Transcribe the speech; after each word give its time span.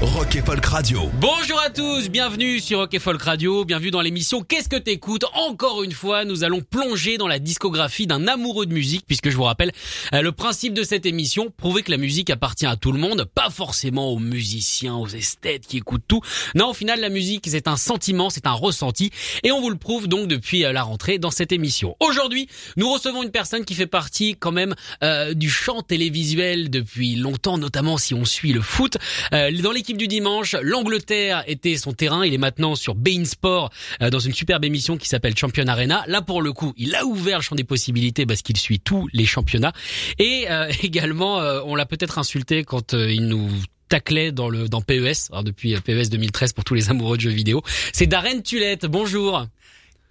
Rock 0.00 0.36
et 0.36 0.42
Folk 0.42 0.64
Radio. 0.64 1.10
Bonjour 1.20 1.60
à 1.60 1.70
tous, 1.70 2.08
bienvenue 2.08 2.60
sur 2.60 2.78
Rock 2.78 2.94
et 2.94 3.00
Folk 3.00 3.20
Radio, 3.20 3.64
bienvenue 3.64 3.90
dans 3.90 4.00
l'émission 4.00 4.42
Qu'est-ce 4.42 4.68
que 4.68 4.76
t'écoutes? 4.76 5.24
Encore 5.34 5.82
une 5.82 5.90
fois, 5.90 6.24
nous 6.24 6.44
allons 6.44 6.60
plonger 6.60 7.18
dans 7.18 7.26
la 7.26 7.40
discographie 7.40 8.06
d'un 8.06 8.28
amoureux 8.28 8.66
de 8.66 8.72
musique, 8.72 9.04
puisque 9.08 9.28
je 9.28 9.36
vous 9.36 9.42
rappelle, 9.42 9.72
euh, 10.14 10.22
le 10.22 10.30
principe 10.30 10.72
de 10.72 10.84
cette 10.84 11.04
émission, 11.04 11.50
prouver 11.50 11.82
que 11.82 11.90
la 11.90 11.96
musique 11.96 12.30
appartient 12.30 12.64
à 12.64 12.76
tout 12.76 12.92
le 12.92 13.00
monde, 13.00 13.24
pas 13.24 13.50
forcément 13.50 14.12
aux 14.12 14.20
musiciens, 14.20 14.94
aux 14.94 15.08
esthètes 15.08 15.66
qui 15.66 15.78
écoutent 15.78 16.06
tout. 16.06 16.20
Non, 16.54 16.70
au 16.70 16.74
final, 16.74 17.00
la 17.00 17.08
musique, 17.08 17.48
c'est 17.48 17.66
un 17.66 17.76
sentiment, 17.76 18.30
c'est 18.30 18.46
un 18.46 18.52
ressenti, 18.52 19.10
et 19.42 19.50
on 19.50 19.60
vous 19.60 19.70
le 19.70 19.78
prouve 19.78 20.06
donc 20.06 20.28
depuis 20.28 20.64
euh, 20.64 20.72
la 20.72 20.84
rentrée 20.84 21.18
dans 21.18 21.32
cette 21.32 21.50
émission. 21.50 21.96
Aujourd'hui, 21.98 22.46
nous 22.76 22.88
recevons 22.88 23.24
une 23.24 23.32
personne 23.32 23.64
qui 23.64 23.74
fait 23.74 23.88
partie 23.88 24.36
quand 24.38 24.52
même 24.52 24.76
euh, 25.02 25.34
du 25.34 25.50
chant 25.50 25.82
télévisuel 25.82 26.70
depuis 26.70 27.16
longtemps, 27.16 27.58
notamment 27.58 27.98
si 27.98 28.14
on 28.14 28.24
suit 28.24 28.52
le 28.52 28.62
foot. 28.62 28.96
Dans 29.32 29.72
l'équipe 29.72 29.87
du 29.96 30.08
dimanche, 30.08 30.54
l'Angleterre 30.62 31.42
était 31.46 31.76
son 31.76 31.92
terrain. 31.92 32.24
Il 32.24 32.34
est 32.34 32.38
maintenant 32.38 32.74
sur 32.74 32.94
Bein 32.94 33.24
Sport 33.24 33.70
euh, 34.02 34.10
dans 34.10 34.18
une 34.18 34.34
superbe 34.34 34.64
émission 34.64 34.96
qui 34.96 35.08
s'appelle 35.08 35.36
Champion 35.36 35.66
Arena. 35.66 36.04
Là, 36.06 36.22
pour 36.22 36.42
le 36.42 36.52
coup, 36.52 36.74
il 36.76 36.94
a 36.94 37.04
ouvert 37.04 37.38
le 37.38 37.42
champ 37.42 37.54
des 37.56 37.64
possibilités 37.64 38.26
parce 38.26 38.42
qu'il 38.42 38.56
suit 38.56 38.80
tous 38.80 39.08
les 39.12 39.26
championnats. 39.26 39.72
Et 40.18 40.46
euh, 40.50 40.70
également, 40.82 41.40
euh, 41.40 41.60
on 41.64 41.74
l'a 41.74 41.86
peut-être 41.86 42.18
insulté 42.18 42.64
quand 42.64 42.94
euh, 42.94 43.10
il 43.10 43.26
nous 43.26 43.48
taclait 43.88 44.32
dans 44.32 44.48
le 44.48 44.68
dans 44.68 44.82
PES, 44.82 45.30
alors 45.30 45.44
depuis 45.44 45.74
euh, 45.74 45.80
PES 45.80 46.10
2013 46.10 46.52
pour 46.52 46.64
tous 46.64 46.74
les 46.74 46.90
amoureux 46.90 47.16
de 47.16 47.22
jeux 47.22 47.30
vidéo. 47.30 47.62
C'est 47.92 48.06
Darren 48.06 48.42
Tulette. 48.42 48.86
Bonjour. 48.86 49.46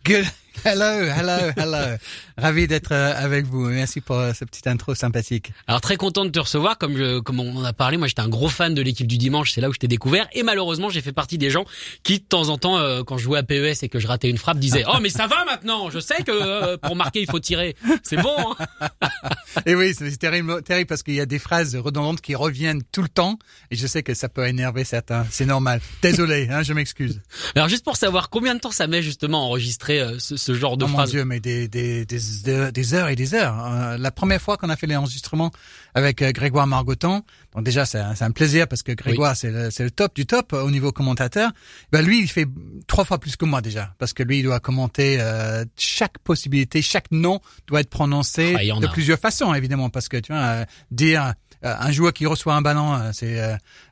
Good. 0.06 0.26
Hello, 0.66 1.04
hello, 1.04 1.52
hello. 1.56 1.98
Ravi 2.38 2.68
d'être 2.68 2.92
euh, 2.92 3.14
avec 3.16 3.46
vous. 3.46 3.68
Merci 3.68 4.00
pour 4.00 4.18
euh, 4.18 4.32
ce 4.34 4.46
petit 4.46 4.70
intro 4.70 4.94
sympathique. 4.94 5.52
Alors 5.66 5.82
très 5.82 5.98
content 5.98 6.24
de 6.24 6.30
te 6.30 6.40
recevoir, 6.40 6.78
comme 6.78 6.96
je, 6.96 7.20
comme 7.20 7.40
on 7.40 7.58
en 7.58 7.64
a 7.64 7.74
parlé, 7.74 7.98
moi 7.98 8.08
j'étais 8.08 8.22
un 8.22 8.30
gros 8.30 8.48
fan 8.48 8.76
de 8.76 8.82
l'équipe 8.82 9.08
du 9.08 9.18
dimanche, 9.18 9.52
c'est 9.52 9.62
là 9.62 9.70
où 9.70 9.74
je 9.74 9.80
t'ai 9.80 9.88
découvert, 9.88 10.28
et 10.34 10.44
malheureusement 10.44 10.90
j'ai 10.90 11.02
fait 11.02 11.12
partie 11.12 11.38
des 11.38 11.50
gens 11.50 11.66
qui 12.04 12.20
de 12.20 12.24
temps 12.24 12.50
en 12.50 12.58
temps, 12.58 12.78
euh, 12.78 13.04
quand 13.04 13.18
je 13.18 13.24
jouais 13.24 13.40
à 13.40 13.44
PES 13.44 13.82
et 13.82 13.90
que 13.90 14.00
je 14.00 14.08
ratais 14.08 14.30
une 14.30 14.38
frappe, 14.38 14.60
disaient 14.60 14.84
oh 14.94 14.98
mais 15.02 15.10
ça 15.10 15.26
va 15.26 15.46
maintenant, 15.46 15.90
je 15.90 16.00
sais 16.00 16.24
que 16.24 16.32
euh, 16.32 16.78
pour 16.78 16.96
marquer 16.96 17.22
il 17.22 17.30
faut 17.30 17.40
tirer, 17.40 17.76
c'est 18.04 18.18
bon. 18.18 18.36
Hein 18.60 18.90
Et 19.66 19.76
oui, 19.76 19.94
c'est 19.98 20.16
terrible, 20.18 20.62
terrible 20.62 20.88
parce 20.88 21.04
qu'il 21.04 21.16
y 21.16 21.22
a 21.22 21.26
des 21.26 21.40
phrases 21.40 21.76
redondantes 21.76 22.22
qui 22.22 22.36
reviennent 22.36 22.84
tout 22.92 23.02
le 23.02 23.10
temps, 23.10 23.40
et 23.72 23.76
je 23.76 23.88
sais 23.88 24.04
que 24.04 24.14
ça 24.14 24.30
peut 24.30 24.46
énerver 24.48 24.84
certains. 24.84 25.26
C'est 25.32 25.46
normal. 25.46 25.82
Désolé, 26.02 26.48
hein, 26.52 26.64
je 26.64 26.74
m'excuse. 26.74 27.22
Alors 27.56 27.68
juste 27.68 27.84
pour 27.84 27.96
savoir 27.96 28.30
combien 28.30 28.56
de 28.56 28.60
temps 28.60 28.72
ça 28.72 28.88
met 28.88 29.02
justement 29.02 29.40
à 29.40 29.46
enregistrer 29.46 30.00
euh, 30.00 30.20
ce, 30.20 30.38
ce 30.38 30.54
genre 30.54 30.78
de 30.78 30.86
Oh 30.86 30.88
mon 30.88 30.94
phrase. 30.94 31.12
Dieu, 31.12 31.26
mais 31.26 31.40
des, 31.40 31.68
des, 31.68 32.06
des, 32.06 32.20
des- 32.44 32.72
des 32.72 32.94
heures 32.94 33.10
et 33.10 33.16
des 33.16 33.34
heures. 33.34 33.56
Euh, 33.66 33.98
la 33.98 34.12
première 34.12 34.42
fois 34.42 34.58
qu'on 34.58 34.70
a 34.70 34.76
fait 34.76 34.88
l'enregistrement 34.88 35.52
avec 35.94 36.22
euh, 36.22 36.32
Grégoire 36.32 36.68
Margoton, 36.68 37.24
donc 37.54 37.64
déjà 37.64 37.86
c'est 37.86 38.00
un, 38.00 38.32
plaisir 38.32 38.68
parce 38.68 38.84
que 38.84 38.92
Grégoire 38.92 39.36
c'est 39.36 39.52
le, 39.52 39.92
top 39.92 40.16
du 40.16 40.26
top 40.26 40.54
euh, 40.54 40.62
au 40.64 40.72
niveau 40.72 40.92
commentateur. 40.92 41.52
Ben 41.92 42.06
lui 42.06 42.20
il 42.22 42.28
fait 42.28 42.48
trois 42.88 43.06
fois 43.06 43.20
plus 43.20 43.36
que 43.36 43.46
moi 43.46 43.62
déjà 43.62 43.94
parce 44.00 44.14
que 44.14 44.24
lui 44.24 44.40
il 44.40 44.44
doit 44.44 44.60
commenter 44.60 45.18
euh, 45.20 45.66
chaque 45.78 46.18
possibilité, 46.20 46.82
chaque 46.82 47.12
nom 47.12 47.40
doit 47.68 47.82
être 47.82 47.90
prononcé 47.90 48.56
Ah, 48.58 48.80
de 48.80 48.86
a. 48.86 48.90
plusieurs 48.90 49.20
façons 49.20 49.54
évidemment 49.54 49.90
parce 49.90 50.08
que 50.10 50.18
tu 50.18 50.32
vois 50.32 50.42
euh, 50.42 50.66
dire 50.92 51.34
euh, 51.66 51.76
un 51.80 51.92
joueur 51.92 52.14
qui 52.14 52.26
reçoit 52.26 52.54
un 52.56 52.62
ballon 52.62 53.12
c'est 53.14 53.40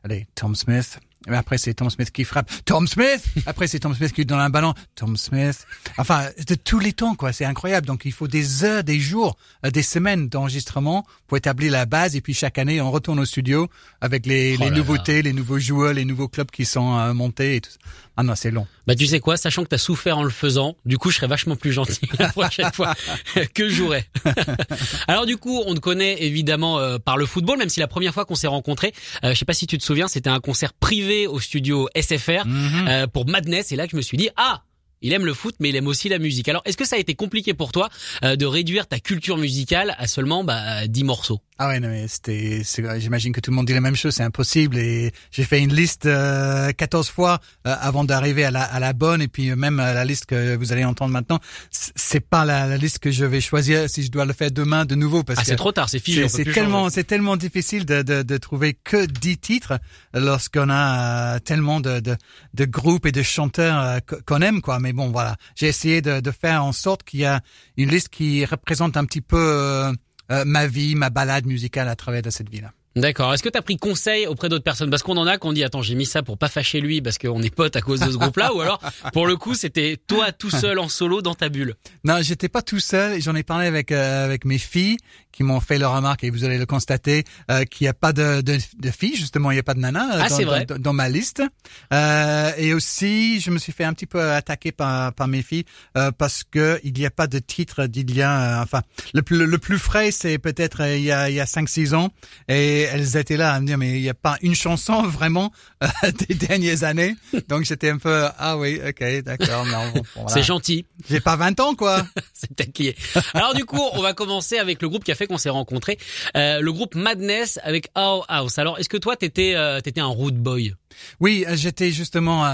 allez 0.03 0.27
Tom 0.35 0.55
Smith. 0.55 0.99
Mais 1.27 1.37
après, 1.37 1.57
c'est 1.57 1.73
Tom 1.73 1.89
Smith 1.89 2.11
qui 2.11 2.23
frappe. 2.23 2.49
Tom 2.65 2.87
Smith! 2.87 3.23
Après, 3.45 3.67
c'est 3.67 3.79
Tom 3.79 3.93
Smith 3.95 4.13
qui 4.13 4.25
donne 4.25 4.39
un 4.39 4.49
ballon. 4.49 4.73
Tom 4.95 5.17
Smith. 5.17 5.65
Enfin, 5.97 6.29
de 6.47 6.55
tous 6.55 6.79
les 6.79 6.93
temps, 6.93 7.15
quoi. 7.15 7.33
C'est 7.33 7.45
incroyable. 7.45 7.87
Donc, 7.87 8.03
il 8.05 8.11
faut 8.11 8.27
des 8.27 8.63
heures, 8.63 8.83
des 8.83 8.99
jours, 8.99 9.35
euh, 9.65 9.71
des 9.71 9.81
semaines 9.81 10.29
d'enregistrement 10.29 11.05
pour 11.27 11.37
établir 11.37 11.71
la 11.71 11.85
base. 11.85 12.15
Et 12.15 12.21
puis, 12.21 12.33
chaque 12.33 12.57
année, 12.57 12.79
on 12.81 12.91
retourne 12.91 13.19
au 13.19 13.25
studio 13.25 13.67
avec 14.01 14.25
les, 14.25 14.55
Oh 14.59 14.63
les 14.63 14.69
là. 14.69 14.75
nouveautés, 14.75 15.21
les 15.21 15.33
nouveaux 15.33 15.59
joueurs, 15.59 15.93
les 15.93 16.05
nouveaux 16.05 16.27
clubs 16.27 16.49
qui 16.51 16.65
sont 16.65 16.97
euh, 16.97 17.13
montés 17.13 17.55
et 17.55 17.61
tout. 17.61 17.71
Ah 18.17 18.23
non, 18.23 18.33
c'est 18.35 18.51
long. 18.51 18.65
Bah 18.87 18.95
tu 18.95 19.07
sais 19.07 19.19
quoi, 19.19 19.35
sachant 19.35 19.63
que 19.63 19.67
t'as 19.69 19.77
souffert 19.79 20.17
en 20.19 20.23
le 20.23 20.29
faisant, 20.29 20.77
du 20.85 20.97
coup 20.97 21.09
je 21.09 21.17
serais 21.17 21.27
vachement 21.27 21.55
plus 21.57 21.73
gentil 21.73 21.99
la 22.19 22.29
prochaine 22.29 22.71
fois 22.71 22.93
que 23.53 23.67
je 23.67 23.73
jouerai. 23.75 24.05
Alors 25.07 25.25
du 25.25 25.37
coup, 25.37 25.61
on 25.65 25.73
te 25.73 25.79
connaît 25.79 26.23
évidemment 26.23 26.79
euh, 26.79 26.97
par 26.97 27.17
le 27.17 27.25
football, 27.25 27.57
même 27.57 27.67
si 27.69 27.79
la 27.79 27.87
première 27.87 28.13
fois 28.13 28.23
qu'on 28.25 28.35
s'est 28.35 28.47
rencontrés, 28.47 28.93
euh, 29.23 29.33
je 29.33 29.39
sais 29.39 29.43
pas 29.45 29.53
si 29.53 29.67
tu 29.67 29.77
te 29.77 29.83
souviens, 29.83 30.07
c'était 30.07 30.29
un 30.29 30.39
concert 30.39 30.71
privé 30.73 31.14
au 31.27 31.39
studio 31.39 31.87
SFR 31.95 32.45
Mhm. 32.45 32.87
euh, 32.87 33.07
pour 33.07 33.25
Madness, 33.27 33.71
et 33.71 33.75
là 33.75 33.85
je 33.89 33.95
me 33.95 34.01
suis 34.01 34.17
dit 34.17 34.29
ah. 34.37 34.61
Il 35.05 35.13
aime 35.13 35.25
le 35.25 35.33
foot, 35.35 35.55
mais 35.59 35.69
il 35.69 35.75
aime 35.75 35.87
aussi 35.87 36.09
la 36.09 36.17
musique. 36.19 36.49
Alors, 36.49 36.63
est-ce 36.65 36.77
que 36.77 36.85
ça 36.85 36.95
a 36.95 36.99
été 36.99 37.13
compliqué 37.15 37.53
pour 37.53 37.71
toi 37.71 37.89
euh, 38.23 38.35
de 38.35 38.45
réduire 38.45 38.87
ta 38.87 38.99
culture 38.99 39.37
musicale 39.37 39.95
à 39.99 40.07
seulement 40.07 40.43
bah, 40.43 40.87
10 40.87 41.03
morceaux? 41.03 41.39
Ah 41.57 41.69
ouais, 41.69 41.79
non, 41.79 41.87
mais 41.87 42.07
c'était, 42.09 42.63
j'imagine 42.97 43.31
que 43.31 43.39
tout 43.39 43.49
le 43.51 43.55
monde 43.55 43.65
dit 43.67 43.73
la 43.73 43.79
même 43.79 43.95
chose, 43.95 44.13
c'est 44.15 44.23
impossible. 44.23 44.77
Et 44.77 45.11
j'ai 45.31 45.43
fait 45.45 45.59
une 45.61 45.73
liste 45.73 46.05
euh, 46.05 46.71
14 46.73 47.07
fois 47.07 47.39
euh, 47.65 47.73
avant 47.79 48.03
d'arriver 48.03 48.43
à 48.43 48.51
la, 48.51 48.63
à 48.63 48.79
la 48.81 48.91
bonne. 48.93 49.21
Et 49.21 49.27
puis 49.29 49.51
euh, 49.51 49.55
même 49.55 49.79
euh, 49.79 49.93
la 49.93 50.03
liste 50.03 50.25
que 50.25 50.55
vous 50.57 50.73
allez 50.73 50.83
entendre 50.83 51.11
maintenant, 51.13 51.39
c'est 51.71 52.19
pas 52.19 52.43
la, 52.43 52.67
la 52.67 52.75
liste 52.77 52.99
que 52.99 53.11
je 53.11 53.23
vais 53.23 53.39
choisir 53.41 53.89
si 53.89 54.03
je 54.03 54.11
dois 54.11 54.25
le 54.25 54.33
faire 54.33 54.51
demain 54.51 54.83
de 54.85 54.95
nouveau. 54.95 55.23
Parce 55.23 55.39
Ah, 55.39 55.43
que 55.43 55.47
c'est 55.47 55.55
trop 55.55 55.71
tard, 55.71 55.87
c'est 55.87 55.99
figé. 55.99 56.27
c'est 56.27 56.43
tellement, 56.43 56.89
c'est 56.89 57.05
tellement 57.05 57.37
difficile 57.37 57.85
de, 57.85 58.01
de, 58.01 58.23
de 58.23 58.37
trouver 58.37 58.73
que 58.83 59.05
10 59.05 59.37
titres 59.37 59.79
lorsqu'on 60.13 60.69
a 60.69 61.35
euh, 61.35 61.39
tellement 61.39 61.79
de, 61.79 61.99
de, 62.01 62.17
de 62.53 62.65
groupes 62.65 63.05
et 63.05 63.11
de 63.13 63.21
chanteurs 63.23 63.99
qu- 64.05 64.15
qu'on 64.25 64.41
aime, 64.41 64.61
quoi. 64.61 64.79
Mais 64.79 64.91
bon, 64.95 65.11
voilà. 65.11 65.35
J'ai 65.55 65.67
essayé 65.67 66.01
de, 66.01 66.31
faire 66.31 66.63
en 66.63 66.71
sorte 66.71 67.03
qu'il 67.03 67.19
y 67.19 67.25
a 67.25 67.41
une 67.77 67.89
liste 67.89 68.09
qui 68.09 68.45
représente 68.45 68.97
un 68.97 69.05
petit 69.05 69.21
peu 69.21 69.37
euh, 69.37 69.91
euh, 70.31 70.43
ma 70.45 70.65
vie, 70.67 70.95
ma 70.95 71.09
balade 71.09 71.45
musicale 71.45 71.87
à 71.87 71.95
travers 71.95 72.23
cette 72.31 72.49
vie-là. 72.49 72.71
D'accord. 72.95 73.33
Est-ce 73.33 73.43
que 73.43 73.49
tu 73.49 73.57
as 73.57 73.61
pris 73.61 73.77
conseil 73.77 74.25
auprès 74.27 74.47
d'autres 74.49 74.63
personnes? 74.63 74.89
Parce 74.89 75.03
qu'on 75.03 75.17
en 75.17 75.27
a 75.27 75.37
qu'on 75.37 75.51
dit 75.53 75.63
attends 75.63 75.81
j'ai 75.81 75.95
mis 75.95 76.05
ça 76.05 76.23
pour 76.23 76.37
pas 76.37 76.47
fâcher 76.47 76.79
lui 76.79 77.01
parce 77.01 77.17
qu'on 77.17 77.41
est 77.41 77.53
potes 77.53 77.75
à 77.75 77.81
cause 77.81 77.99
de 77.99 78.09
ce 78.11 78.17
groupe-là, 78.17 78.53
ou 78.53 78.61
alors 78.61 78.79
pour 79.13 79.27
le 79.27 79.35
coup 79.35 79.53
c'était 79.53 79.97
toi 80.07 80.31
tout 80.31 80.49
seul 80.49 80.79
en 80.79 80.87
solo 80.87 81.21
dans 81.21 81.35
ta 81.35 81.49
bulle? 81.49 81.75
Non, 82.03 82.19
j'étais 82.21 82.49
pas 82.49 82.61
tout 82.61 82.79
seul. 82.79 83.21
J'en 83.21 83.35
ai 83.35 83.43
parlé 83.43 83.67
avec 83.67 83.91
euh, 83.91 84.25
avec 84.25 84.45
mes 84.45 84.57
filles 84.57 84.97
qui 85.33 85.43
m'ont 85.43 85.59
fait 85.59 85.77
leur 85.77 85.93
remarque 85.93 86.23
et 86.23 86.29
vous 86.29 86.45
allez 86.45 86.57
le 86.57 86.65
constater 86.65 87.25
euh, 87.51 87.65
qu'il 87.65 87.83
n'y 87.83 87.89
a 87.89 87.93
pas 87.93 88.13
de, 88.13 88.39
de, 88.39 88.57
de 88.79 88.89
filles 88.91 89.17
justement, 89.17 89.51
il 89.51 89.55
n'y 89.55 89.59
a 89.59 89.63
pas 89.63 89.73
de 89.73 89.81
nana 89.81 90.15
euh, 90.15 90.21
Ah, 90.23 90.29
dans, 90.29 90.37
vrai. 90.43 90.65
dans, 90.65 90.79
dans 90.79 90.93
ma 90.93 91.09
liste. 91.09 91.43
Euh, 91.91 92.51
et 92.57 92.73
aussi, 92.73 93.41
je 93.41 93.51
me 93.51 93.57
suis 93.57 93.73
fait 93.73 93.83
un 93.83 93.93
petit 93.93 94.05
peu 94.05 94.21
attaquer 94.31 94.71
par 94.71 95.13
par 95.13 95.27
mes 95.27 95.41
filles 95.41 95.65
euh, 95.97 96.11
parce 96.17 96.43
que 96.49 96.79
il 96.85 96.93
n'y 96.93 97.05
a 97.05 97.11
pas 97.11 97.27
de 97.27 97.39
titre 97.39 97.87
d'il 97.87 98.15
y 98.15 98.21
a. 98.21 98.59
euh, 98.59 98.63
enfin, 98.63 98.81
le 99.13 99.21
plus 99.21 99.45
le 99.45 99.57
plus 99.57 99.77
frais, 99.79 100.11
c'est 100.11 100.37
peut-être 100.37 100.81
il 100.95 101.03
y 101.03 101.11
a 101.11 101.29
il 101.29 101.35
y 101.35 101.41
a 101.41 101.45
cinq 101.45 101.67
six 101.67 101.93
ans 101.93 102.09
et 102.47 102.84
elles 102.91 103.17
étaient 103.17 103.37
là 103.37 103.53
à 103.53 103.59
me 103.59 103.67
dire 103.67 103.77
mais 103.77 103.95
il 103.95 104.01
n'y 104.01 104.09
a 104.09 104.13
pas 104.13 104.37
une 104.41 104.55
chanson 104.55 105.03
vraiment 105.03 105.51
euh, 105.83 105.87
des 106.27 106.35
dernières 106.35 106.83
années? 106.83 107.15
Donc 107.47 107.65
j'étais 107.65 107.89
un 107.89 107.97
peu 107.97 108.25
ah 108.37 108.57
oui 108.57 108.79
ok 108.87 109.23
d'accord 109.23 109.65
non 109.65 109.91
bon, 109.93 110.01
voilà. 110.15 110.29
C'est 110.29 110.43
gentil, 110.43 110.85
J'ai 111.09 111.19
pas 111.19 111.35
20 111.35 111.59
ans 111.59 111.75
quoi. 111.75 112.05
c'est 112.33 112.53
peut-être. 112.53 112.95
Alors 113.33 113.53
du 113.53 113.65
coup 113.65 113.81
on 113.93 114.01
va 114.01 114.13
commencer 114.13 114.57
avec 114.57 114.81
le 114.81 114.89
groupe 114.89 115.03
qui 115.03 115.11
a 115.11 115.15
fait 115.15 115.27
qu'on 115.27 115.37
s'est 115.37 115.49
rencontrés, 115.49 115.97
euh, 116.35 116.61
le 116.61 116.71
groupe 116.73 116.95
Madness 116.95 117.59
avec 117.63 117.89
Our 117.95 118.25
House. 118.29 118.57
Alors 118.57 118.79
est-ce 118.79 118.89
que 118.89 118.97
toi 118.97 119.15
t'étais 119.15 119.53
euh, 119.55 119.81
t'étais 119.81 120.01
un 120.01 120.07
road 120.07 120.35
boy? 120.35 120.73
Oui, 121.19 121.45
j'étais 121.55 121.91
justement, 121.91 122.49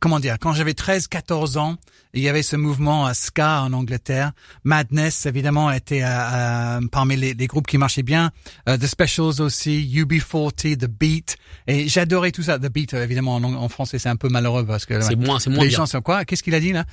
comment 0.00 0.20
dire, 0.20 0.36
quand 0.40 0.52
j'avais 0.52 0.72
13-14 0.72 1.58
ans, 1.58 1.76
il 2.14 2.22
y 2.22 2.28
avait 2.28 2.42
ce 2.42 2.56
mouvement 2.56 3.06
euh, 3.06 3.12
ska 3.12 3.62
en 3.62 3.72
Angleterre. 3.72 4.32
Madness, 4.64 5.26
évidemment, 5.26 5.70
était 5.70 6.02
euh, 6.02 6.06
euh, 6.08 6.80
parmi 6.90 7.16
les, 7.16 7.34
les 7.34 7.46
groupes 7.46 7.66
qui 7.66 7.78
marchaient 7.78 8.02
bien. 8.02 8.30
The 8.66 8.86
Specials 8.86 9.40
aussi, 9.40 9.90
UB40, 9.94 10.76
The 10.78 10.86
Beat. 10.86 11.36
Et 11.66 11.88
j'adorais 11.88 12.30
tout 12.32 12.42
ça. 12.42 12.58
The 12.58 12.70
Beat, 12.72 12.94
évidemment, 12.94 13.34
en, 13.36 13.44
en 13.44 13.68
français, 13.68 13.98
c'est 13.98 14.08
un 14.08 14.16
peu 14.16 14.28
malheureux 14.28 14.64
parce 14.64 14.86
que 14.86 15.00
C'est 15.00 15.16
moins 15.16 15.38
c'est 15.38 15.50
moins 15.50 15.62
les 15.64 15.68
bien. 15.68 15.78
gens 15.78 15.86
sont 15.86 16.00
quoi? 16.00 16.24
Qu'est-ce 16.24 16.42
qu'il 16.42 16.54
a 16.54 16.60
dit 16.60 16.72
là? 16.72 16.84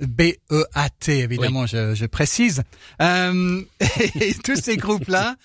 B-E-A-T, 0.00 1.18
évidemment, 1.18 1.66
je, 1.66 1.94
je 1.94 2.06
précise. 2.06 2.62
Et 3.00 4.34
tous 4.44 4.56
ces 4.60 4.76
groupes-là 4.76 5.36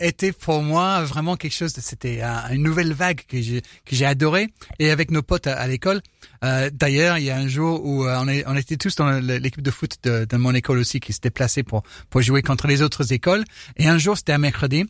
étaient 0.00 0.32
pour 0.32 0.62
moi 0.62 1.02
vraiment 1.04 1.36
quelque 1.36 1.54
chose. 1.54 1.72
C'était 1.76 2.22
un- 2.22 2.50
une 2.52 2.62
nouvelle 2.62 2.92
vague 2.92 3.22
que 3.28 3.40
j'ai 3.40 3.62
que 3.84 3.94
j'ai 3.96 4.06
adoré. 4.06 4.48
Et 4.78 4.90
avec 4.90 5.10
nos 5.10 5.22
potes 5.22 5.46
à, 5.46 5.54
à 5.58 5.66
l'école, 5.66 6.00
Euh, 6.44 6.70
D'ailleurs, 6.72 7.18
il 7.18 7.24
y 7.24 7.30
a 7.30 7.36
un 7.36 7.48
jour 7.48 7.84
où 7.84 8.04
euh, 8.04 8.18
on, 8.20 8.28
est, 8.28 8.44
on 8.46 8.56
était 8.56 8.76
tous 8.76 8.96
dans 8.96 9.10
l'équipe 9.20 9.62
de 9.62 9.70
foot 9.70 9.96
de, 10.02 10.24
de, 10.24 10.36
mon 10.36 10.54
école 10.54 10.78
aussi 10.78 11.00
qui 11.00 11.12
se 11.12 11.20
déplaçait 11.20 11.62
pour 11.62 11.82
pour 12.08 12.22
jouer 12.22 12.42
contre 12.42 12.66
les 12.66 12.82
autres 12.82 13.12
écoles. 13.12 13.44
Et 13.76 13.88
un 13.88 13.98
jour, 13.98 14.16
c'était 14.16 14.32
un 14.32 14.38
mercredi. 14.38 14.86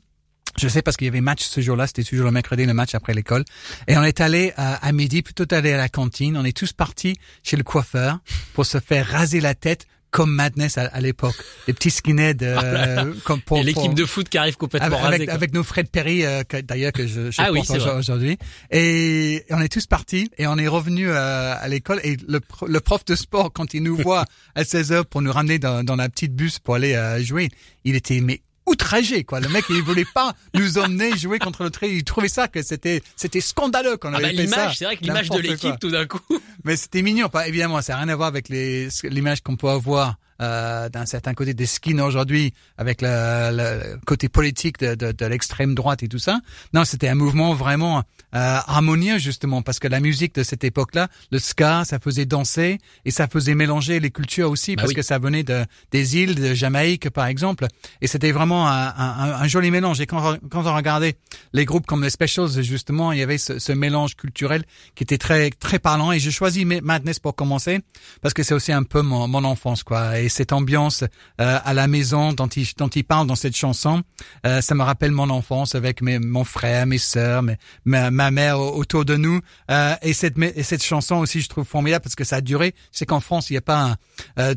Je 0.59 0.69
sais 0.69 0.83
parce 0.83 0.97
qu'il 0.97 1.07
y 1.07 1.09
avait 1.09 1.21
match 1.21 1.45
ce 1.45 1.61
jour-là, 1.61 1.87
c'était 1.87 2.03
toujours 2.03 2.27
le 2.27 2.33
mercredi, 2.33 2.67
le 2.67 2.75
match 2.75 2.95
après 2.95 3.15
l'école. 3.15 3.45
Et 3.87 3.97
on 3.97 4.03
est 4.03 4.21
allé 4.21 4.53
à, 4.57 4.75
à 4.75 4.93
midi, 4.93 5.23
plutôt 5.23 5.47
allé 5.55 5.73
à 5.73 5.77
la 5.77 5.89
cantine. 5.89 6.37
On 6.37 6.45
est 6.45 6.57
tous 6.57 6.73
partis 6.73 7.17
chez 7.43 7.57
le 7.57 7.63
coiffeur 7.63 8.19
pour 8.53 8.67
se 8.67 8.81
faire 8.81 9.07
raser 9.07 9.41
la 9.41 9.55
tête 9.55 9.87
comme 10.11 10.35
Madness 10.35 10.79
à, 10.79 11.01
l'époque. 11.01 11.35
Les 11.67 11.73
petits 11.75 11.91
skinheads. 11.91 12.39
Euh, 12.71 13.15
comme 13.25 13.41
pour, 13.41 13.59
Et 13.59 13.63
l'équipe 13.63 13.95
de 13.95 14.05
foot 14.05 14.29
qui 14.29 14.39
arrive 14.39 14.57
complètement 14.57 14.99
avec, 14.99 15.21
rasée, 15.21 15.29
avec, 15.29 15.55
nos 15.55 15.63
Fred 15.63 15.89
Perry, 15.89 16.25
euh, 16.25 16.43
d'ailleurs 16.63 16.93
que 16.93 17.07
je, 17.07 17.31
je 17.31 17.41
ah 17.41 17.51
oui, 17.53 17.61
aujourd'hui. 17.97 18.39
Et 18.71 19.45
on 19.51 19.61
est 19.61 19.69
tous 19.69 19.87
partis 19.87 20.31
et 20.39 20.47
on 20.47 20.57
est 20.57 20.69
revenu 20.69 21.09
euh, 21.09 21.55
à 21.59 21.69
l'école 21.69 22.01
et 22.05 22.17
le, 22.29 22.41
le, 22.67 22.81
prof 22.81 23.05
de 23.05 23.15
sport 23.15 23.53
quand 23.53 23.75
il 23.75 23.83
nous 23.83 23.97
voit 23.97 24.25
à 24.55 24.65
16 24.65 24.93
heures 24.93 25.07
pour 25.07 25.23
nous 25.23 25.33
ramener 25.33 25.59
dans, 25.59 25.85
dans 25.85 25.97
la 25.97 26.09
petite 26.09 26.35
bus 26.35 26.59
pour 26.59 26.75
aller 26.75 26.95
euh, 26.95 27.23
jouer, 27.23 27.49
il 27.85 27.95
était 27.95 28.21
mais 28.21 28.43
outragé 28.71 29.25
quoi. 29.25 29.41
Le 29.41 29.49
mec 29.49 29.65
il 29.69 29.83
voulait 29.83 30.07
pas 30.15 30.35
nous 30.55 30.79
emmener 30.79 31.17
jouer 31.17 31.39
contre 31.39 31.65
le 31.65 31.71
trait. 31.71 31.91
Il 31.91 32.05
trouvait 32.05 32.29
ça 32.29 32.49
que 32.49 32.63
c'était 32.63 33.03
c'était 33.17 33.41
scandaleux 33.41 33.97
qu'on 33.97 34.15
ah 34.15 34.19
avait 34.19 34.33
bah, 34.33 34.43
fait 34.43 34.49
ça. 34.49 34.73
C'est 34.75 34.85
vrai 34.85 34.97
que 34.97 35.03
l'image 35.03 35.29
de 35.29 35.39
l'équipe 35.39 35.79
tout 35.81 35.91
d'un 35.91 36.07
coup. 36.07 36.21
Mais 36.65 36.77
c'était 36.77 37.03
mignon. 37.03 37.29
Pas 37.29 37.49
évidemment, 37.49 37.83
ça 37.83 37.95
n'a 37.95 38.01
rien 38.01 38.09
à 38.09 38.17
voir 38.17 38.29
avec 38.29 38.49
les 38.49 38.89
l'image 39.05 39.43
qu'on 39.43 39.57
peut 39.57 39.69
avoir 39.69 40.17
euh, 40.41 40.89
d'un 40.89 41.07
certain 41.07 41.35
côté 41.35 41.55
des 41.55 41.67
skins 41.67 42.01
aujourd'hui 42.01 42.55
avec 42.79 43.03
le, 43.03 43.51
le, 43.53 43.97
côté 44.07 44.29
politique 44.29 44.79
de, 44.79 44.95
de, 44.95 45.13
de 45.13 45.27
l'extrême 45.27 45.75
droite 45.75 46.03
et 46.03 46.09
tout 46.09 46.19
ça. 46.19 46.41
Non, 46.73 46.85
c'était 46.85 47.09
un 47.09 47.15
mouvement 47.15 47.55
vraiment 47.55 47.99
euh, 48.35 48.59
harmonieux 48.67 49.19
justement 49.19 49.61
parce 49.61 49.79
que 49.79 49.89
la 49.89 50.01
musique 50.01 50.35
de 50.37 50.43
cette 50.43 50.65
époque-là, 50.65 51.09
le 51.31 51.39
ska, 51.39 51.85
ça 51.85 51.99
faisait 51.99 52.27
danser 52.27 52.79
et 53.05 53.11
ça 53.11 53.27
faisait 53.29 53.55
mélanger 53.55 54.01
les 54.01 54.11
cultures 54.11 54.51
aussi 54.51 54.77
bah 54.77 54.83
parce 54.83 54.95
que 54.95 55.03
ça 55.03 55.19
venait 55.19 55.43
de 55.43 55.65
des 55.91 56.17
îles 56.17 56.37
de 56.37 56.55
Jamaïque 56.55 57.11
par 57.11 57.27
exemple 57.27 57.67
et 58.01 58.07
c'était 58.07 58.33
vraiment 58.33 58.69
un, 58.69 58.87
un, 58.89 59.33
un, 59.43 59.49
joli 59.49 59.71
mélange. 59.71 60.01
Et 60.01 60.07
quand, 60.07 60.39
quand 60.49 60.65
on 60.65 60.75
regardait 60.75 61.17
les 61.53 61.65
groupes 61.65 61.87
comme 61.87 62.03
les 62.03 62.11
Specials 62.11 62.63
justement, 62.63 63.13
il 63.13 63.19
y 63.19 63.23
avait 63.23 63.37
ce, 63.37 63.59
ce 63.59 63.73
mélange 63.73 64.17
culturel 64.17 64.65
qui 64.95 65.03
était 65.03 65.19
très 65.19 65.51
très 65.51 65.79
parlant 65.79 66.13
et 66.13 66.19
j'ai 66.19 66.31
choisi 66.31 66.65
Madness 66.65 67.19
pour 67.19 67.35
commencer 67.35 67.81
parce 68.23 68.33
que 68.33 68.43
c'est 68.43 68.55
aussi 68.55 68.73
un 68.73 68.85
peu 68.85 69.03
mon, 69.03 69.29
mon 69.29 69.45
enfance 69.45 69.83
quoi. 69.83 70.19
Et 70.19 70.30
cette 70.31 70.53
ambiance 70.53 71.03
euh, 71.41 71.59
à 71.65 71.75
la 71.75 71.87
maison 71.87 72.33
dont 72.33 72.47
il, 72.47 72.67
dont 72.77 72.89
il 72.89 73.05
parle 73.05 73.27
dans 73.27 73.35
cette 73.35 73.57
chanson, 73.57 74.03
euh, 74.47 74.61
ça 74.61 74.75
me 74.75 74.83
rappelle 74.83 75.13
mon 75.13 75.29
enfance 75.31 75.75
avec 75.75 76.01
mes, 76.03 76.19
mon 76.19 76.45
frère, 76.45 76.87
mes 76.87 76.99
sœurs, 76.99 77.43
mes, 77.43 77.57
ma, 77.85 78.31
mère 78.31 78.61
autour 78.61 79.05
de 79.05 79.17
nous. 79.17 79.41
Euh, 79.71 79.95
et, 80.03 80.13
cette, 80.13 80.39
et 80.39 80.63
cette 80.63 80.83
chanson 80.83 81.17
aussi, 81.17 81.41
je 81.41 81.49
trouve 81.49 81.65
formidable 81.65 82.03
parce 82.03 82.15
que 82.15 82.25
ça 82.25 82.37
a 82.37 82.41
duré. 82.41 82.75
C'est 82.93 83.07
qu'en 83.07 83.21
France, 83.21 83.51
il 83.51 83.55
n'y 83.55 83.59
a 83.59 83.63
pas 83.63 83.97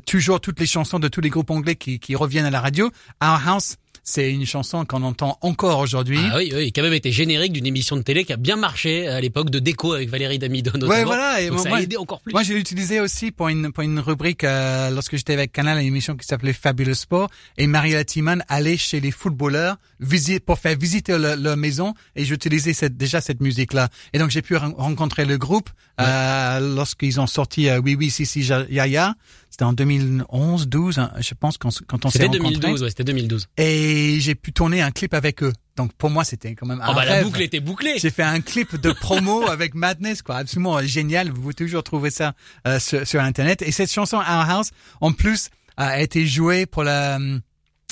toujours 0.06 0.40
toutes 0.40 0.60
les 0.60 0.66
chansons 0.66 1.00
de 1.00 1.08
tous 1.08 1.22
les 1.22 1.30
groupes 1.30 1.50
anglais 1.50 1.76
qui, 1.76 2.00
qui 2.00 2.16
reviennent 2.16 2.46
à 2.46 2.52
la 2.52 2.62
radio. 2.62 2.90
Our 3.22 3.40
House, 3.48 3.78
c'est 4.04 4.32
une 4.32 4.46
chanson 4.46 4.84
qu'on 4.86 5.02
entend 5.04 5.38
encore 5.42 5.80
aujourd'hui. 5.80 6.20
Ah 6.32 6.38
oui, 6.38 6.52
oui, 6.54 6.72
qui 6.74 6.80
a 6.80 6.84
même 6.84 6.94
été 6.94 7.12
générique 7.12 7.54
d'une 7.54 7.66
émission 7.66 7.96
de 7.96 8.02
télé 8.02 8.26
qui 8.26 8.34
a 8.34 8.38
bien 8.38 8.58
marché 8.58 9.08
à 9.08 9.22
l'époque 9.22 9.50
de 9.50 9.60
Déco 9.60 9.94
avec 9.94 10.10
Valérie 10.10 10.40
Damido 10.40 10.72
notamment. 10.74 10.92
Ouais, 10.92 11.06
voilà. 11.06 11.42
Et 11.42 11.50
Donc 11.50 11.60
ça 11.60 11.74
a 11.74 11.82
aidé 11.82 11.96
encore 11.96 12.20
plus. 12.22 12.34
Moi, 12.34 12.44
j'ai 12.44 12.58
utilisé 12.58 13.00
aussi 13.00 13.32
pour 13.32 13.48
une 13.48 13.72
pour 13.72 13.84
une 13.84 14.00
rubrique 14.00 14.44
euh, 14.44 14.90
lorsque 14.90 15.16
j'étais 15.16 15.34
avec 15.34 15.54
Canal, 15.54 15.80
une 15.80 15.88
émission 15.88 16.18
qui 16.18 16.28
s'appelait 16.28 16.54
Fabulous 16.54 16.96
Sport. 16.96 17.30
Et 17.58 17.66
Maria 17.66 18.04
Timan 18.04 18.44
allait 18.50 18.78
chez 18.78 19.00
les 19.00 19.12
footballeurs 19.12 19.78
visite 20.02 20.44
pour 20.44 20.60
faire 20.60 20.78
visiter 20.78 21.18
leur, 21.18 21.58
maison 21.58 21.94
et 22.16 22.26
j'utilisais 22.26 22.74
cette, 22.74 22.98
déjà 22.98 23.22
cette 23.22 23.40
musique-là. 23.40 23.88
Et 24.12 24.20
donc 24.20 24.32
j'ai 24.32 24.42
pu 24.42 24.58
rencontrer 24.58 25.24
le 25.24 25.38
groupe 25.38 25.70
euh, 26.02 26.76
lorsqu'ils 26.76 27.22
ont 27.22 27.28
sorti 27.28 27.70
euh, 27.70 27.80
Oui 27.84 27.96
Oui 27.96 28.10
Si 28.10 28.26
Si 28.26 28.42
Ya 28.42 29.16
c'était 29.54 29.66
en 29.66 29.74
2011, 29.74 30.68
12, 30.68 30.98
hein, 30.98 31.12
je 31.20 31.36
pense, 31.36 31.60
quand, 31.60 31.70
quand 31.86 32.06
on 32.06 32.10
s'est 32.10 32.26
rencontrés. 32.26 32.56
C'était 32.56 32.60
2012, 32.60 32.82
ouais, 32.82 32.90
c'était 32.90 33.04
2012. 33.04 33.50
Et 33.58 34.18
j'ai 34.20 34.34
pu 34.34 34.52
tourner 34.52 34.82
un 34.82 34.90
clip 34.90 35.14
avec 35.14 35.44
eux. 35.44 35.54
Donc 35.76 35.94
pour 35.94 36.10
moi, 36.10 36.24
c'était 36.24 36.56
quand 36.56 36.66
même 36.66 36.82
un 36.82 36.88
oh 36.90 36.96
bah, 36.96 37.06
La 37.06 37.22
boucle 37.22 37.40
était 37.40 37.60
bouclée. 37.60 38.00
J'ai 38.00 38.10
fait 38.10 38.24
un 38.24 38.42
clip 38.42 38.76
de 38.82 38.92
promo 38.92 39.48
avec 39.48 39.76
Madness, 39.76 40.24
quoi, 40.24 40.38
absolument 40.38 40.82
génial. 40.82 41.30
Vous 41.30 41.40
pouvez 41.40 41.54
toujours 41.54 41.84
trouver 41.84 42.10
ça 42.10 42.34
euh, 42.66 42.80
sur, 42.80 43.06
sur, 43.06 43.22
Internet. 43.22 43.62
Et 43.62 43.72
cette 43.72 43.92
chanson 43.92 44.18
Our 44.18 44.50
House, 44.50 44.72
en 45.02 45.12
plus, 45.12 45.50
a 45.78 46.02
été 46.02 46.26
jouée 46.26 46.66
pour 46.66 46.84
la 46.84 47.20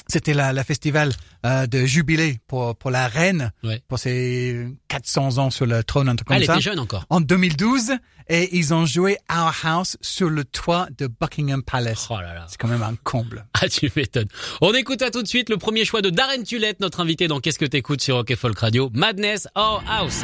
c'était 0.07 0.33
la, 0.33 0.53
la 0.53 0.63
festival 0.63 1.11
euh, 1.45 1.67
de 1.67 1.85
jubilé 1.85 2.39
pour 2.47 2.75
pour 2.75 2.91
la 2.91 3.07
reine 3.07 3.51
pour 3.87 3.99
ses 3.99 4.67
400 4.87 5.37
ans 5.37 5.49
sur 5.49 5.65
le 5.65 5.83
trône 5.83 6.09
un 6.09 6.15
truc 6.15 6.27
comme 6.27 6.37
Elle 6.37 6.45
ça. 6.45 6.53
Elle 6.53 6.59
était 6.59 6.69
jeune 6.69 6.79
encore. 6.79 7.05
En 7.09 7.21
2012 7.21 7.93
et 8.29 8.55
ils 8.57 8.73
ont 8.73 8.85
joué 8.85 9.17
Our 9.31 9.53
House 9.63 9.97
sur 10.01 10.29
le 10.29 10.45
toit 10.45 10.87
de 10.97 11.07
Buckingham 11.07 11.63
Palace. 11.63 12.07
Oh 12.09 12.15
là 12.21 12.33
là. 12.33 12.45
C'est 12.47 12.57
quand 12.57 12.67
même 12.67 12.83
un 12.83 12.95
comble. 13.03 13.45
Ah 13.63 13.69
tu 13.69 13.91
m'étonnes. 13.95 14.27
On 14.61 14.73
écoute 14.73 15.03
à 15.03 15.11
tout 15.11 15.21
de 15.21 15.27
suite 15.27 15.49
le 15.49 15.57
premier 15.57 15.85
choix 15.85 16.01
de 16.01 16.09
Darren 16.09 16.41
Tulette, 16.43 16.79
notre 16.79 16.99
invité 16.99 17.27
dans 17.27 17.39
Qu'est-ce 17.39 17.59
que 17.59 17.65
t'écoutes 17.65 18.01
sur 18.01 18.15
Rock 18.15 18.33
Folk 18.33 18.57
Radio, 18.57 18.89
Madness 18.93 19.47
Our 19.55 19.83
House. 19.87 20.23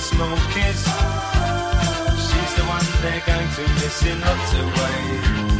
Small 0.00 0.36
kiss. 0.52 0.84
She's 2.26 2.54
the 2.56 2.64
one 2.68 2.86
they're 3.02 3.22
going 3.26 3.48
to 3.48 3.62
miss 3.80 4.02
in 4.04 4.20
lots 4.20 4.54
of 4.54 4.66
ways. 4.66 5.55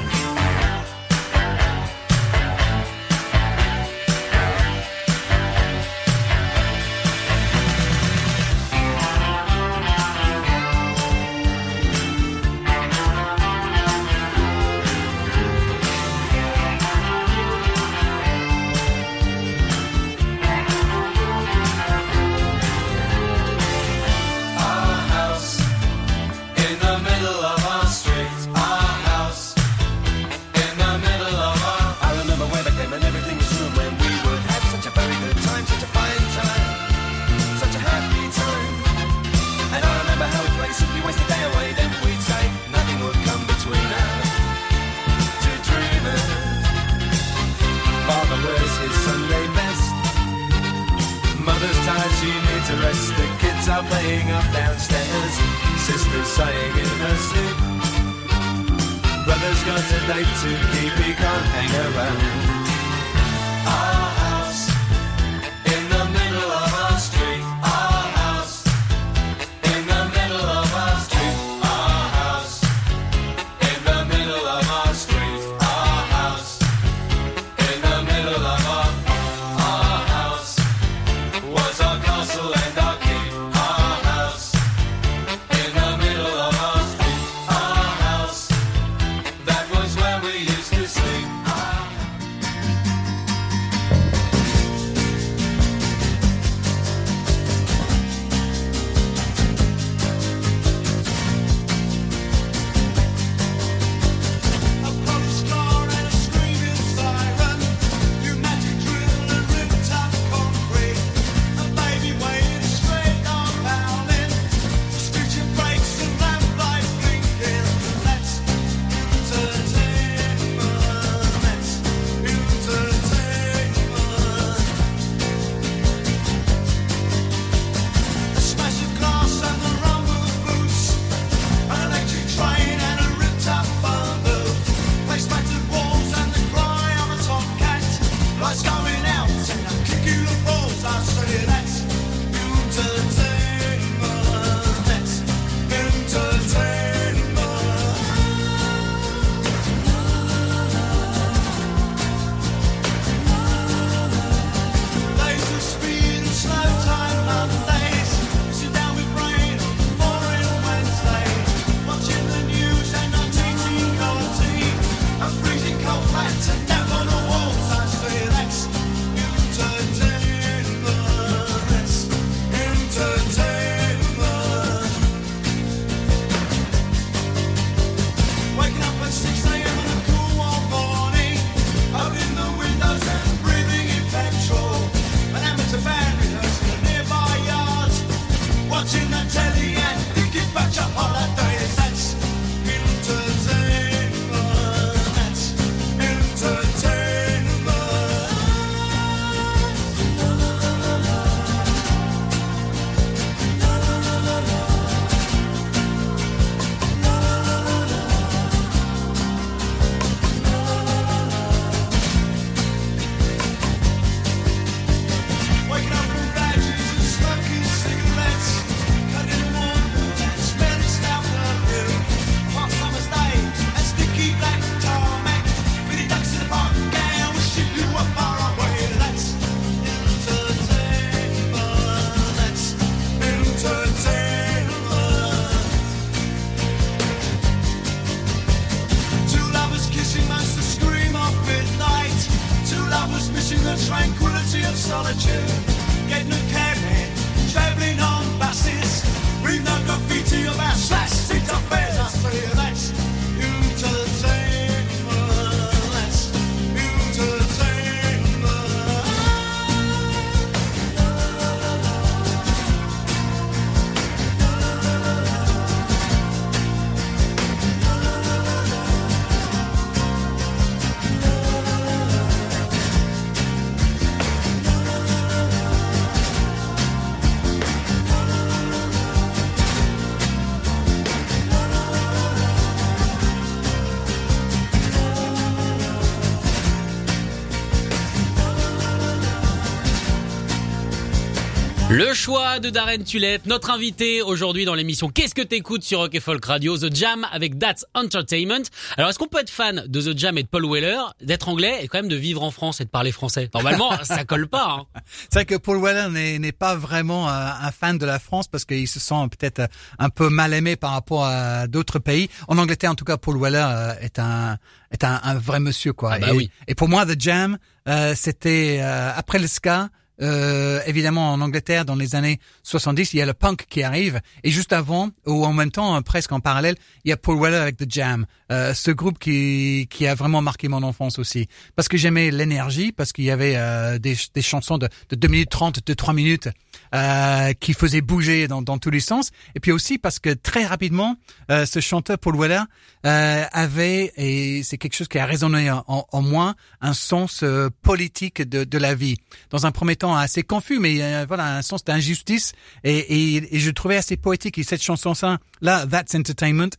Le 292.06 292.14
choix 292.14 292.60
de 292.60 292.70
Darren 292.70 293.02
Tulette, 293.02 293.46
notre 293.46 293.68
invité 293.68 294.22
aujourd'hui 294.22 294.64
dans 294.64 294.76
l'émission 294.76 295.08
Qu'est-ce 295.08 295.34
que 295.34 295.42
t'écoutes 295.42 295.82
sur 295.82 295.98
Rock 295.98 296.14
et 296.14 296.20
Folk 296.20 296.44
Radio, 296.44 296.78
The 296.78 296.94
Jam 296.94 297.26
avec 297.32 297.58
That's 297.58 297.84
Entertainment. 297.94 298.62
Alors 298.96 299.10
est-ce 299.10 299.18
qu'on 299.18 299.26
peut 299.26 299.40
être 299.40 299.50
fan 299.50 299.82
de 299.88 300.00
The 300.00 300.16
Jam 300.16 300.38
et 300.38 300.44
de 300.44 300.48
Paul 300.48 300.70
Weller, 300.70 301.00
d'être 301.20 301.48
anglais 301.48 301.80
et 301.82 301.88
quand 301.88 301.98
même 301.98 302.08
de 302.08 302.14
vivre 302.14 302.44
en 302.44 302.52
France 302.52 302.80
et 302.80 302.84
de 302.84 302.90
parler 302.90 303.10
français? 303.10 303.50
Normalement, 303.52 303.90
ça 304.04 304.24
colle 304.24 304.46
pas. 304.46 304.86
Hein. 304.94 305.00
C'est 305.30 305.34
vrai 305.34 305.44
que 305.46 305.56
Paul 305.56 305.82
Weller 305.82 306.38
n'est 306.38 306.52
pas 306.52 306.76
vraiment 306.76 307.28
un 307.28 307.72
fan 307.72 307.98
de 307.98 308.06
la 308.06 308.20
France 308.20 308.46
parce 308.46 308.64
qu'il 308.64 308.86
se 308.86 309.00
sent 309.00 309.26
peut-être 309.36 309.68
un 309.98 310.08
peu 310.08 310.28
mal 310.28 310.54
aimé 310.54 310.76
par 310.76 310.92
rapport 310.92 311.24
à 311.24 311.66
d'autres 311.66 311.98
pays. 311.98 312.30
En 312.46 312.56
Angleterre, 312.58 312.92
en 312.92 312.94
tout 312.94 313.04
cas, 313.04 313.16
Paul 313.16 313.36
Weller 313.36 313.66
euh, 313.68 313.94
est 314.00 314.20
un 314.20 314.58
est 314.92 315.02
un, 315.02 315.20
un 315.24 315.34
vrai 315.34 315.58
monsieur 315.58 315.92
quoi. 315.92 316.12
Ah 316.12 316.18
bah 316.20 316.28
et, 316.28 316.36
oui. 316.36 316.50
et 316.68 316.76
pour 316.76 316.88
moi, 316.88 317.04
The 317.04 317.20
Jam, 317.20 317.58
euh, 317.88 318.14
c'était 318.14 318.78
euh, 318.80 319.10
après 319.16 319.40
le 319.40 319.48
ska. 319.48 319.88
Euh, 320.22 320.80
évidemment, 320.86 321.32
en 321.32 321.40
Angleterre, 321.40 321.84
dans 321.84 321.94
les 321.94 322.14
années 322.14 322.40
70, 322.62 323.12
il 323.12 323.18
y 323.18 323.22
a 323.22 323.26
le 323.26 323.34
punk 323.34 323.66
qui 323.68 323.82
arrive, 323.82 324.20
et 324.44 324.50
juste 324.50 324.72
avant, 324.72 325.10
ou 325.26 325.44
en 325.44 325.52
même 325.52 325.70
temps, 325.70 325.96
euh, 325.96 326.00
presque 326.00 326.32
en 326.32 326.40
parallèle, 326.40 326.76
il 327.04 327.10
y 327.10 327.12
a 327.12 327.16
Paul 327.16 327.38
Weller 327.38 327.58
avec 327.58 327.76
The 327.76 327.84
Jam, 327.88 328.26
euh, 328.50 328.72
ce 328.74 328.90
groupe 328.90 329.18
qui 329.18 329.88
qui 329.90 330.06
a 330.06 330.14
vraiment 330.14 330.40
marqué 330.40 330.68
mon 330.68 330.82
enfance 330.82 331.18
aussi, 331.18 331.48
parce 331.74 331.88
que 331.88 331.96
j'aimais 331.96 332.30
l'énergie, 332.30 332.92
parce 332.92 333.12
qu'il 333.12 333.24
y 333.24 333.30
avait 333.30 333.54
euh, 333.56 333.98
des, 333.98 334.16
des 334.34 334.42
chansons 334.42 334.78
de, 334.78 334.88
de 335.10 335.16
2 335.16 335.28
minutes 335.28 335.50
30, 335.50 335.86
de 335.86 335.94
3 335.94 336.14
minutes, 336.14 336.48
euh, 336.94 337.52
qui 337.54 337.74
faisaient 337.74 338.00
bouger 338.00 338.48
dans, 338.48 338.62
dans 338.62 338.78
tous 338.78 338.90
les 338.90 339.00
sens, 339.00 339.30
et 339.54 339.60
puis 339.60 339.72
aussi 339.72 339.98
parce 339.98 340.18
que 340.18 340.30
très 340.30 340.64
rapidement, 340.64 341.16
euh, 341.50 341.66
ce 341.66 341.80
chanteur 341.80 342.18
Paul 342.18 342.36
Weller 342.38 342.62
avait, 343.02 344.12
et 344.16 344.64
c'est 344.64 344.78
quelque 344.78 344.96
chose 344.96 345.06
qui 345.06 345.20
a 345.20 345.26
résonné 345.26 345.70
en, 345.70 345.84
en 345.86 346.22
moi, 346.22 346.56
un 346.80 346.92
sens 346.92 347.44
politique 347.82 348.42
de, 348.42 348.64
de 348.64 348.78
la 348.78 348.96
vie. 348.96 349.16
Dans 349.50 349.64
un 349.64 349.70
premier 349.70 349.94
temps, 349.94 350.05
temps 350.06 350.16
assez 350.16 350.42
confus, 350.42 350.78
mais 350.78 351.02
euh, 351.02 351.24
voilà, 351.26 351.56
un 351.56 351.62
sens 351.62 351.84
d'injustice 351.84 352.52
et, 352.84 353.42
je 353.58 353.70
trouvais 353.70 353.96
assez 353.96 354.16
poétique. 354.16 354.58
Et 354.58 354.62
cette 354.62 354.82
chanson-là, 354.82 355.38
là, 355.60 355.86
That's 355.86 356.14
Entertainment, 356.14 356.70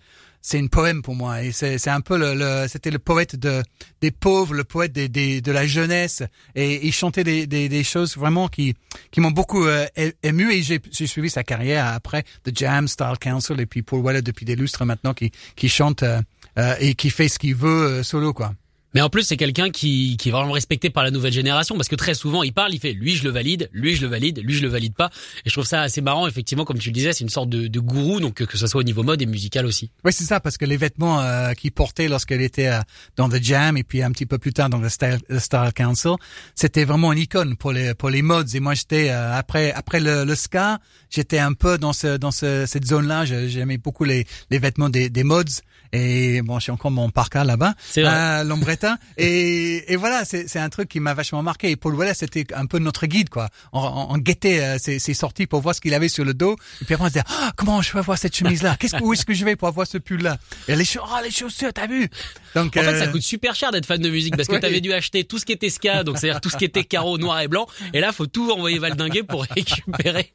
c'est 0.41 0.59
une 0.59 0.69
poème 0.69 1.01
pour 1.01 1.15
moi 1.15 1.43
et 1.43 1.51
c'est 1.51 1.89
un 1.89 1.99
peu 1.99 2.17
le, 2.17 2.33
le- 2.35 2.67
c'était 2.69 2.91
le 2.91 2.99
poète 2.99 3.35
de 3.35 3.63
des 4.01 4.11
pauvres, 4.11 4.53
le 4.53 4.63
poète 4.63 4.93
des, 4.93 5.09
des 5.09 5.41
de 5.41 5.51
la 5.51 5.65
jeunesse 5.65 6.23
et 6.55 6.85
il 6.87 6.93
chantait 6.93 7.23
des, 7.25 7.47
des, 7.47 7.67
des 7.67 7.83
choses 7.83 8.15
vraiment 8.15 8.47
qui 8.47 8.75
qui 9.11 9.19
m'ont 9.19 9.31
beaucoup 9.31 9.65
euh, 9.65 9.85
ému 10.23 10.53
et 10.53 10.61
j'ai 10.61 10.79
j'ai 10.91 11.07
suivi 11.07 11.29
sa 11.29 11.43
carrière 11.43 11.87
après 11.87 12.23
The 12.45 12.51
Jam, 12.55 12.87
Style 12.87 13.17
Council 13.19 13.59
et 13.59 13.65
puis 13.65 13.81
Paul 13.81 14.01
Weller 14.05 14.21
depuis 14.21 14.45
des 14.45 14.55
lustres 14.55 14.85
maintenant 14.85 15.13
qui 15.13 15.31
qui 15.55 15.67
chante 15.67 16.03
euh, 16.03 16.21
euh, 16.57 16.75
et 16.79 16.93
qui 16.95 17.09
fait 17.09 17.27
ce 17.27 17.39
qu'il 17.39 17.55
veut 17.55 17.99
euh, 17.99 18.03
solo 18.03 18.31
quoi. 18.31 18.53
Mais 18.97 19.03
en 19.03 19.11
plus, 19.11 19.21
c'est 19.21 19.37
quelqu'un 19.37 19.69
qui, 19.69 20.17
qui 20.17 20.29
est 20.29 20.31
vraiment 20.31 20.53
respecté 20.53 20.89
par 20.89 21.03
la 21.03 21.11
nouvelle 21.11 21.31
génération 21.31 21.75
parce 21.75 21.87
que 21.87 21.95
très 21.95 22.15
souvent, 22.15 22.41
il 22.41 22.51
parle, 22.51 22.73
il 22.73 22.79
fait 22.79 22.93
lui 22.93 23.15
je 23.15 23.23
le 23.25 23.29
valide, 23.29 23.69
lui 23.71 23.93
je 23.93 24.01
le 24.01 24.07
valide, 24.07 24.41
lui 24.43 24.55
je 24.55 24.63
le 24.63 24.69
valide 24.69 24.95
pas. 24.95 25.11
Et 25.45 25.49
je 25.49 25.53
trouve 25.53 25.67
ça 25.67 25.83
assez 25.83 26.01
marrant, 26.01 26.25
effectivement, 26.25 26.65
comme 26.65 26.79
tu 26.79 26.89
le 26.89 26.93
disais, 26.93 27.13
c'est 27.13 27.23
une 27.23 27.29
sorte 27.29 27.47
de, 27.47 27.67
de 27.67 27.79
gourou, 27.79 28.19
donc 28.19 28.43
que, 28.43 28.57
ce 28.57 28.65
soit 28.65 28.81
au 28.81 28.83
niveau 28.83 29.03
mode 29.03 29.21
et 29.21 29.27
musical 29.27 29.67
aussi. 29.67 29.91
Oui, 30.03 30.11
c'est 30.11 30.23
ça, 30.23 30.39
parce 30.39 30.57
que 30.57 30.65
les 30.65 30.77
vêtements 30.77 31.21
euh, 31.21 31.53
qu'il 31.53 31.71
portait 31.73 32.07
lorsqu'elle 32.07 32.41
était 32.41 32.69
euh, 32.69 32.79
dans 33.17 33.29
The 33.29 33.37
Jam 33.39 33.77
et 33.77 33.83
puis 33.83 34.01
un 34.01 34.09
petit 34.09 34.25
peu 34.25 34.39
plus 34.39 34.51
tard 34.51 34.71
dans 34.71 34.79
le 34.79 34.89
Style, 34.89 35.19
le 35.29 35.37
Style 35.37 35.73
Council, 35.75 36.15
c'était 36.55 36.83
vraiment 36.83 37.13
une 37.13 37.19
icône 37.19 37.55
pour 37.55 37.73
les 37.73 37.93
pour 37.93 38.09
les 38.09 38.23
modes. 38.23 38.55
Et 38.55 38.59
moi, 38.59 38.73
j'étais 38.73 39.11
euh, 39.11 39.37
après 39.37 39.73
après 39.73 39.99
le, 39.99 40.23
le 40.23 40.33
ska, 40.33 40.79
j'étais 41.11 41.37
un 41.37 41.53
peu 41.53 41.77
dans 41.77 41.93
ce 41.93 42.17
dans 42.17 42.31
ce, 42.31 42.65
cette 42.65 42.87
zone-là. 42.87 43.25
J'aimais 43.25 43.77
beaucoup 43.77 44.05
les 44.05 44.25
les 44.49 44.57
vêtements 44.57 44.89
des 44.89 45.11
des 45.11 45.23
mods. 45.23 45.61
Et 45.93 46.41
bon, 46.41 46.59
j'ai 46.59 46.71
encore 46.71 46.91
mon 46.91 47.09
parka 47.09 47.43
là-bas, 47.43 47.73
euh, 47.97 48.43
l'ombretta. 48.43 48.97
et, 49.17 49.91
et 49.91 49.95
voilà, 49.95 50.25
c'est 50.25 50.47
c'est 50.47 50.59
un 50.59 50.69
truc 50.69 50.89
qui 50.89 50.99
m'a 50.99 51.13
vachement 51.13 51.43
marqué. 51.43 51.69
Et 51.71 51.75
Paul 51.75 51.95
Weller, 51.95 52.13
c'était 52.15 52.45
un 52.53 52.65
peu 52.65 52.79
notre 52.79 53.05
guide, 53.07 53.29
quoi. 53.29 53.49
On, 53.73 53.79
on, 53.81 54.11
on 54.13 54.17
guettait 54.17 54.61
euh, 54.61 54.77
ses, 54.79 54.99
ses 54.99 55.13
sorties 55.13 55.47
pour 55.47 55.61
voir 55.61 55.75
ce 55.75 55.81
qu'il 55.81 55.93
avait 55.93 56.09
sur 56.09 56.25
le 56.25 56.33
dos. 56.33 56.55
Et 56.81 56.85
puis 56.85 56.93
après, 56.95 57.05
on 57.05 57.09
se 57.09 57.13
disait, 57.13 57.25
Ah, 57.29 57.51
comment 57.55 57.81
je 57.81 57.91
peux 57.91 57.99
avoir 57.99 58.17
cette 58.17 58.35
chemise-là? 58.35 58.75
Qu'est-ce 58.79 58.95
que 58.97 59.03
où 59.03 59.13
est-ce 59.13 59.25
que 59.25 59.33
je 59.33 59.45
vais 59.45 59.55
pour 59.55 59.67
avoir 59.67 59.87
ce 59.87 59.97
pull-là? 59.97 60.37
Et 60.67 60.75
les 60.75 60.85
chaussures, 60.85 61.09
oh, 61.15 61.23
les 61.23 61.31
chaussures, 61.31 61.73
t'as 61.73 61.87
vu? 61.87 62.09
Donc, 62.55 62.75
En 62.77 62.81
fait, 62.81 62.87
euh, 62.87 62.99
ça 62.99 63.07
coûte 63.07 63.21
super 63.21 63.55
cher 63.55 63.71
d'être 63.71 63.85
fan 63.85 64.01
de 64.01 64.09
musique 64.09 64.35
parce 64.35 64.47
que 64.47 64.53
Ouais. 64.53 64.59
t'avais 64.59 64.81
dû 64.81 64.91
acheter 64.93 65.23
tout 65.23 65.37
ce 65.39 65.45
qui 65.45 65.51
était 65.51 65.69
ska, 65.69 66.03
donc 66.03 66.17
c'est-à-dire 66.17 66.41
tout 66.41 66.49
ce 66.49 66.57
qui 66.57 66.65
était 66.65 66.83
carreau 66.83 67.17
noir 67.17 67.39
et 67.41 67.47
blanc. 67.47 67.67
Et 67.93 67.99
là, 67.99 68.11
faut 68.11 68.25
tout 68.27 68.51
envoyer 68.51 68.79
valdinguer 68.79 69.23
pour 69.23 69.43
récupérer 69.55 70.31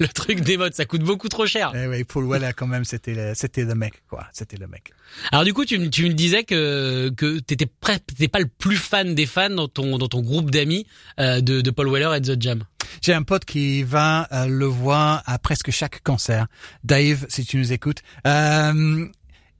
le 0.00 0.08
truc 0.08 0.40
des 0.40 0.56
modes. 0.56 0.74
Ça 0.74 0.84
coûte 0.84 1.02
beaucoup 1.02 1.28
trop 1.28 1.46
cher. 1.46 1.72
Eh 1.74 1.86
oui, 1.86 2.04
Paul 2.04 2.26
Weller, 2.28 2.50
quand 2.56 2.66
même, 2.66 2.84
c'était 2.84 3.34
c'était 3.34 3.64
le 3.64 3.74
mec, 3.74 3.94
quoi. 4.08 4.26
C'était 4.32 4.56
le 4.56 4.66
mec. 4.66 4.81
Alors 5.30 5.44
du 5.44 5.52
coup, 5.52 5.64
tu, 5.64 5.90
tu 5.90 6.04
me 6.04 6.14
disais 6.14 6.44
que 6.44 7.10
que 7.16 7.38
t'étais 7.38 7.66
pas 7.66 8.38
le 8.40 8.46
plus 8.46 8.76
fan 8.76 9.14
des 9.14 9.26
fans 9.26 9.50
dans 9.50 9.68
ton 9.68 9.98
dans 9.98 10.08
ton 10.08 10.20
groupe 10.20 10.50
d'amis 10.50 10.86
euh, 11.20 11.40
de, 11.40 11.60
de 11.60 11.70
Paul 11.70 11.88
Weller 11.90 12.14
et 12.14 12.20
The 12.20 12.40
Jam. 12.40 12.64
J'ai 13.02 13.14
un 13.14 13.22
pote 13.22 13.44
qui 13.44 13.82
va 13.82 14.28
euh, 14.32 14.46
le 14.46 14.66
voir 14.66 15.22
à 15.26 15.38
presque 15.38 15.70
chaque 15.70 16.02
concert. 16.02 16.46
Dave, 16.84 17.26
si 17.28 17.44
tu 17.44 17.56
nous 17.56 17.72
écoutes. 17.72 18.02
Euh, 18.26 19.06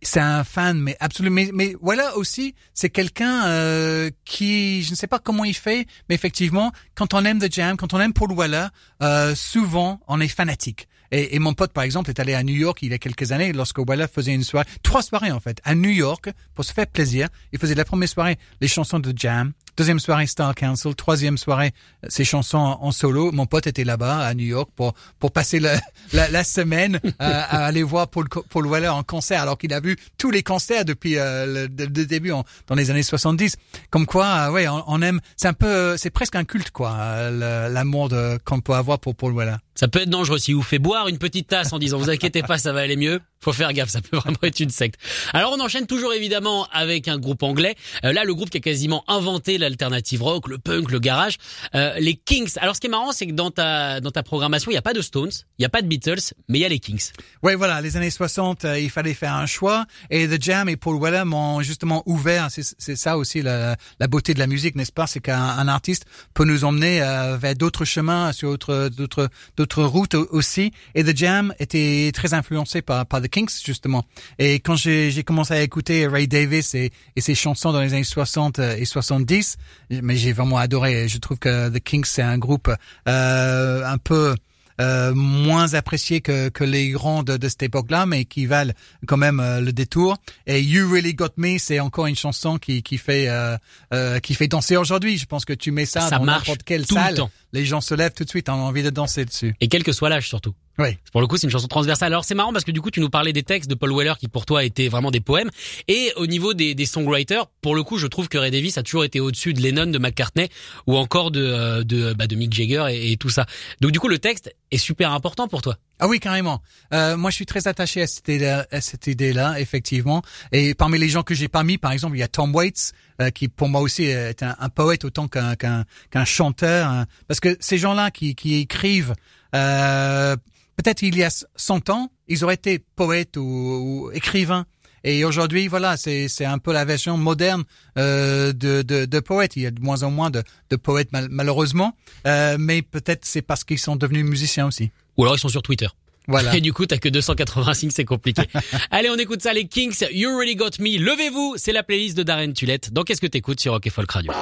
c'est 0.03 0.21
un 0.21 0.43
fan, 0.43 0.81
mais 0.81 0.97
absolument. 0.99 1.37
Mais, 1.37 1.51
mais 1.53 1.77
voilà 1.81 2.17
aussi, 2.17 2.55
c'est 2.75 2.91
quelqu'un 2.91 3.47
euh, 3.47 4.11
qui, 4.25 4.83
je 4.83 4.91
ne 4.91 4.97
sais 4.97 5.07
pas 5.07 5.21
comment 5.21 5.45
il 5.45 5.55
fait, 5.55 5.87
mais 6.09 6.17
effectivement, 6.17 6.73
quand 6.95 7.15
on 7.15 7.25
aime 7.25 7.39
The 7.39 7.53
Jam, 7.53 7.77
quand 7.77 7.95
on 7.95 8.01
aime 8.01 8.13
Paul 8.13 8.37
Weller, 8.37 8.67
euh, 9.03 9.35
souvent 9.37 10.01
on 10.09 10.21
est 10.21 10.29
fanatique. 10.29 10.89
Et, 11.15 11.39
mon 11.39 11.53
pote, 11.53 11.73
par 11.73 11.85
exemple, 11.85 12.09
est 12.09 12.19
allé 12.21 12.33
à 12.33 12.43
New 12.43 12.55
York 12.55 12.79
il 12.81 12.91
y 12.91 12.95
a 12.95 12.99
quelques 12.99 13.33
années 13.33 13.53
lorsque 13.53 13.79
Weller 13.79 14.07
faisait 14.13 14.33
une 14.33 14.45
soirée, 14.45 14.67
trois 14.83 15.03
soirées 15.03 15.31
en 15.31 15.41
fait, 15.41 15.61
à 15.63 15.75
New 15.75 15.91
York 15.91 16.31
pour 16.55 16.65
se 16.65 16.73
faire 16.73 16.87
plaisir. 16.87 17.29
Il 17.53 17.59
faisait 17.59 17.75
la 17.75 17.85
première 17.85 18.09
soirée 18.09 18.39
les 18.63 18.69
chansons 18.69 18.99
de 18.99 19.13
Jam, 19.15 19.53
deuxième 19.77 19.99
soirée 20.01 20.27
Star 20.27 20.55
Council, 20.55 20.95
troisième 20.95 21.39
soirée 21.39 21.73
ses 22.09 22.25
chansons 22.25 22.59
en, 22.59 22.91
solo. 22.93 23.33
Mon 23.33 23.47
pote 23.47 23.67
était 23.67 23.85
là-bas 23.85 24.19
à 24.19 24.35
New 24.35 24.45
York 24.47 24.71
pour 24.77 24.95
pour 25.19 25.33
passer 25.33 25.61
la 25.61 25.81
la, 26.13 26.29
la 26.29 26.45
semaine 26.45 27.01
euh, 27.05 27.11
à 27.21 27.65
aller 27.67 27.83
voir 27.83 28.09
Paul 28.09 28.29
Paul 28.29 28.67
Weller 28.69 28.89
en 28.89 29.03
concert, 29.03 29.41
alors 29.43 29.59
qu'il 29.59 29.73
a 29.73 29.81
vu 29.81 29.97
tous 30.19 30.31
les 30.31 30.43
concerts 30.43 30.85
depuis 30.85 31.19
euh, 31.19 31.47
le, 31.47 31.63
le- 31.63 32.07
début 32.07 32.33
dans 32.67 32.75
les 32.75 32.91
années 32.91 33.03
70. 33.03 33.57
Comme 33.91 34.07
quoi, 34.07 34.27
euh, 34.27 34.51
ouais, 34.51 34.69
on, 34.69 34.83
on 34.87 35.03
aime. 35.03 35.21
C'est 35.37 35.49
un 35.49 35.53
peu, 35.53 35.97
c'est 35.97 36.11
presque 36.11 36.37
un 36.37 36.45
culte 36.45 36.71
quoi, 36.71 36.93
euh, 36.99 37.69
l'amour 37.69 38.11
qu'on 38.45 38.61
peut 38.61 38.75
avoir 38.75 38.99
pour 38.99 39.15
Paul 39.15 39.35
Weller. 39.37 39.57
Ça 39.75 39.89
peut 39.89 40.03
être 40.03 40.11
dangereux 40.11 40.39
si 40.39 40.53
vous 40.53 40.63
fait 40.63 40.79
boire 40.79 41.09
une 41.09 41.17
petite 41.19 41.49
tasse 41.49 41.73
en 41.73 41.79
disant 41.79 41.99
vous 41.99 42.11
inquiétez 42.11 42.43
pas, 42.43 42.59
ça 42.59 42.73
va 42.73 42.81
aller 42.81 42.97
mieux. 42.97 43.21
Faut 43.41 43.53
faire 43.53 43.73
gaffe, 43.73 43.89
ça 43.89 44.01
peut 44.01 44.17
vraiment 44.19 44.37
être 44.43 44.61
une 44.61 44.71
secte. 44.71 45.01
Alors 45.33 45.53
on 45.57 45.61
enchaîne 45.61 45.87
toujours 45.87 46.13
évidemment 46.13 46.69
avec 46.73 47.09
un 47.09 47.19
groupe 47.19 47.43
anglais. 47.43 47.75
Euh, 48.05 48.13
là, 48.13 48.25
le 48.25 48.35
groupe 48.35 48.51
qui 48.51 48.59
a 48.59 48.61
quasiment 48.61 49.03
inventé 49.09 49.59
l'alternative 49.63 50.23
rock, 50.23 50.49
le 50.49 50.59
punk, 50.59 50.91
le 50.91 50.99
garage, 50.99 51.37
euh, 51.75 51.95
les 51.99 52.15
Kings. 52.17 52.51
Alors 52.59 52.77
ce 52.77 52.81
qui 52.81 52.87
est 52.89 52.91
marrant, 52.91 53.13
c'est 53.13 53.27
que 53.27 53.33
dans 53.33 53.51
ta 53.51 54.01
dans 54.01 54.11
ta 54.11 54.23
programmation, 54.23 54.71
il 54.71 54.75
y 54.75 54.79
a 54.79 54.83
pas 54.83 54.93
de 54.93 55.01
Stones, 55.01 55.31
il 55.59 55.63
y 55.63 55.65
a 55.65 55.69
pas 55.69 55.83
de 55.83 55.87
Beatles, 55.87 56.35
mais 56.49 56.59
il 56.59 56.63
y 56.63 56.65
a 56.65 56.69
les 56.69 56.79
Kings. 56.81 57.11
Ouais, 57.43 57.55
voilà, 57.55 57.81
les 57.81 57.97
années 57.97 58.11
60, 58.11 58.65
euh, 58.65 58.79
il 58.79 58.91
fallait 58.91 59.15
faire 59.15 59.35
un 59.35 59.47
choix 59.47 59.87
et 60.11 60.29
The 60.29 60.43
Jam 60.43 60.69
et 60.69 60.77
Paul 60.77 61.01
Weller 61.01 61.25
m'ont 61.25 61.63
justement 61.63 62.03
ouvert. 62.07 62.49
C'est 62.51 62.97
ça 62.97 63.17
aussi 63.17 63.43
la, 63.43 63.77
la 63.99 64.07
beauté 64.09 64.35
de 64.35 64.39
la 64.39 64.47
musique, 64.47 64.75
n'est-ce 64.77 64.93
pas? 64.93 65.07
C'est 65.07 65.21
qu'un 65.21 65.41
un 65.43 65.69
artiste 65.69 66.05
peut 66.35 66.45
nous 66.45 66.65
emmener 66.65 67.01
euh, 67.03 67.37
vers 67.37 67.55
d'autres 67.55 67.85
chemins, 67.85 68.33
sur 68.33 68.49
autre- 68.51 68.89
d'autres 68.89 69.29
d'autres 69.57 69.85
routes 69.85 70.15
au- 70.15 70.29
aussi. 70.33 70.73
Et 70.95 71.05
The 71.05 71.17
Jam 71.17 71.55
était 71.59 72.11
très 72.15 72.35
influencé 72.35 72.83
par 72.83 73.07
par 73.07 73.21
The 73.23 73.29
Kings 73.29 73.51
justement. 73.65 74.05
Et 74.39 74.55
quand 74.61 74.77
j'ai 74.77 75.23
commencé 75.25 75.55
à 75.55 75.63
écouter 75.63 76.07
Ray 76.07 76.27
Davis 76.29 76.75
et, 76.75 76.91
et 77.17 77.21
ses 77.21 77.35
chansons 77.35 77.73
dans 77.73 77.81
les 77.81 77.93
années 77.95 78.05
60 78.05 78.59
et 78.59 78.85
70, 78.85 79.52
mais 79.91 80.17
j'ai 80.17 80.33
vraiment 80.33 80.59
adoré. 80.59 81.09
Je 81.09 81.19
trouve 81.19 81.39
que 81.39 81.69
The 81.69 81.81
Kings 81.81 82.05
c'est 82.05 82.23
un 82.23 82.39
groupe 82.39 82.71
euh, 83.09 83.85
un 83.85 83.99
peu 83.99 84.35
euh, 84.81 85.15
moins 85.15 85.75
appréciés 85.75 86.21
que, 86.23 86.49
que 86.49 86.65
les 86.65 86.91
grands 86.91 87.23
de, 87.23 87.37
de 87.37 87.49
cette 87.49 87.63
époque-là, 87.63 88.07
mais 88.07 88.25
qui 88.25 88.47
valent 88.47 88.73
quand 89.07 89.19
même 89.19 89.39
euh, 89.39 89.61
le 89.61 89.73
détour. 89.73 90.17
Et 90.47 90.61
You 90.63 90.91
Really 90.91 91.15
Got 91.15 91.35
Me, 91.37 91.59
c'est 91.59 91.79
encore 91.79 92.07
une 92.07 92.17
chanson 92.17 92.57
qui, 92.59 92.83
qui 92.83 92.99
fait 92.99 93.27
euh, 93.29 94.19
qui 94.21 94.35
fait 94.35 94.49
danser 94.49 94.77
aujourd'hui. 94.77 95.19
Je 95.19 95.27
pense 95.27 95.45
que 95.45 95.53
tu 95.53 95.71
mets 95.73 95.87
ça, 95.87 96.01
Ça 96.09 96.19
dans 96.19 96.25
n'importe 96.25 96.63
quelle 96.65 96.87
tout 96.87 96.95
le 96.95 97.01
salle, 97.01 97.15
temps. 97.17 97.31
les 97.53 97.65
gens 97.65 97.81
se 97.81 97.95
lèvent 97.95 98.15
tout 98.15 98.25
de 98.25 98.31
suite, 98.31 98.49
ont 98.49 98.55
envie 98.55 98.83
de 98.83 98.91
danser 98.91 99.25
dessus. 99.25 99.55
Et 99.61 99.69
quel 99.69 99.85
que 99.85 99.93
soit 99.93 100.09
l'âge 100.09 100.29
surtout. 100.29 100.55
Oui. 100.79 100.97
Pour 101.13 101.21
le 101.21 101.27
coup, 101.27 101.37
c'est 101.37 101.47
une 101.47 101.51
chanson 101.51 101.69
transversale. 101.69 102.13
Alors 102.13 102.25
c'est 102.25 102.35
marrant 102.35 102.53
parce 102.53 102.65
que 102.65 102.71
du 102.71 102.81
coup, 102.81 102.91
tu 102.91 103.01
nous 103.01 103.11
parlais 103.11 103.33
des 103.33 103.43
textes 103.43 103.69
de 103.69 103.75
Paul 103.75 103.95
Weller 103.95 104.15
qui 104.19 104.29
pour 104.29 104.47
toi 104.47 104.65
étaient 104.65 104.89
vraiment 104.89 105.11
des 105.11 105.21
poèmes. 105.21 105.51
Et 105.89 106.13
au 106.17 106.27
niveau 106.27 106.55
des, 106.55 106.75
des 106.75 106.87
songwriters, 106.87 107.47
pour 107.61 107.75
le 107.75 107.83
coup, 107.83 107.99
je 107.99 108.07
trouve 108.07 108.29
que 108.29 108.39
Ray 108.39 108.51
Davis 108.51 108.79
a 108.79 108.83
toujours 108.83 109.05
été 109.05 109.21
au-dessus 109.21 109.53
de 109.53 109.61
Lennon, 109.61 109.87
de 109.87 109.99
McCartney 109.99 110.49
ou 110.87 110.97
encore 110.97 111.31
de 111.31 111.43
euh, 111.43 111.85
de, 111.85 112.15
bah, 112.15 112.27
de 112.27 112.37
Mick 112.37 112.53
Jagger 112.53 112.87
et, 112.91 113.13
et 113.13 113.17
tout 113.17 113.29
ça. 113.29 113.47
Donc 113.81 113.93
du 113.93 114.01
coup, 114.01 114.09
le 114.09 114.19
texte 114.19 114.55
est 114.71 114.79
super 114.79 115.13
important 115.13 115.49
pour 115.49 115.63
toi. 115.63 115.77
Ah 115.99 116.09
oui, 116.09 116.19
carrément. 116.19 116.61
Euh, 116.93 117.17
moi, 117.17 117.31
je 117.31 117.37
suis 117.37 117.47
très 117.47 117.69
attaché 117.69 118.03
à 118.03 118.07
cette 118.09 119.07
idée-là, 119.07 119.61
effectivement. 119.61 120.23
Et 120.51 120.75
parmi 120.75 120.99
les 120.99 121.09
gens 121.09 121.23
que 121.23 121.35
j'ai 121.35 121.47
pas 121.49 121.63
mis, 121.63 121.79
par 121.79 121.93
exemple, 121.93 122.17
il 122.17 122.21
y 122.21 122.25
a 122.25 122.29
Tom 122.29 122.53
Waits, 122.55 122.93
euh, 123.21 123.31
qui 123.31 123.49
pour 123.49 123.69
moi 123.69 123.81
aussi 123.81 124.05
est 124.05 124.43
un, 124.43 124.69
poète 124.69 125.05
autant 125.05 125.29
qu'un 125.29 125.55
qu'un 125.55 125.85
qu'un 126.11 126.25
chanteur. 126.25 126.89
hein. 126.89 127.07
parce 127.29 127.39
que 127.39 127.57
ces 127.61 127.79
gens-là 127.79 128.11
qui, 128.11 128.35
qui 128.35 128.57
écrivent, 128.57 129.15
euh, 129.55 130.37
peut-être 130.77 131.03
il 131.03 131.17
y 131.17 131.23
a 131.23 131.31
100 131.57 131.91
ans, 131.91 132.11
ils 132.27 132.43
auraient 132.43 132.55
été 132.55 132.81
poètes 132.97 133.37
ou, 133.37 133.43
ou 133.43 134.11
écrivains. 134.13 134.67
Et 135.05 135.25
aujourd'hui, 135.25 135.67
voilà, 135.69 135.97
c'est 135.97 136.29
c'est 136.29 136.45
un 136.45 136.59
peu 136.59 136.73
la 136.73 136.85
version 136.85 137.17
moderne 137.17 137.65
euh, 137.99 138.53
de, 138.53 138.83
de 138.83 139.05
de 139.05 139.21
poètes. 139.21 139.57
Il 139.57 139.63
y 139.63 139.67
a 139.67 139.71
de 139.73 139.81
moins 139.81 140.03
en 140.05 140.11
moins 140.13 140.31
de, 140.31 140.43
de 140.71 140.77
poètes 140.77 141.13
mal- 141.13 141.29
malheureusement, 141.31 141.97
euh, 142.27 142.57
mais 142.59 142.83
peut-être 142.83 143.25
c'est 143.25 143.43
parce 143.43 143.65
qu'ils 143.65 143.81
sont 143.81 143.97
devenus 143.97 144.25
musiciens 144.25 144.67
aussi. 144.67 144.91
Ou 145.17 145.25
alors 145.25 145.37
ils 145.37 145.41
sont 145.41 145.49
sur 145.49 145.63
Twitter. 145.63 145.89
Voilà. 146.29 146.57
Et 146.57 146.61
du 146.61 146.73
coup, 146.73 146.87
t'as 146.87 146.99
que 146.99 147.09
280 147.09 147.75
signes, 147.75 147.91
c'est 147.91 148.05
compliqué. 148.05 148.43
Allez, 148.91 149.11
on 149.11 149.17
écoute 149.17 149.43
ça, 149.43 149.53
les 149.53 149.67
Kings. 149.67 150.05
You 150.13 150.31
really 150.37 150.57
got 150.57 150.71
me. 150.79 150.99
Levez-vous, 150.99 151.55
c'est 151.57 151.73
la 151.73 151.83
playlist 151.83 152.17
de 152.17 152.23
Darren 152.23 152.53
Tulette. 152.53 152.93
Donc, 152.93 153.07
qu'est-ce 153.07 153.21
que 153.21 153.27
t'écoutes 153.27 153.61
sur 153.61 153.73
Rock 153.73 153.87
et 153.87 153.91
Folk 153.91 154.11
Radio? 154.11 154.33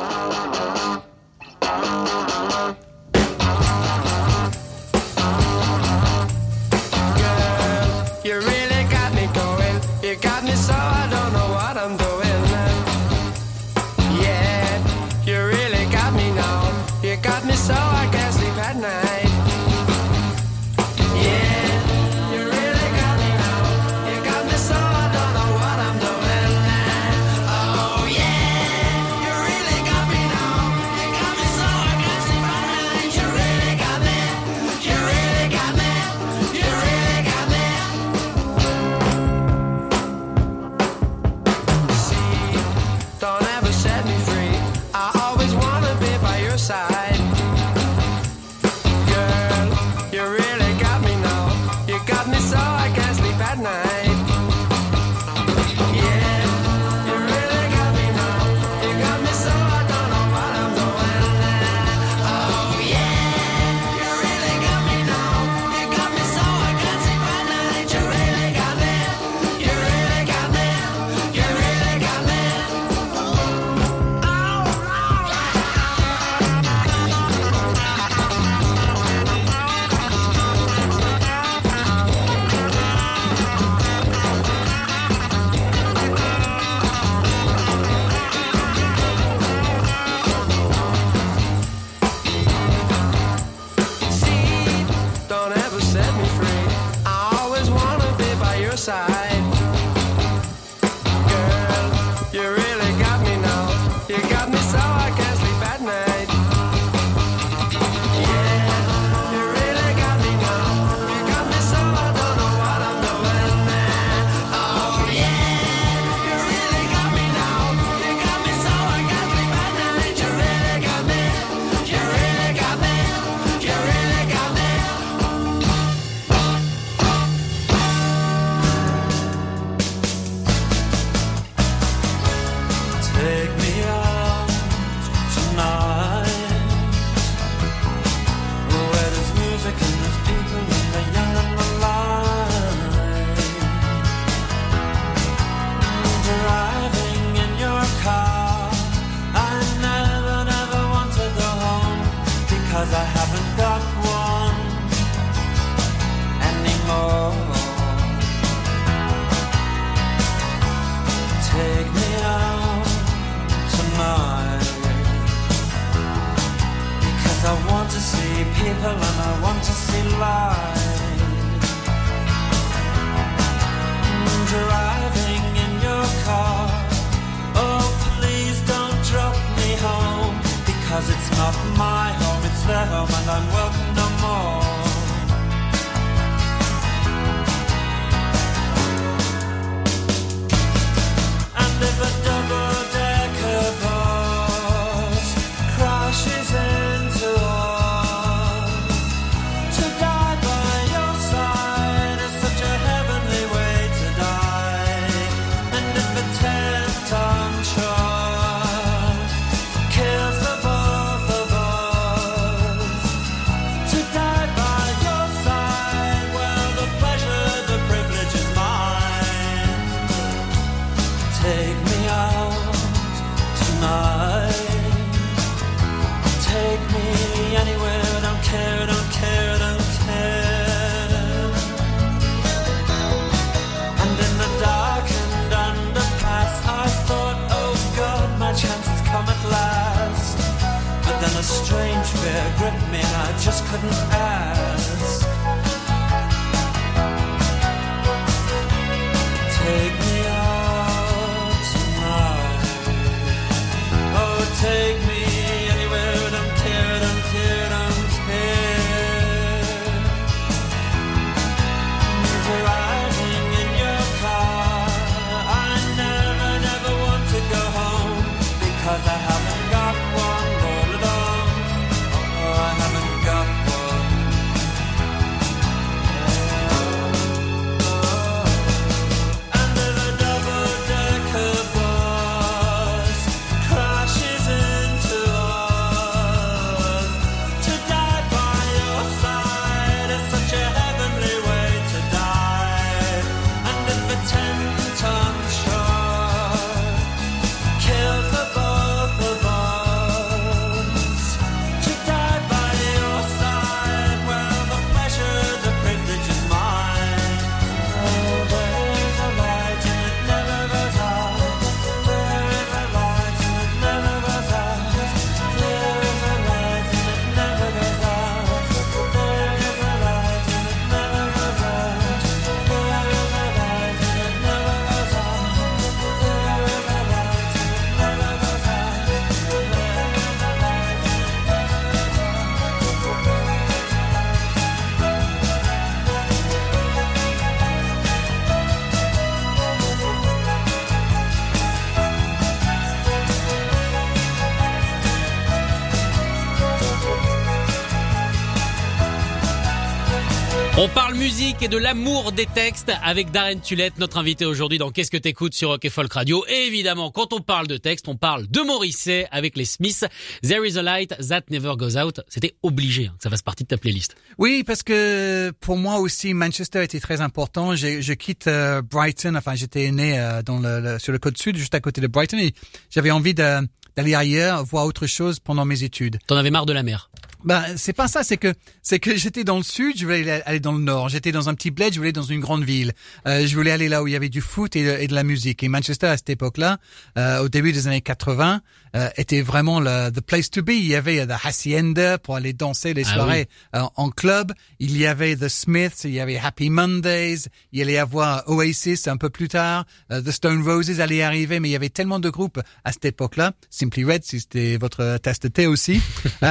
Musique 351.60 351.62
et 351.62 351.68
de 351.68 351.76
l'amour 351.78 352.32
des 352.32 352.46
textes 352.46 352.90
avec 353.02 353.30
Darren 353.30 353.60
Tulette, 353.60 353.98
notre 353.98 354.18
invité 354.18 354.44
aujourd'hui 354.44 354.78
dans 354.78 354.90
Qu'est-ce 354.90 355.10
que 355.10 355.16
t'écoutes 355.16 355.54
sur 355.54 355.68
Rock 355.70 355.88
Folk 355.88 356.12
Radio. 356.12 356.44
Et 356.48 356.66
évidemment, 356.66 357.10
quand 357.10 357.32
on 357.32 357.40
parle 357.40 357.66
de 357.66 357.76
texte, 357.76 358.08
on 358.08 358.16
parle 358.16 358.46
de 358.46 358.60
Morrissey 358.60 359.26
avec 359.30 359.56
les 359.56 359.64
Smiths. 359.64 360.04
There 360.42 360.66
is 360.66 360.78
a 360.78 360.82
light 360.82 361.14
that 361.28 361.42
never 361.50 361.76
goes 361.76 361.96
out. 361.96 362.20
C'était 362.28 362.54
obligé, 362.62 363.06
hein, 363.06 363.14
que 363.16 363.22
ça 363.22 363.30
fasse 363.30 363.42
partie 363.42 363.64
de 363.64 363.68
ta 363.68 363.78
playlist. 363.78 364.16
Oui, 364.38 364.64
parce 364.66 364.82
que 364.82 365.50
pour 365.60 365.76
moi 365.76 365.98
aussi, 365.98 366.34
Manchester 366.34 366.82
était 366.84 367.00
très 367.00 367.20
important. 367.20 367.74
Je, 367.76 368.12
quitte 368.12 368.46
euh, 368.46 368.82
Brighton. 368.82 369.34
Enfin, 369.34 369.54
j'étais 369.54 369.90
né 369.90 370.18
euh, 370.18 370.42
dans 370.42 370.58
le, 370.58 370.80
le- 370.80 370.98
sur 370.98 371.12
le 371.12 371.18
côte 371.18 371.38
sud, 371.38 371.56
juste 371.56 371.74
à 371.74 371.80
côté 371.80 372.00
de 372.00 372.06
Brighton, 372.06 372.38
et 372.38 372.54
j'avais 372.90 373.10
envie 373.10 373.34
d'aller 373.34 374.14
ailleurs, 374.14 374.64
voir 374.64 374.86
autre 374.86 375.06
chose 375.06 375.40
pendant 375.40 375.64
mes 375.64 375.82
études. 375.82 376.18
T'en 376.26 376.36
avais 376.36 376.50
marre 376.50 376.66
de 376.66 376.72
la 376.72 376.82
mer. 376.82 377.10
Ben, 377.44 377.64
c'est 377.76 377.92
pas 377.92 378.06
ça, 378.08 378.22
c'est 378.22 378.36
que 378.36 378.52
c'est 378.82 378.98
que 378.98 379.16
j'étais 379.16 379.44
dans 379.44 379.56
le 379.56 379.62
sud, 379.62 379.96
je 379.98 380.04
voulais 380.04 380.20
aller- 380.30 380.42
aller 380.44 380.60
dans 380.60 380.72
le 380.72 380.80
nord. 380.80 381.08
J'étais 381.08 381.32
dans 381.32 381.48
un 381.48 381.54
petit 381.54 381.70
bled, 381.70 381.92
je 381.92 381.98
voulais 381.98 382.08
aller 382.08 382.12
dans 382.12 382.22
une 382.22 382.40
grande 382.40 382.64
ville. 382.64 382.92
Euh, 383.26 383.46
je 383.46 383.56
voulais 383.56 383.70
aller 383.70 383.88
là 383.88 384.02
où 384.02 384.06
il 384.06 384.12
y 384.12 384.16
avait 384.16 384.28
du 384.28 384.40
foot 384.40 384.76
et 384.76 384.84
de, 384.84 384.90
et 385.02 385.06
de 385.06 385.14
la 385.14 385.22
musique. 385.24 385.62
Et 385.62 385.68
Manchester 385.68 386.06
à 386.08 386.16
cette 386.16 386.30
époque-là, 386.30 386.78
euh, 387.18 387.42
au 387.42 387.48
début 387.48 387.72
des 387.72 387.86
années 387.86 388.00
80, 388.02 388.60
euh, 388.96 389.08
était 389.16 389.40
vraiment 389.42 389.80
le 389.80 390.10
the 390.10 390.20
place 390.20 390.50
to 390.50 390.62
be. 390.62 390.70
Il 390.70 390.86
y 390.86 390.94
avait 390.96 391.26
the 391.26 391.32
Hacienda 391.44 392.18
pour 392.18 392.36
aller 392.36 392.52
danser 392.52 392.92
les 392.94 393.04
Ah 393.06 393.14
soirées 393.14 393.48
euh, 393.76 393.82
en 393.96 394.10
club. 394.10 394.52
Il 394.78 394.96
y 394.96 395.06
avait 395.06 395.36
the 395.36 395.48
Smiths, 395.48 396.04
il 396.04 396.10
y 396.10 396.20
avait 396.20 396.38
Happy 396.38 396.70
Mondays. 396.70 397.38
Il 397.72 397.80
allait 397.82 397.94
y 397.94 397.98
avoir 397.98 398.42
Oasis 398.48 399.06
un 399.08 399.16
peu 399.16 399.30
plus 399.30 399.48
tard. 399.48 399.86
Euh, 400.10 400.20
the 400.20 400.30
Stone 400.30 400.62
Roses 400.62 401.00
allait 401.00 401.22
arriver, 401.22 401.60
mais 401.60 401.68
il 401.68 401.72
y 401.72 401.76
avait 401.76 401.88
tellement 401.88 402.18
de 402.20 402.28
groupes 402.30 402.60
à 402.84 402.92
cette 402.92 403.04
époque-là. 403.04 403.52
Simply 403.70 404.04
Red, 404.04 404.24
si 404.24 404.40
c'était 404.40 404.76
votre 404.76 405.18
tasse 405.18 405.40
de 405.40 405.48
thé 405.48 405.66
aussi. 405.66 406.00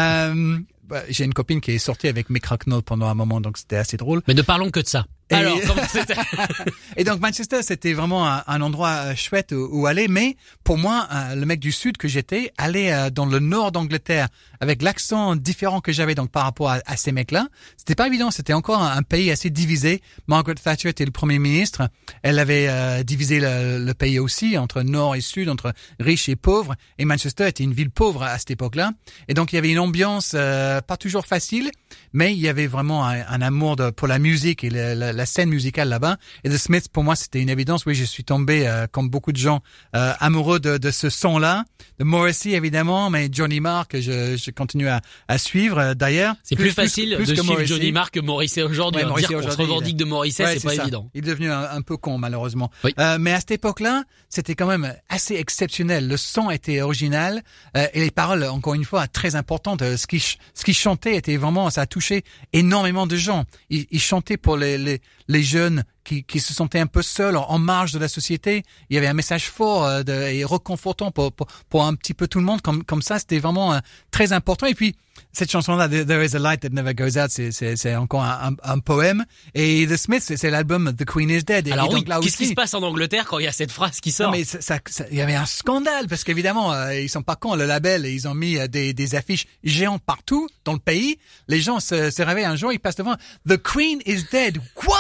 bah, 0.90 1.04
j'ai 1.08 1.24
une 1.24 1.34
copine 1.34 1.62
qui 1.62 1.72
est 1.72 1.78
sortie 1.78 2.08
avec 2.08 2.30
Mick 2.30 2.50
Hucknall 2.50 2.82
pendant 2.82 3.08
un 3.08 3.14
moment, 3.14 3.40
donc 3.40 3.58
c'était 3.58 3.78
assez 3.78 3.96
drôle. 3.96 4.22
Mais 4.28 4.34
ne 4.34 4.42
parlons 4.42 4.72
que 4.72 4.80
de 4.80 4.88
ça. 4.88 5.06
Et- 5.32 5.36
Alors, 5.36 5.60
comment 5.68 5.84
c'était 5.92 6.16
Et 6.98 7.04
donc 7.04 7.20
Manchester, 7.20 7.62
c'était 7.62 7.94
vraiment 7.94 8.28
un, 8.28 8.44
un 8.48 8.62
endroit 8.62 8.90
euh, 8.90 9.16
chouette 9.16 9.52
où, 9.52 9.70
où 9.72 9.86
aller. 9.86 10.08
Mais 10.08 10.36
pour 10.64 10.78
moi, 10.78 11.08
euh, 11.14 11.36
le 11.36 11.46
mec 11.46 11.60
du 11.60 11.72
sud 11.72 11.98
que 11.98 12.08
j'étais, 12.08 12.52
aller 12.58 12.90
euh, 12.90 13.10
dans 13.10 13.26
le 13.26 13.40
nord 13.40 13.72
d'Angleterre 13.72 14.28
avec 14.60 14.82
l'accent 14.82 15.36
différent 15.36 15.80
que 15.82 15.92
j'avais 15.92 16.16
donc 16.16 16.32
par 16.32 16.44
rapport 16.44 16.70
à, 16.70 16.80
à 16.86 16.98
ces 16.98 17.12
mecs-là, 17.12 17.48
c'était 17.78 17.96
pas 17.96 18.08
évident. 18.08 18.32
C'était 18.32 18.54
encore 18.54 18.82
un, 18.82 18.98
un 18.98 19.04
pays 19.04 19.30
assez 19.32 19.50
divisé. 19.50 20.02
Margaret 20.28 20.56
Thatcher 20.56 20.90
était 20.90 21.06
le 21.06 21.12
premier 21.12 21.40
ministre. 21.40 21.90
Elle 22.24 22.40
avait 22.40 22.68
euh, 22.68 23.04
divisé 23.04 23.40
le, 23.40 23.84
le 23.86 23.94
pays 23.94 24.20
aussi 24.20 24.58
entre 24.58 24.82
nord 24.82 25.16
et 25.16 25.22
sud, 25.22 25.48
entre 25.50 25.74
riches 26.00 26.28
et 26.30 26.36
pauvres. 26.36 26.76
Et 26.98 27.06
Manchester 27.06 27.48
était 27.48 27.64
une 27.64 27.74
ville 27.74 27.92
pauvre 27.92 28.24
à 28.24 28.38
cette 28.40 28.52
époque-là. 28.52 28.92
Et 29.28 29.34
donc 29.34 29.54
il 29.54 29.56
y 29.56 29.60
avait 29.60 29.72
une 29.72 29.80
ambiance 29.80 30.32
euh, 30.36 30.82
pas 30.82 30.98
toujours 30.98 31.26
facile, 31.26 31.70
mais 32.14 32.34
il 32.34 32.40
y 32.40 32.48
avait 32.50 32.68
vraiment 32.68 33.06
un, 33.08 33.22
un 33.28 33.42
amour 33.42 33.76
de, 33.76 33.92
pour 33.92 34.08
la 34.08 34.20
musique 34.20 34.64
et 34.64 34.70
le- 34.70 35.19
la 35.20 35.26
scène 35.28 35.50
musicale 35.50 35.90
là-bas. 35.90 36.18
Et 36.44 36.50
The 36.50 36.58
Smiths, 36.58 36.88
pour 36.90 37.04
moi, 37.04 37.16
c'était 37.16 37.40
une 37.42 37.50
évidence. 37.50 37.86
Oui, 37.86 37.94
je 37.94 38.04
suis 38.04 38.24
tombé, 38.24 38.68
euh, 38.68 38.88
comme 38.92 39.10
beaucoup 39.10 39.32
de 39.32 39.38
gens, 39.38 39.62
euh, 39.96 40.14
amoureux 40.20 40.60
de, 40.60 40.78
de 40.78 40.92
ce 40.92 41.10
son-là. 41.10 41.66
De 42.00 42.04
Morrissey, 42.06 42.52
évidemment, 42.52 43.10
mais 43.10 43.30
Johnny 43.32 43.60
Marr, 43.60 43.88
que 43.88 44.02
je, 44.02 44.38
je 44.38 44.52
continue 44.52 44.88
à, 44.88 45.02
à 45.28 45.38
suivre, 45.38 45.78
euh, 45.78 45.94
d'ailleurs. 45.94 46.36
C'est 46.44 46.56
plus, 46.56 46.72
facile 46.72 47.16
plus 47.18 47.26
de 47.28 47.32
que 47.32 47.36
suivre 47.42 47.54
Morrissey. 47.54 47.76
Johnny 47.76 47.92
Marr 47.92 48.10
que 48.12 48.20
Morrissey 48.20 48.64
aujourd'hui. 48.64 49.02
Ouais. 49.04 49.08
Morrissey 49.08 49.28
Dire 49.40 49.52
se 49.52 49.58
revendique 49.58 49.98
de 49.98 50.06
Morrissey, 50.06 50.44
Ouais, 50.46 50.58
c'est 50.58 50.68
pas 50.68 50.76
ça. 50.76 50.84
évident. 50.84 51.10
Il 51.14 51.20
est 51.20 51.28
devenu 51.28 51.52
un, 51.52 51.62
un 51.70 51.82
peu 51.82 51.98
con, 51.98 52.18
malheureusement. 52.18 52.72
Oui. 52.84 52.94
Euh, 53.00 53.18
mais 53.20 53.34
à 53.34 53.40
cette 53.40 53.52
époque-là, 53.52 54.04
c'était 54.30 54.56
quand 54.56 54.68
même 54.68 54.96
assez 55.10 55.36
exceptionnel. 55.36 56.08
Le 56.08 56.18
son 56.18 56.50
était 56.50 56.82
original 56.82 57.44
euh, 57.76 57.86
et 57.94 58.00
les 58.02 58.12
paroles, 58.12 58.44
encore 58.46 58.74
une 58.76 58.86
fois, 58.86 59.08
très 59.08 59.36
importantes. 59.36 59.82
Euh, 59.82 59.98
Ce 59.98 60.08
qui 60.08 60.20
ce 60.20 60.64
qui 60.64 60.74
chantait 60.74 61.16
était 61.18 61.36
vraiment, 61.38 61.70
ça 61.70 61.82
a 61.82 61.86
touché 61.86 62.24
énormément 62.54 63.08
de 63.08 63.16
gens. 63.18 63.44
Il, 63.70 63.86
il 63.92 64.00
chantait 64.00 64.38
pour 64.38 64.56
les, 64.58 64.78
les 64.78 65.02
les 65.28 65.44
jeunes 65.44 65.84
qui, 66.04 66.40
se 66.40 66.54
sentaient 66.56 66.80
un 66.80 66.88
peu 66.88 67.04
seuls, 67.04 67.38
en, 67.38 67.60
marge 67.60 67.92
de 67.92 68.00
la 68.00 68.08
société. 68.08 68.64
Il 68.90 68.96
y 68.96 68.98
avait 68.98 69.08
un 69.08 69.14
message 69.14 69.50
fort 69.50 69.86
euh, 69.86 70.02
et 70.08 70.44
reconfortant 70.44 71.12
pour, 71.12 71.86
un 71.86 71.94
petit 71.94 72.16
peu 72.16 72.28
tout 72.28 72.40
le 72.40 72.46
monde. 72.46 72.62
Comme, 72.62 72.84
comme 72.84 73.04
ça, 73.04 73.20
c'était 73.20 73.38
vraiment 73.38 73.74
euh, 73.74 73.80
très 74.10 74.34
important. 74.34 74.66
Et 74.66 74.74
puis, 74.74 74.96
cette 75.32 75.52
chanson-là, 75.52 75.88
There 75.90 76.24
is 76.26 76.36
a 76.36 76.40
Light 76.40 76.62
That 76.62 76.70
Never 76.70 76.94
Goes 76.94 77.18
Out, 77.18 77.30
c'est, 77.30 77.96
encore 77.96 78.24
un, 78.24 78.52
un, 78.64 78.72
un 78.76 78.80
poème. 78.80 79.26
Et 79.54 79.88
The 79.88 79.98
Smiths, 79.98 80.36
c'est, 80.36 80.50
l'album 80.50 80.94
The 80.96 81.06
Queen 81.06 81.30
is 81.30 81.44
Dead. 81.44 81.68
Et, 81.68 81.72
Alors 81.72 81.92
et 81.92 81.96
oui, 81.96 82.04
qu'est-ce 82.04 82.38
qui 82.38 82.48
se 82.48 82.54
passe 82.54 82.74
en 82.74 82.84
Angleterre 82.84 83.26
quand 83.26 83.40
il 83.40 83.46
y 83.46 83.48
a 83.48 83.52
cette 83.52 83.72
phrase 83.72 84.00
qui 84.00 84.10
non, 84.10 84.16
sort 84.16 84.32
mais 84.32 84.44
ça, 84.44 84.62
ça- 84.62 84.80
ça- 84.88 85.06
il 85.12 85.18
y 85.18 85.22
avait 85.22 85.36
un 85.36 85.46
scandale 85.46 86.08
parce 86.08 86.24
qu'évidemment 86.24 86.74
euh, 86.74 87.00
ils 87.00 87.10
sont 87.10 87.24
pas 87.24 87.36
cons 87.36 87.56
le 87.56 87.66
label 87.66 88.06
et 88.06 88.12
ils 88.12 88.28
ont 88.28 88.34
mis 88.36 88.58
euh, 88.58 88.68
des, 88.68 88.94
des 88.94 89.16
affiches 89.16 89.46
géantes 89.64 90.02
partout 90.04 90.48
dans 90.66 90.74
le 90.74 90.80
pays. 90.80 91.18
Les 91.48 91.62
gens 91.62 91.80
se, 91.80 92.12
se 92.12 92.22
réveillent 92.22 92.46
un 92.46 92.56
jour, 92.56 92.72
ils 92.74 92.80
passent 92.80 92.96
devant 92.98 93.16
The 93.48 93.58
Queen 93.62 94.00
is 94.06 94.24
dead. 94.32 94.60
Quoi? 94.76 94.98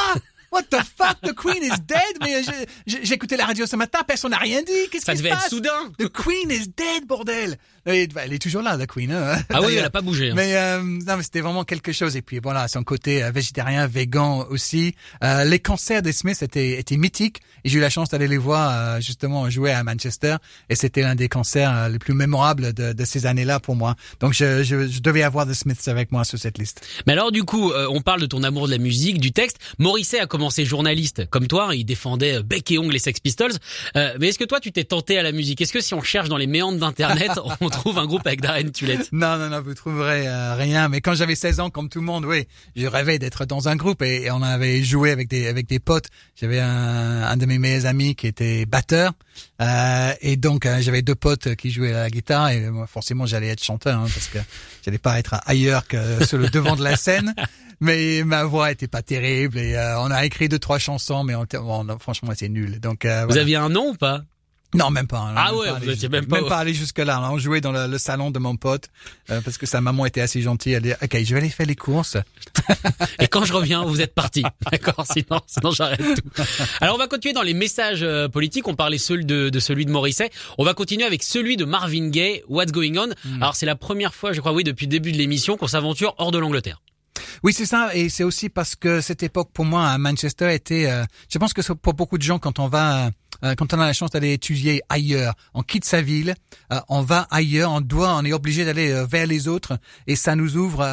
What 0.51 0.63
the 0.71 0.77
fuck? 0.97 1.21
The 1.21 1.36
Queen 1.36 1.62
is 1.62 1.79
dead? 1.88 1.99
Mais 2.21 2.41
j'ai- 2.88 3.13
écouté 3.13 3.38
la 3.38 3.45
radio 3.45 3.67
ce 3.67 3.75
matin, 3.75 3.99
personne 4.08 4.32
n'a 4.32 4.38
rien 4.39 4.63
dit. 4.63 4.89
Qu'est-ce 4.91 5.05
Ça 5.05 5.12
qui 5.12 5.19
se 5.19 5.23
devait 5.23 5.34
être 5.36 5.41
passe? 5.41 5.49
soudain. 5.51 5.91
The 5.99 6.10
Queen 6.12 6.49
is 6.49 6.69
dead, 6.75 7.05
bordel. 7.05 7.55
Et, 7.85 8.07
bah, 8.07 8.21
elle 8.25 8.33
est 8.33 8.39
toujours 8.41 8.61
là, 8.61 8.75
la 8.77 8.87
Queen. 8.87 9.11
Hein, 9.11 9.37
Ah 9.53 9.61
oui, 9.61 9.75
elle 9.77 9.85
a 9.85 9.89
pas 9.89 10.01
bougé. 10.01 10.29
hein. 10.31 10.33
Mais 10.35 10.55
euh, 10.55 10.81
non, 10.81 11.17
mais 11.17 11.23
c'était 11.23 11.41
vraiment 11.41 11.63
quelque 11.63 11.91
chose. 11.91 12.15
Et 12.15 12.21
puis 12.21 12.39
voilà, 12.41 12.67
son 12.67 12.83
côté 12.83 13.23
euh, 13.23 13.31
végétarien, 13.31 13.87
végan 13.87 14.45
aussi. 14.49 14.95
Euh, 15.23 15.43
les 15.43 15.59
concerts 15.59 16.01
des 16.01 16.11
Smiths 16.13 16.41
étaient, 16.41 16.79
étaient 16.79 16.97
mythiques. 16.97 17.39
Et 17.63 17.69
j'ai 17.69 17.77
eu 17.79 17.81
la 17.81 17.89
chance 17.89 18.09
d'aller 18.09 18.27
les 18.27 18.37
voir 18.37 18.71
euh, 18.71 18.99
justement 19.01 19.49
jouer 19.49 19.71
à 19.71 19.83
Manchester. 19.83 20.35
Et 20.69 20.75
c'était 20.75 21.01
l'un 21.01 21.15
des 21.15 21.29
concerts 21.29 21.75
euh, 21.75 21.89
les 21.89 21.99
plus 21.99 22.13
mémorables 22.13 22.73
de, 22.73 22.93
de 22.93 23.05
ces 23.05 23.25
années-là 23.25 23.59
pour 23.59 23.75
moi. 23.75 23.95
Donc 24.19 24.33
je, 24.33 24.63
je, 24.63 24.87
je 24.87 24.99
devais 24.99 25.23
avoir 25.23 25.45
The 25.47 25.53
Smiths 25.53 25.87
avec 25.87 26.11
moi 26.11 26.23
sur 26.23 26.37
cette 26.39 26.57
liste. 26.57 26.85
Mais 27.07 27.13
alors 27.13 27.31
du 27.31 27.43
coup, 27.43 27.71
euh, 27.71 27.87
on 27.89 28.01
parle 28.01 28.21
de 28.21 28.25
ton 28.25 28.43
amour 28.43 28.67
de 28.67 28.71
la 28.71 28.77
musique, 28.77 29.19
du 29.19 29.31
texte. 29.31 29.57
Morisset 29.77 30.19
a 30.19 30.25
commencé 30.27 30.65
journaliste, 30.65 31.25
comme 31.29 31.47
toi, 31.47 31.69
il 31.73 31.83
défendait 31.85 32.35
euh, 32.35 32.43
bec 32.43 32.69
et 32.71 32.77
ongle 32.77 32.93
les 32.93 32.99
Sex 32.99 33.19
Pistols. 33.19 33.51
Euh, 33.95 34.13
mais 34.19 34.27
est-ce 34.29 34.39
que 34.39 34.43
toi, 34.45 34.59
tu 34.59 34.71
t'es 34.71 34.83
tenté 34.83 35.17
à 35.17 35.23
la 35.23 35.31
musique? 35.31 35.61
Est-ce 35.61 35.73
que 35.73 35.81
si 35.81 35.93
on 35.93 36.01
cherche 36.01 36.29
dans 36.29 36.37
les 36.37 36.47
méandres 36.47 36.79
d'internet, 36.79 37.31
on 37.61 37.69
trouve 37.79 37.97
un 37.97 38.05
groupe 38.05 38.25
avec 38.25 38.41
Darren 38.41 38.69
Tulette 38.71 39.09
Non, 39.11 39.37
non, 39.37 39.49
non, 39.49 39.61
vous 39.61 39.73
trouverez 39.73 40.27
euh, 40.27 40.55
rien. 40.55 40.87
Mais 40.89 41.01
quand 41.01 41.13
j'avais 41.15 41.35
16 41.35 41.59
ans, 41.59 41.69
comme 41.69 41.89
tout 41.89 41.99
le 41.99 42.05
monde, 42.05 42.25
oui, 42.25 42.47
je 42.75 42.85
rêvais 42.85 43.19
d'être 43.19 43.45
dans 43.45 43.67
un 43.67 43.75
groupe 43.75 44.01
et, 44.01 44.23
et 44.23 44.31
on 44.31 44.41
avait 44.41 44.83
joué 44.83 45.11
avec 45.11 45.27
des 45.27 45.47
avec 45.47 45.67
des 45.67 45.79
potes. 45.79 46.07
J'avais 46.35 46.59
un, 46.59 47.23
un 47.23 47.37
de 47.37 47.45
mes 47.45 47.57
meilleurs 47.59 47.85
amis 47.85 48.15
qui 48.15 48.27
était 48.27 48.65
batteur 48.65 49.13
euh, 49.61 50.13
et 50.21 50.35
donc 50.37 50.65
euh, 50.65 50.77
j'avais 50.81 51.01
deux 51.01 51.15
potes 51.15 51.55
qui 51.55 51.71
jouaient 51.71 51.93
à 51.93 52.03
la 52.03 52.09
guitare 52.09 52.49
et 52.49 52.69
moi 52.69 52.87
forcément 52.87 53.25
j'allais 53.25 53.47
être 53.49 53.63
chanteur 53.63 53.99
hein, 53.99 54.07
parce 54.13 54.27
que 54.27 54.39
j'allais 54.85 54.97
pas 54.97 55.19
être 55.19 55.35
ailleurs 55.45 55.87
que 55.87 56.25
sur 56.25 56.37
le 56.37 56.49
devant 56.49 56.75
de 56.75 56.83
la 56.83 56.95
scène. 56.95 57.33
Mais 57.81 58.23
ma 58.25 58.43
voix 58.43 58.71
était 58.71 58.89
pas 58.89 59.01
terrible 59.01 59.57
et 59.57 59.75
euh, 59.75 60.01
on 60.01 60.11
a 60.11 60.25
écrit 60.25 60.49
deux 60.49 60.59
trois 60.59 60.79
chansons, 60.79 61.23
mais 61.23 61.33
on, 61.35 61.45
franchement 61.99 62.31
c'est 62.35 62.49
nul. 62.49 62.79
Donc 62.81 63.05
euh, 63.05 63.21
Vous 63.21 63.27
voilà. 63.27 63.41
aviez 63.41 63.55
un 63.55 63.69
nom 63.69 63.91
ou 63.91 63.95
pas? 63.95 64.21
Non, 64.75 64.91
même 64.91 65.08
pas. 65.08 65.17
hein, 65.19 65.34
Ah 65.36 65.45
même 65.51 65.60
ouais, 65.60 65.67
pas 65.67 65.73
vous 65.79 65.84
étiez 65.89 65.95
jusque- 65.95 66.12
même 66.12 66.25
pas- 66.27 66.58
aller 66.60 66.73
jusque 66.75 66.99
là. 66.99 67.27
On 67.32 67.39
jouait 67.39 67.60
dans 67.62 67.71
le, 67.71 67.97
salon 67.97 68.29
de 68.29 68.38
mon 68.38 68.55
pote 68.55 68.89
euh, 69.32 69.41
parce 69.41 69.58
que 69.58 69.65
sa 69.65 69.82
maman 69.82 70.05
était 70.05 70.21
assez 70.21 70.41
gentille. 70.41 70.73
Elle 70.73 70.84
dit 70.84 70.91
"Ok, 71.01 71.17
je 71.23 71.34
vais 71.34 71.39
aller 71.41 71.49
faire 71.49 71.65
les 71.65 71.75
courses." 71.75 72.17
Et 73.19 73.27
quand 73.27 73.45
je 73.45 73.53
reviens, 73.53 73.84
vous 73.84 73.99
êtes 74.01 74.13
parti. 74.13 74.43
D'accord, 74.71 75.05
sinon, 75.12 75.41
sinon 75.47 75.71
j'arrête 75.71 75.99
tout. 75.99 76.43
Alors 76.82 76.95
on 76.95 76.97
va 76.99 77.08
continuer 77.08 77.34
dans 77.34 77.41
les 77.41 77.53
messages 77.55 78.03
euh, 78.03 78.27
politiques. 78.27 78.67
On 78.67 78.75
parlait 78.75 78.97
seul 78.99 79.25
de, 79.25 79.49
de 79.49 79.60
celui 79.60 79.86
de 79.86 79.91
Morisset. 79.91 80.29
On 80.58 80.63
va 80.65 80.73
continuer 80.73 81.05
avec 81.05 81.23
celui 81.23 81.58
de 81.58 81.65
Marvin 81.65 82.10
Gaye, 82.10 82.43
What's 82.47 82.71
Going 82.71 82.95
On? 82.97 83.10
Alors 83.41 83.55
c'est 83.55 83.65
la 83.65 83.75
première 83.75 84.13
fois, 84.13 84.34
je 84.34 84.39
crois, 84.39 84.53
oui, 84.53 84.63
depuis 84.63 84.86
le 84.86 84.91
début 84.91 85.12
de 85.12 85.17
l'émission, 85.17 85.58
qu'on 85.58 85.67
s'aventure 85.67 86.13
hors 86.19 86.32
de 86.32 86.38
l'Angleterre. 86.38 86.82
Oui, 87.43 87.53
c'est 87.53 87.65
ça, 87.65 87.95
et 87.95 88.09
c'est 88.09 88.23
aussi 88.23 88.49
parce 88.49 88.75
que 88.75 89.01
cette 89.01 89.23
époque 89.23 89.49
pour 89.53 89.65
moi 89.65 89.87
à 89.89 89.97
Manchester 89.97 90.53
était. 90.53 90.87
euh, 90.89 91.03
je 91.29 91.37
pense 91.37 91.53
que 91.53 91.61
pour 91.73 91.93
beaucoup 91.93 92.17
de 92.17 92.23
gens, 92.23 92.39
quand 92.39 92.59
on 92.59 92.67
va, 92.67 93.11
euh, 93.43 93.55
quand 93.55 93.73
on 93.73 93.79
a 93.79 93.85
la 93.85 93.93
chance 93.93 94.11
d'aller 94.11 94.33
étudier 94.33 94.81
ailleurs, 94.89 95.33
on 95.53 95.61
quitte 95.61 95.85
sa 95.85 96.01
ville, 96.01 96.35
euh, 96.73 96.79
on 96.89 97.01
va 97.01 97.27
ailleurs, 97.31 97.71
on 97.71 97.81
doit, 97.81 98.15
on 98.15 98.25
est 98.25 98.33
obligé 98.33 98.65
d'aller 98.65 98.91
euh, 98.91 99.05
vers 99.05 99.25
les 99.27 99.47
autres, 99.47 99.77
et 100.07 100.15
ça 100.15 100.35
nous 100.35 100.57
ouvre 100.57 100.81
euh, 100.81 100.85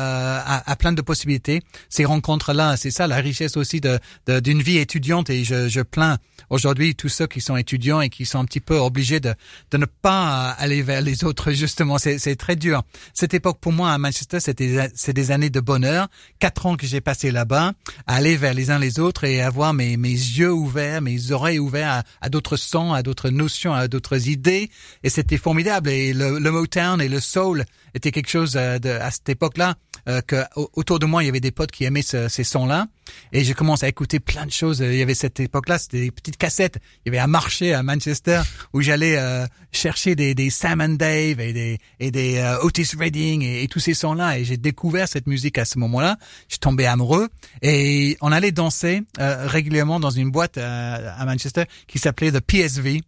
à, 0.45 0.71
à 0.71 0.77
plein 0.77 0.93
de 0.93 1.03
possibilités. 1.03 1.63
Ces 1.89 2.05
rencontres-là, 2.05 2.77
c'est 2.77 2.91
ça 2.93 3.07
la 3.07 3.17
richesse 3.17 3.57
aussi 3.57 3.81
de 3.81 3.99
d'une 4.41 4.63
vie 4.63 4.79
étudiante, 4.79 5.31
et 5.31 5.45
je, 5.45 5.69
je 5.69 5.81
plains 5.81 6.19
aujourd'hui 6.51 6.95
tous 6.95 7.09
ceux 7.09 7.27
qui 7.27 7.41
sont 7.41 7.57
étudiants 7.57 8.01
et 8.01 8.09
qui 8.09 8.25
sont 8.25 8.39
un 8.39 8.45
petit 8.45 8.61
peu 8.61 8.77
obligés 8.79 9.21
de 9.21 9.35
de 9.73 9.79
ne 9.79 9.87
pas 9.87 10.51
euh, 10.51 10.55
aller 10.59 10.83
vers 10.83 11.01
les 11.03 11.25
autres. 11.25 11.51
Justement, 11.57 11.99
c'est 11.99 12.37
très 12.37 12.57
dur. 12.57 12.83
Cette 13.15 13.35
époque 13.35 13.59
pour 13.61 13.73
moi 13.73 13.91
à 13.93 13.99
Manchester, 13.99 14.39
c'était 14.41 14.91
c'est 14.95 15.13
des 15.13 15.31
années 15.33 15.51
de 15.51 15.61
bonheur 15.61 16.06
quatre 16.39 16.67
ans 16.67 16.77
que 16.77 16.87
j'ai 16.87 17.01
passé 17.01 17.31
là-bas, 17.31 17.73
à 18.07 18.17
aller 18.17 18.37
vers 18.37 18.55
les 18.55 18.71
uns 18.71 18.79
les 18.79 18.99
autres 18.99 19.25
et 19.25 19.41
avoir 19.43 19.75
mes, 19.75 19.97
mes 19.97 20.11
yeux 20.11 20.53
ouverts, 20.53 21.03
mes 21.03 21.33
oreilles 21.33 21.59
ouvertes 21.59 22.07
à, 22.21 22.29
d'autres 22.29 22.57
sons, 22.57 22.93
à 22.93 23.03
d'autres 23.03 23.31
notions, 23.31 23.73
à 23.73 23.89
d'autres 23.89 24.29
idées. 24.29 24.71
Et 25.03 25.11
c'était 25.11 25.39
formidable. 25.39 25.91
Et 25.91 26.13
le, 26.13 26.39
le 26.39 26.51
Motown 26.51 27.01
et 27.01 27.09
le 27.09 27.21
soul 27.21 27.65
était 27.97 28.13
quelque 28.13 28.29
chose 28.31 28.55
euh, 28.57 28.79
de, 28.79 28.91
à 28.91 29.11
cette 29.11 29.29
époque-là 29.29 29.75
euh, 30.09 30.21
que 30.21 30.45
au- 30.55 30.71
autour 30.75 30.99
de 30.99 31.07
moi 31.07 31.23
il 31.23 31.27
y 31.27 31.29
avait 31.29 31.41
des 31.41 31.51
potes 31.51 31.71
qui 31.73 31.85
aimaient 31.85 32.03
ce- 32.03 32.29
ces 32.29 32.45
sons-là. 32.45 32.87
Et 33.33 33.43
j'ai 33.45 33.55
commencé 33.55 33.87
à 33.87 33.89
écouter 33.89 34.21
plein 34.21 34.47
de 34.47 34.51
choses. 34.51 34.81
Il 34.81 34.95
y 34.97 35.03
avait 35.03 35.15
cette 35.15 35.39
époque-là, 35.41 35.79
c'était 35.79 36.01
des 36.01 36.11
petites 36.11 36.37
cassettes. 36.37 36.79
Il 37.05 37.09
y 37.09 37.11
avait 37.11 37.19
un 37.23 37.27
marché 37.29 37.73
à 37.75 37.83
Manchester 37.83 38.43
où 38.73 38.81
j'allais 38.83 39.17
euh, 39.17 39.47
chercher 39.73 40.15
des, 40.17 40.35
des 40.35 40.51
Sam 40.51 40.81
and 40.81 40.89
Dave 40.91 41.41
et 41.41 41.53
des, 41.53 41.79
et 42.01 42.11
des 42.11 42.37
euh, 42.39 42.59
Otis 42.63 42.91
Redding 42.99 43.43
et, 43.43 43.67
tous 43.69 43.81
ces 43.81 43.95
sons-là. 43.95 44.39
Et 44.39 44.45
j'ai 44.45 44.57
découvert 44.57 45.09
cette 45.09 45.27
musique 45.27 45.57
à 45.59 45.65
ce 45.65 45.79
moment-là. 45.79 46.17
Je 46.49 46.55
suis 46.55 46.59
tombé 46.61 46.87
amoureux 46.87 47.29
et 47.63 48.17
on 48.21 48.33
allait 48.33 48.53
danser 48.53 49.03
euh, 49.19 49.47
régulièrement 49.47 49.99
dans 50.01 50.11
une 50.11 50.31
boîte 50.31 50.59
euh, 50.59 51.11
à 51.17 51.25
Manchester 51.25 51.65
qui 51.87 51.99
s'appelait 51.99 52.33
The 52.33 52.41
PSV. 52.41 53.03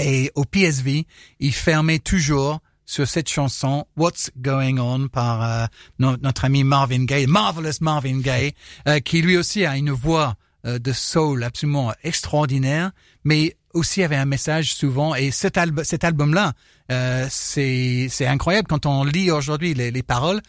Et 0.00 0.30
au 0.36 0.44
PSV, 0.44 1.06
il 1.40 1.52
fermait 1.52 1.98
toujours 1.98 2.60
sur 2.90 3.06
cette 3.06 3.28
chanson 3.28 3.84
What's 3.98 4.30
Going 4.38 4.78
On 4.78 5.08
par 5.08 5.42
euh, 5.42 5.66
no- 5.98 6.16
notre 6.22 6.46
ami 6.46 6.64
Marvin 6.64 7.04
Gaye, 7.04 7.26
Marvelous 7.26 7.78
Marvin 7.82 8.20
Gaye, 8.20 8.54
euh, 8.88 8.98
qui 9.00 9.20
lui 9.20 9.36
aussi 9.36 9.66
a 9.66 9.76
une 9.76 9.90
voix 9.90 10.36
euh, 10.64 10.78
de 10.78 10.92
soul 10.94 11.44
absolument 11.44 11.92
extraordinaire, 12.02 12.92
mais 13.24 13.56
aussi 13.74 14.02
avait 14.02 14.16
un 14.16 14.24
message 14.24 14.72
souvent. 14.74 15.14
Et 15.14 15.30
cet, 15.30 15.58
alb 15.58 15.82
cet 15.84 16.02
album-là, 16.02 16.54
euh, 16.90 17.26
c'est 17.30 18.08
incroyable 18.26 18.68
quand 18.68 18.86
on 18.86 19.04
lit 19.04 19.30
aujourd'hui 19.30 19.74
les, 19.74 19.90
les 19.90 20.02
paroles. 20.02 20.40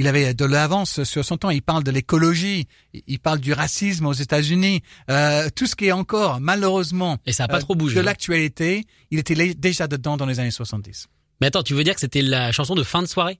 Il 0.00 0.06
avait 0.06 0.32
de 0.34 0.44
l'avance 0.44 1.02
sur 1.02 1.24
son 1.24 1.36
temps. 1.36 1.50
Il 1.50 1.62
parle 1.62 1.82
de 1.82 1.90
l'écologie, 1.90 2.68
il- 3.08 3.18
parle 3.18 3.40
du 3.40 3.52
racisme 3.52 4.06
aux 4.06 4.12
États-Unis, 4.12 4.82
euh, 5.10 5.48
tout 5.56 5.66
ce 5.66 5.74
qui 5.74 5.86
est 5.86 5.92
encore 5.92 6.38
malheureusement 6.40 7.18
Et 7.26 7.32
ça 7.32 7.44
a 7.44 7.48
pas 7.48 7.56
euh, 7.56 7.60
trop 7.62 7.74
bougé. 7.74 7.96
de 7.96 8.00
hein. 8.00 8.04
l'actualité. 8.04 8.84
Il 9.10 9.18
était 9.18 9.54
déjà 9.54 9.88
dedans 9.88 10.16
dans 10.16 10.26
les 10.26 10.38
années 10.38 10.52
70. 10.52 11.08
Mais 11.40 11.48
attends, 11.48 11.62
tu 11.62 11.74
veux 11.74 11.84
dire 11.84 11.94
que 11.94 12.00
c'était 12.00 12.22
la 12.22 12.52
chanson 12.52 12.74
de 12.74 12.82
fin 12.82 13.02
de 13.02 13.06
soirée? 13.08 13.38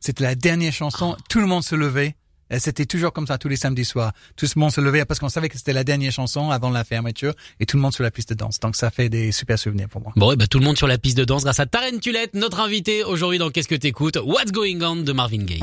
C'était 0.00 0.24
la 0.24 0.34
dernière 0.34 0.72
chanson. 0.72 1.16
Tout 1.28 1.40
le 1.40 1.46
monde 1.46 1.62
se 1.62 1.74
levait. 1.74 2.16
Et 2.50 2.58
C'était 2.58 2.84
toujours 2.84 3.14
comme 3.14 3.26
ça 3.26 3.38
tous 3.38 3.48
les 3.48 3.56
samedis 3.56 3.86
soirs. 3.86 4.12
Tout 4.36 4.46
le 4.54 4.60
monde 4.60 4.70
se 4.70 4.80
levait 4.82 5.06
parce 5.06 5.18
qu'on 5.20 5.30
savait 5.30 5.48
que 5.48 5.56
c'était 5.56 5.72
la 5.72 5.84
dernière 5.84 6.12
chanson 6.12 6.50
avant 6.50 6.68
la 6.68 6.84
fermeture 6.84 7.32
et 7.60 7.64
tout 7.66 7.78
le 7.78 7.82
monde 7.82 7.94
sur 7.94 8.02
la 8.02 8.10
piste 8.10 8.28
de 8.30 8.34
danse. 8.34 8.60
Donc 8.60 8.76
ça 8.76 8.90
fait 8.90 9.08
des 9.08 9.32
super 9.32 9.58
souvenirs 9.58 9.88
pour 9.88 10.02
moi. 10.02 10.12
Bon, 10.16 10.32
et 10.32 10.36
bah, 10.36 10.46
tout 10.46 10.58
le 10.58 10.64
monde 10.66 10.76
sur 10.76 10.86
la 10.86 10.98
piste 10.98 11.16
de 11.16 11.24
danse 11.24 11.44
grâce 11.44 11.60
à 11.60 11.66
Taryn 11.66 11.98
Tulette, 11.98 12.34
notre 12.34 12.60
invité 12.60 13.04
aujourd'hui 13.04 13.38
dans 13.38 13.48
Qu'est-ce 13.50 13.68
que 13.68 13.74
t'écoutes? 13.74 14.18
What's 14.22 14.52
Going 14.52 14.82
On? 14.82 14.96
de 14.96 15.12
Marvin 15.12 15.44
Gaye. 15.44 15.62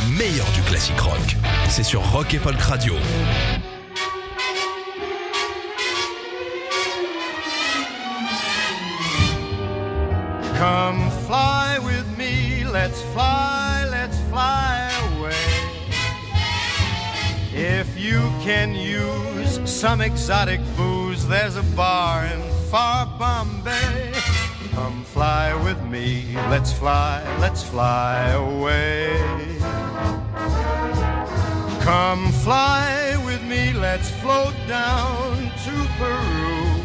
Le 0.00 0.16
meilleur 0.16 0.46
du 0.52 0.62
classique 0.62 1.00
rock. 1.00 1.36
C'est 1.68 1.82
sur 1.82 2.00
Rock 2.12 2.32
et 2.32 2.38
Folk 2.38 2.58
Radio. 2.60 2.94
Come 10.58 11.10
fly 11.26 11.78
with 11.82 12.06
me, 12.16 12.64
let's 12.64 13.02
fly, 13.12 13.84
let's 13.90 14.18
fly 14.30 14.90
away. 15.16 15.34
If 17.52 17.98
you 17.98 18.20
can 18.42 18.74
use 18.74 19.60
some 19.64 20.00
exotic 20.00 20.60
booze, 20.76 21.26
there's 21.26 21.56
a 21.56 21.64
bar 21.76 22.24
in 22.24 22.40
far 22.70 23.06
Bombay. 23.18 24.12
Come 24.74 25.04
fly 25.04 25.52
with 25.64 25.82
me, 25.84 26.36
let's 26.48 26.72
fly, 26.72 27.22
let's 27.40 27.62
fly 27.62 28.28
away. 28.30 29.50
Come 31.80 32.32
fly 32.32 33.16
with 33.24 33.42
me, 33.44 33.72
let's 33.72 34.10
float 34.10 34.54
down 34.68 35.50
to 35.64 35.88
Peru. 35.98 36.80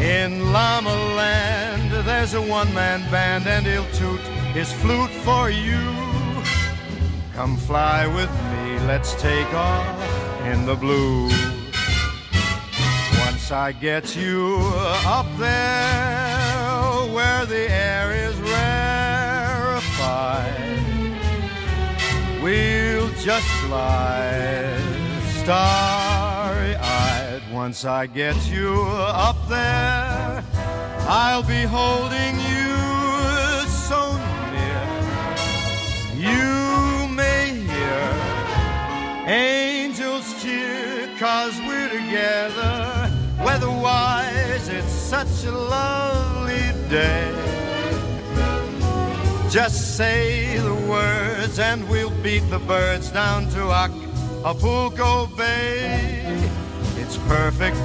In 0.00 0.52
Llama 0.52 0.94
Land, 1.16 1.90
there's 2.06 2.34
a 2.34 2.42
one-man 2.42 3.00
band 3.10 3.46
and 3.46 3.66
he'll 3.66 3.90
toot 3.92 4.20
his 4.52 4.72
flute 4.72 5.10
for 5.10 5.50
you. 5.50 5.80
Come 7.34 7.56
fly 7.56 8.06
with 8.06 8.30
me, 8.52 8.78
let's 8.86 9.14
take 9.20 9.52
off 9.54 10.44
in 10.46 10.66
the 10.66 10.76
blue. 10.76 11.28
Once 13.26 13.50
I 13.50 13.72
get 13.72 14.14
you 14.16 14.60
up 15.04 15.26
there 15.36 17.12
where 17.12 17.44
the 17.46 17.68
air 17.70 18.12
is 18.12 18.36
rarefied, 18.40 19.84
we'll 22.44 23.08
just 23.22 23.48
glide 23.62 24.78
starry-eyed. 25.42 26.74
Once 27.50 27.86
I 27.86 28.06
get 28.06 28.36
you 28.50 28.82
up 28.82 29.48
there, 29.48 30.44
I'll 31.08 31.42
be 31.42 31.62
holding 31.62 32.36
you 32.52 32.76
so 33.88 34.12
near. 34.52 34.84
You 36.28 37.08
may 37.08 37.64
hear 37.72 38.12
angels 39.26 40.26
cheer, 40.42 41.08
cause 41.18 41.58
we're 41.66 41.88
together. 41.88 43.10
Weatherwise, 43.42 44.68
it's 44.68 44.92
such 44.92 45.44
a 45.46 45.50
lovely 45.50 46.72
day. 46.90 47.53
Just 49.54 49.96
say 49.96 50.58
the 50.58 50.74
words 50.74 51.60
and 51.60 51.88
we'll 51.88 52.10
beat 52.24 52.42
the 52.50 52.58
birds 52.58 53.12
down 53.12 53.48
to 53.50 53.70
Acapulco 53.70 55.26
Bay. 55.36 56.50
It's 56.96 57.18
perfect 57.28 57.76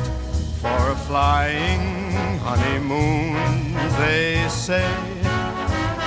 for 0.62 0.90
a 0.90 0.96
flying 0.96 2.40
honeymoon, 2.40 3.76
they 4.00 4.48
say. 4.50 4.92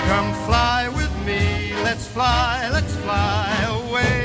Come 0.08 0.34
fly 0.46 0.90
with 0.96 1.14
me, 1.24 1.72
let's 1.84 2.08
fly, 2.08 2.68
let's 2.72 2.96
fly 2.96 3.54
away. 3.68 4.21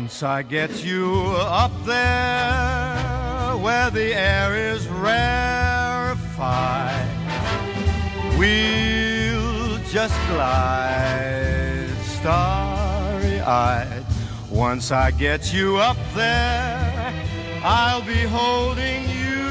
Once 0.00 0.22
I 0.22 0.42
get 0.42 0.84
you 0.84 1.34
up 1.40 1.72
there 1.84 3.56
where 3.56 3.90
the 3.90 4.14
air 4.14 4.54
is 4.72 4.86
rarefied, 4.86 6.28
we'll 8.38 9.78
just 9.90 10.14
glide 10.28 11.88
starry 12.04 13.40
eyed. 13.40 14.04
Once 14.48 14.92
I 14.92 15.10
get 15.10 15.52
you 15.52 15.78
up 15.78 15.96
there, 16.14 17.12
I'll 17.64 18.02
be 18.02 18.22
holding 18.22 19.02
you 19.02 19.50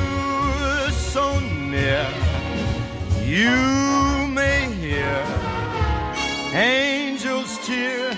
so 0.91 1.41
near. 1.41 2.07
You 3.25 4.29
may 4.29 4.71
hear 4.79 5.25
angels 6.53 7.59
cheer, 7.67 8.17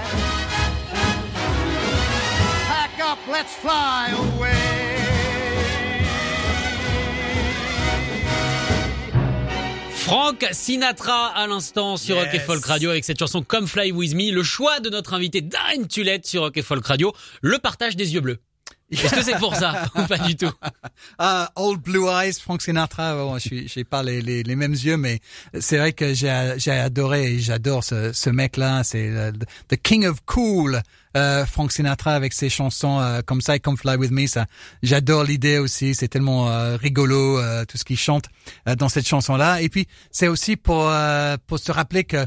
Let's 3.31 3.55
fly 3.55 4.11
away. 4.11 4.51
Frank 9.91 10.45
Sinatra 10.51 11.27
à 11.27 11.47
l'instant 11.47 11.95
sur 11.95 12.17
Rock 12.17 12.29
et. 12.33 12.39
Folk 12.39 12.65
Radio 12.65 12.89
avec 12.89 13.05
cette 13.05 13.19
chanson 13.19 13.43
Come 13.43 13.67
Fly 13.67 13.91
With 13.91 14.13
Me, 14.13 14.31
le 14.31 14.43
choix 14.43 14.79
de 14.79 14.89
notre 14.89 15.13
invité 15.13 15.41
Darren 15.41 15.85
Tulette 15.87 16.25
sur 16.25 16.41
Rock 16.41 16.57
et 16.57 16.61
Folk 16.61 16.85
Radio, 16.85 17.13
le 17.41 17.59
partage 17.59 17.95
des 17.95 18.13
yeux 18.13 18.19
bleus. 18.19 18.39
Est-ce 18.91 19.15
que 19.15 19.21
c'est 19.23 19.37
pour 19.37 19.55
ça 19.55 19.85
pas 20.09 20.17
du 20.17 20.35
tout? 20.35 20.51
Ah, 21.17 21.49
Old 21.55 21.81
Blue 21.81 22.07
Eyes, 22.09 22.33
Frank 22.33 22.61
Sinatra. 22.61 23.15
Bon, 23.15 23.37
je 23.37 23.63
j'ai 23.65 23.83
pas 23.83 24.03
les, 24.03 24.21
les, 24.21 24.43
les 24.43 24.55
mêmes 24.55 24.73
yeux, 24.73 24.97
mais 24.97 25.19
c'est 25.59 25.77
vrai 25.77 25.93
que 25.93 26.13
j'ai, 26.13 26.29
adoré 26.29 27.33
et 27.35 27.39
j'adore 27.39 27.83
ce, 27.83 28.11
ce 28.13 28.29
mec-là. 28.29 28.83
C'est 28.83 29.09
le- 29.09 29.31
the 29.69 29.81
King 29.81 30.05
of 30.05 30.17
Cool, 30.25 30.81
euh, 31.15 31.45
Frank 31.45 31.71
Sinatra 31.71 32.13
avec 32.13 32.33
ses 32.33 32.49
chansons 32.49 32.99
euh, 32.99 33.21
comme 33.25 33.41
ça 33.41 33.55
et 33.55 33.59
Come 33.59 33.77
Fly 33.77 33.95
With 33.95 34.11
Me. 34.11 34.27
Ça, 34.27 34.45
j'adore 34.83 35.23
l'idée 35.23 35.57
aussi. 35.57 35.95
C'est 35.95 36.07
tellement 36.09 36.49
euh, 36.49 36.75
rigolo 36.75 37.39
euh, 37.39 37.63
tout 37.65 37.77
ce 37.77 37.85
qu'il 37.85 37.97
chante 37.97 38.25
euh, 38.67 38.75
dans 38.75 38.89
cette 38.89 39.07
chanson-là. 39.07 39.61
Et 39.61 39.69
puis 39.69 39.87
c'est 40.11 40.27
aussi 40.27 40.57
pour 40.57 40.87
euh, 40.89 41.37
pour 41.47 41.59
se 41.59 41.71
rappeler 41.71 42.03
que 42.03 42.25